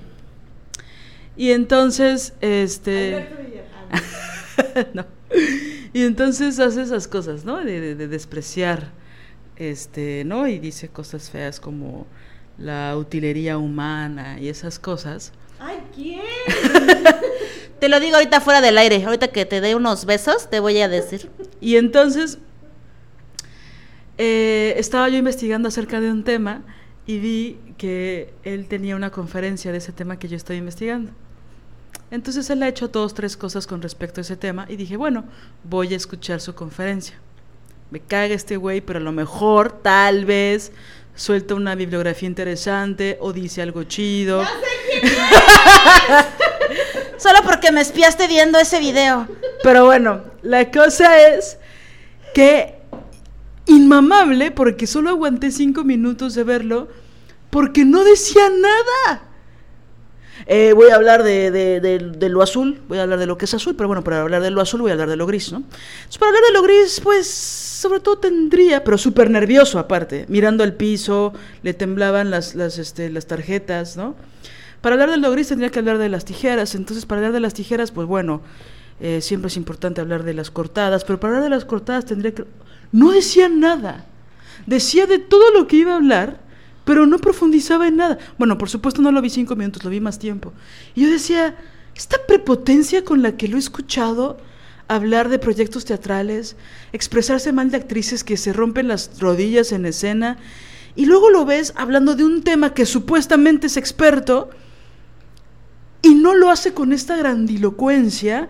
Y 1.37 1.51
entonces, 1.51 2.33
este... 2.41 3.25
no. 4.93 5.05
Y 5.93 6.03
entonces 6.03 6.59
hace 6.59 6.81
esas 6.81 7.07
cosas, 7.07 7.45
¿no? 7.45 7.63
De, 7.63 7.79
de- 7.79 7.95
de 7.95 8.07
despreciar, 8.09 8.91
este, 9.57 10.23
¿no? 10.25 10.47
Y 10.47 10.59
dice 10.59 10.89
cosas 10.89 11.29
feas 11.29 11.59
como 11.59 12.05
la 12.57 12.95
utilería 12.97 13.57
humana 13.57 14.39
y 14.39 14.49
esas 14.49 14.79
cosas. 14.79 15.33
Ay, 15.59 15.77
¿quién? 15.93 16.21
Te 17.79 17.89
lo 17.89 17.99
digo 17.99 18.15
ahorita 18.15 18.41
fuera 18.41 18.61
del 18.61 18.77
aire. 18.77 19.03
Ahorita 19.03 19.27
que 19.27 19.45
te 19.45 19.61
dé 19.61 19.75
unos 19.75 20.05
besos, 20.05 20.49
te 20.49 20.59
voy 20.59 20.79
a 20.79 20.87
decir. 20.87 21.29
Y 21.61 21.75
entonces 21.75 22.39
eh, 24.17 24.73
estaba 24.77 25.09
yo 25.09 25.17
investigando 25.17 25.67
acerca 25.67 26.01
de 26.01 26.11
un 26.11 26.23
tema 26.23 26.63
y 27.05 27.19
vi 27.19 27.59
que 27.77 28.33
él 28.43 28.67
tenía 28.67 28.95
una 28.95 29.11
conferencia 29.11 29.71
de 29.71 29.77
ese 29.77 29.91
tema 29.91 30.17
que 30.17 30.27
yo 30.27 30.35
estoy 30.35 30.57
investigando. 30.57 31.11
Entonces 32.09 32.49
él 32.49 32.63
ha 32.63 32.67
hecho 32.67 32.87
dos, 32.87 33.13
tres 33.13 33.37
cosas 33.37 33.67
con 33.67 33.81
respecto 33.81 34.21
a 34.21 34.23
ese 34.23 34.37
tema 34.37 34.65
y 34.69 34.75
dije, 34.75 34.97
bueno, 34.97 35.25
voy 35.63 35.93
a 35.93 35.97
escuchar 35.97 36.41
su 36.41 36.55
conferencia. 36.55 37.19
Me 37.89 37.99
caga 37.99 38.33
este 38.33 38.57
güey, 38.57 38.81
pero 38.81 38.99
a 38.99 39.01
lo 39.01 39.11
mejor, 39.11 39.71
tal 39.71 40.25
vez, 40.25 40.71
suelta 41.15 41.55
una 41.55 41.75
bibliografía 41.75 42.27
interesante 42.27 43.17
o 43.21 43.33
dice 43.33 43.61
algo 43.61 43.83
chido. 43.83 44.43
Solo 47.17 47.39
porque 47.43 47.71
me 47.71 47.81
espiaste 47.81 48.27
viendo 48.27 48.59
ese 48.59 48.79
video. 48.79 49.27
Pero 49.63 49.85
bueno, 49.85 50.21
la 50.43 50.69
cosa 50.69 51.27
es 51.29 51.57
que 52.33 52.75
inmamable, 53.65 54.51
porque 54.51 54.87
solo 54.87 55.09
aguanté 55.09 55.51
cinco 55.51 55.83
minutos 55.83 56.35
de 56.35 56.43
verlo, 56.43 56.87
porque 57.49 57.85
no 57.85 58.03
decía 58.03 58.49
nada. 58.49 59.23
Eh, 60.45 60.73
voy 60.73 60.89
a 60.91 60.95
hablar 60.95 61.23
de, 61.23 61.51
de- 61.51 61.79
de- 61.79 62.29
lo 62.29 62.41
azul, 62.41 62.79
voy 62.87 62.99
a 62.99 63.03
hablar 63.03 63.19
de 63.19 63.25
lo 63.25 63.37
que 63.37 63.45
es 63.45 63.53
azul, 63.53 63.75
pero 63.75 63.87
bueno, 63.87 64.03
para 64.03 64.21
hablar 64.21 64.41
de 64.41 64.51
lo 64.51 64.61
azul 64.61 64.81
voy 64.81 64.91
a 64.91 64.93
hablar 64.93 65.09
de 65.09 65.15
lo 65.15 65.25
gris, 65.25 65.51
¿no? 65.51 65.63
Para 66.19 66.29
hablar 66.29 66.43
de 66.47 66.53
lo 66.53 66.61
gris, 66.63 67.01
pues, 67.03 67.27
sobre 67.27 67.99
todo 67.99 68.17
tendría, 68.19 68.83
pero 68.83 68.97
súper 68.97 69.29
nervioso 69.29 69.79
aparte, 69.79 70.25
mirando 70.29 70.63
al 70.63 70.73
piso, 70.73 71.33
le 71.63 71.73
temblaban 71.73 72.29
las, 72.29 72.55
las, 72.55 72.77
este, 72.77 73.09
las 73.09 73.25
tarjetas, 73.25 73.97
¿no? 73.97 74.15
Para 74.81 74.93
hablar 74.93 75.09
de 75.09 75.17
lo 75.17 75.31
gris 75.31 75.47
tendría 75.47 75.69
que 75.69 75.79
hablar 75.79 75.97
de 75.97 76.09
las 76.09 76.23
tijeras, 76.23 76.75
entonces 76.75 77.05
para 77.05 77.19
hablar 77.19 77.33
de 77.33 77.39
las 77.39 77.53
tijeras, 77.53 77.91
pues 77.91 78.07
bueno, 78.07 78.41
eh, 78.99 79.21
siempre 79.21 79.47
es 79.47 79.57
importante 79.57 80.01
hablar 80.01 80.23
de 80.23 80.33
las 80.33 80.51
cortadas, 80.51 81.03
pero 81.03 81.19
para 81.19 81.33
hablar 81.35 81.49
de 81.49 81.55
las 81.55 81.65
cortadas 81.65 82.05
tendría 82.05 82.33
que... 82.33 82.45
No 82.91 83.11
decía 83.11 83.49
nada, 83.49 84.05
decía 84.65 85.07
de 85.07 85.19
todo 85.19 85.51
lo 85.51 85.67
que 85.67 85.77
iba 85.77 85.93
a 85.93 85.97
hablar, 85.97 86.39
pero 86.87 87.05
no 87.05 87.19
profundizaba 87.19 87.89
en 87.89 87.97
nada. 87.97 88.17
Bueno, 88.37 88.57
por 88.57 88.69
supuesto 88.69 89.01
no 89.01 89.11
lo 89.11 89.21
vi 89.21 89.29
cinco 89.29 89.57
minutos, 89.57 89.83
lo 89.83 89.89
vi 89.89 89.99
más 89.99 90.19
tiempo. 90.19 90.53
Y 90.95 91.01
yo 91.01 91.11
decía, 91.11 91.57
esta 91.93 92.15
prepotencia 92.25 93.03
con 93.03 93.21
la 93.21 93.35
que 93.35 93.49
lo 93.49 93.57
he 93.57 93.59
escuchado 93.59 94.37
hablar 94.87 95.27
de 95.27 95.37
proyectos 95.37 95.83
teatrales, 95.83 96.55
expresarse 96.93 97.51
mal 97.51 97.71
de 97.71 97.77
actrices 97.77 98.23
que 98.23 98.37
se 98.37 98.53
rompen 98.53 98.87
las 98.87 99.19
rodillas 99.19 99.73
en 99.73 99.85
escena, 99.85 100.37
y 100.95 101.07
luego 101.07 101.29
lo 101.29 101.43
ves 101.43 101.73
hablando 101.75 102.15
de 102.15 102.23
un 102.23 102.41
tema 102.41 102.73
que 102.73 102.85
supuestamente 102.85 103.67
es 103.67 103.75
experto, 103.75 104.49
y 106.01 106.15
no 106.15 106.35
lo 106.35 106.49
hace 106.49 106.73
con 106.73 106.93
esta 106.93 107.17
grandilocuencia 107.17 108.47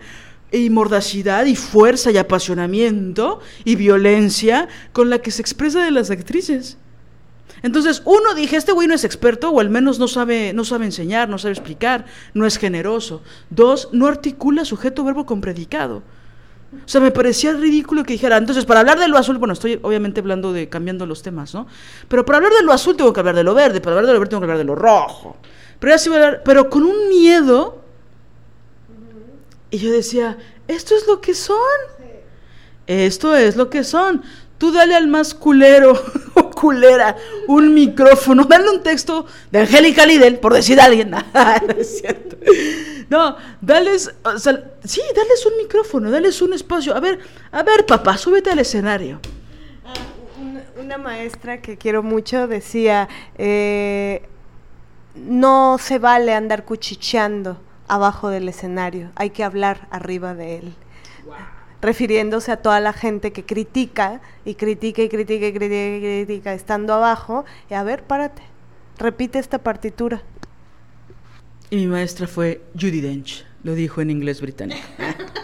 y 0.52 0.70
mordacidad 0.70 1.44
y 1.46 1.56
fuerza 1.56 2.12
y 2.12 2.18
apasionamiento 2.18 3.40
y 3.64 3.74
violencia 3.74 4.68
con 4.92 5.10
la 5.10 5.18
que 5.18 5.32
se 5.32 5.42
expresa 5.42 5.84
de 5.84 5.90
las 5.90 6.12
actrices. 6.12 6.78
Entonces, 7.62 8.02
uno 8.04 8.34
dije, 8.34 8.56
este 8.56 8.72
güey 8.72 8.88
no 8.88 8.94
es 8.94 9.04
experto 9.04 9.50
o 9.50 9.60
al 9.60 9.70
menos 9.70 9.98
no 9.98 10.08
sabe, 10.08 10.52
no 10.52 10.64
sabe 10.64 10.84
enseñar, 10.84 11.28
no 11.28 11.38
sabe 11.38 11.52
explicar, 11.52 12.06
no 12.34 12.46
es 12.46 12.58
generoso. 12.58 13.22
Dos, 13.50 13.88
no 13.92 14.06
articula 14.06 14.64
sujeto, 14.64 15.04
verbo 15.04 15.26
con 15.26 15.40
predicado. 15.40 16.02
O 16.72 16.88
sea, 16.88 17.00
me 17.00 17.10
parecía 17.10 17.54
ridículo 17.54 18.04
que 18.04 18.12
dijera, 18.12 18.36
entonces, 18.36 18.66
para 18.66 18.80
hablar 18.80 18.98
de 18.98 19.08
lo 19.08 19.16
azul, 19.16 19.38
bueno, 19.38 19.54
estoy 19.54 19.78
obviamente 19.82 20.20
hablando 20.20 20.52
de 20.52 20.68
cambiando 20.68 21.06
los 21.06 21.22
temas, 21.22 21.54
¿no? 21.54 21.66
Pero 22.08 22.26
para 22.26 22.38
hablar 22.38 22.52
de 22.52 22.62
lo 22.62 22.72
azul 22.72 22.96
tengo 22.96 23.12
que 23.12 23.20
hablar 23.20 23.34
de 23.34 23.44
lo 23.44 23.54
verde, 23.54 23.80
para 23.80 23.96
hablar 23.96 24.06
de 24.06 24.12
lo 24.12 24.18
verde 24.18 24.30
tengo 24.30 24.40
que 24.40 24.44
hablar 24.44 24.58
de 24.58 24.64
lo 24.64 24.74
rojo. 24.74 25.36
Pero 25.78 25.92
ya 25.92 25.98
sí 25.98 26.10
voy 26.10 26.18
a 26.18 26.24
hablar, 26.26 26.42
pero 26.44 26.68
con 26.68 26.82
un 26.82 27.08
miedo. 27.08 27.82
Y 29.70 29.78
yo 29.78 29.90
decía, 29.90 30.36
esto 30.66 30.94
es 30.94 31.06
lo 31.06 31.20
que 31.20 31.34
son. 31.34 31.56
Esto 32.86 33.34
es 33.34 33.56
lo 33.56 33.70
que 33.70 33.84
son. 33.84 34.22
Tú 34.58 34.72
dale 34.72 34.94
al 34.94 35.06
más 35.06 35.34
culero 35.34 35.92
o 36.34 36.50
culera 36.50 37.16
un 37.46 37.72
micrófono, 37.72 38.44
dale 38.44 38.68
un 38.70 38.82
texto 38.82 39.26
de 39.50 39.60
Angélica 39.60 40.04
Lidl, 40.04 40.38
por 40.38 40.52
decir 40.52 40.80
a 40.80 40.84
alguien. 40.84 41.10
no 41.10 41.20
es 41.78 42.00
cierto. 42.00 42.36
No, 43.08 43.36
dales, 43.60 44.12
o 44.24 44.38
sea, 44.38 44.72
sí, 44.84 45.00
dales 45.14 45.46
un 45.46 45.56
micrófono, 45.56 46.10
dales 46.10 46.42
un 46.42 46.52
espacio. 46.52 46.94
A 46.94 47.00
ver, 47.00 47.20
a 47.52 47.62
ver, 47.62 47.86
papá, 47.86 48.18
súbete 48.18 48.50
al 48.50 48.58
escenario. 48.58 49.20
un, 50.38 50.60
una 50.78 50.98
maestra 50.98 51.62
que 51.62 51.78
quiero 51.78 52.02
mucho 52.02 52.46
decía, 52.48 53.08
eh, 53.36 54.22
no 55.14 55.78
se 55.78 55.98
vale 55.98 56.34
andar 56.34 56.64
cuchicheando 56.64 57.58
abajo 57.88 58.28
del 58.28 58.48
escenario, 58.48 59.10
hay 59.16 59.30
que 59.30 59.42
hablar 59.42 59.88
arriba 59.90 60.34
de 60.34 60.58
él. 60.58 60.74
Refiriéndose 61.80 62.50
a 62.50 62.56
toda 62.56 62.80
la 62.80 62.92
gente 62.92 63.32
que 63.32 63.44
critica 63.44 64.20
y 64.44 64.54
critica 64.54 65.02
y 65.02 65.08
critica 65.08 65.46
y 65.46 65.52
critica 65.52 65.96
y 65.96 66.24
critica 66.24 66.54
estando 66.54 66.94
abajo, 66.94 67.44
y 67.70 67.74
a 67.74 67.84
ver, 67.84 68.02
párate, 68.02 68.42
repite 68.98 69.38
esta 69.38 69.58
partitura. 69.58 70.22
Y 71.70 71.76
mi 71.76 71.86
maestra 71.86 72.26
fue 72.26 72.62
Judy 72.74 73.00
Dench, 73.00 73.44
lo 73.62 73.74
dijo 73.74 74.00
en 74.00 74.10
inglés 74.10 74.40
británico. 74.40 74.80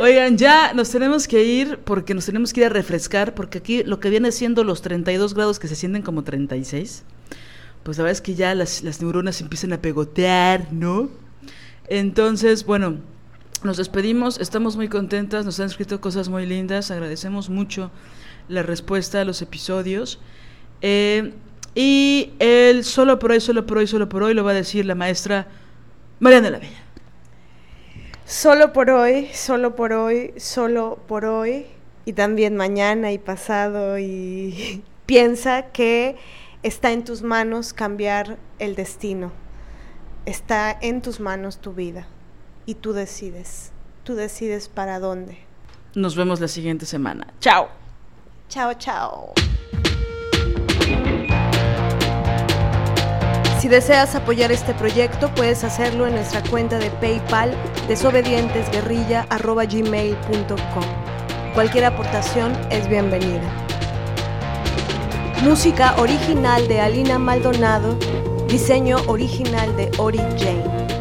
Oigan, 0.00 0.38
ya 0.38 0.74
nos 0.74 0.90
tenemos 0.90 1.26
que 1.26 1.42
ir 1.42 1.78
porque 1.78 2.14
nos 2.14 2.26
tenemos 2.26 2.52
que 2.52 2.60
ir 2.60 2.66
a 2.66 2.68
refrescar, 2.68 3.34
porque 3.34 3.58
aquí 3.58 3.82
lo 3.82 3.98
que 3.98 4.10
viene 4.10 4.30
siendo 4.30 4.62
los 4.62 4.80
32 4.80 5.34
grados 5.34 5.58
que 5.58 5.66
se 5.66 5.74
sienten 5.74 6.02
como 6.02 6.22
36, 6.22 7.02
pues 7.82 7.98
la 7.98 8.04
verdad 8.04 8.12
es 8.12 8.20
que 8.20 8.36
ya 8.36 8.54
las, 8.54 8.84
las 8.84 9.02
neuronas 9.02 9.40
empiezan 9.40 9.72
a 9.72 9.80
pegotear, 9.80 10.72
¿no? 10.72 11.10
Entonces, 11.88 12.64
bueno, 12.64 12.98
nos 13.64 13.76
despedimos, 13.76 14.38
estamos 14.38 14.76
muy 14.76 14.88
contentas, 14.88 15.44
nos 15.44 15.58
han 15.60 15.66
escrito 15.66 16.00
cosas 16.00 16.28
muy 16.28 16.46
lindas, 16.46 16.90
agradecemos 16.90 17.48
mucho 17.48 17.90
la 18.48 18.62
respuesta 18.62 19.20
a 19.20 19.24
los 19.24 19.42
episodios. 19.42 20.20
Eh, 20.80 21.32
y 21.74 22.32
el 22.38 22.84
solo 22.84 23.18
por 23.18 23.32
hoy, 23.32 23.40
solo 23.40 23.66
por 23.66 23.78
hoy, 23.78 23.86
solo 23.86 24.08
por 24.08 24.22
hoy 24.22 24.34
lo 24.34 24.44
va 24.44 24.52
a 24.52 24.54
decir 24.54 24.84
la 24.84 24.94
maestra 24.94 25.46
Mariana 26.20 26.50
la 26.50 26.58
Bella. 26.58 26.82
Solo 28.24 28.72
por 28.72 28.90
hoy, 28.90 29.30
solo 29.32 29.76
por 29.76 29.92
hoy, 29.92 30.34
solo 30.36 30.98
por 31.06 31.24
hoy, 31.24 31.66
y 32.04 32.12
también 32.12 32.56
mañana 32.56 33.12
y 33.12 33.18
pasado, 33.18 33.98
y 33.98 34.82
piensa 35.06 35.70
que 35.70 36.16
está 36.62 36.90
en 36.90 37.04
tus 37.04 37.22
manos 37.22 37.72
cambiar 37.72 38.36
el 38.58 38.74
destino, 38.74 39.32
está 40.26 40.76
en 40.80 41.00
tus 41.00 41.20
manos 41.20 41.58
tu 41.58 41.72
vida, 41.72 42.06
y 42.68 42.74
tú 42.74 42.92
decides, 42.92 43.72
tú 44.04 44.14
decides 44.14 44.68
para 44.68 45.00
dónde. 45.00 45.38
Nos 45.94 46.14
vemos 46.16 46.38
la 46.38 46.48
siguiente 46.48 46.84
semana. 46.84 47.32
Chao. 47.40 47.70
Chao, 48.50 48.74
chao. 48.74 49.32
Si 53.58 53.68
deseas 53.68 54.14
apoyar 54.14 54.52
este 54.52 54.74
proyecto, 54.74 55.34
puedes 55.34 55.64
hacerlo 55.64 56.06
en 56.06 56.12
nuestra 56.12 56.42
cuenta 56.42 56.78
de 56.78 56.90
PayPal 56.90 57.56
desobedientesguerrilla.gmail.com. 57.88 60.84
Cualquier 61.54 61.86
aportación 61.86 62.52
es 62.70 62.86
bienvenida. 62.86 63.50
Música 65.42 65.96
original 65.96 66.68
de 66.68 66.82
Alina 66.82 67.18
Maldonado, 67.18 67.98
diseño 68.46 68.98
original 69.06 69.74
de 69.78 69.90
Ori 69.96 70.20
Jane. 70.36 70.97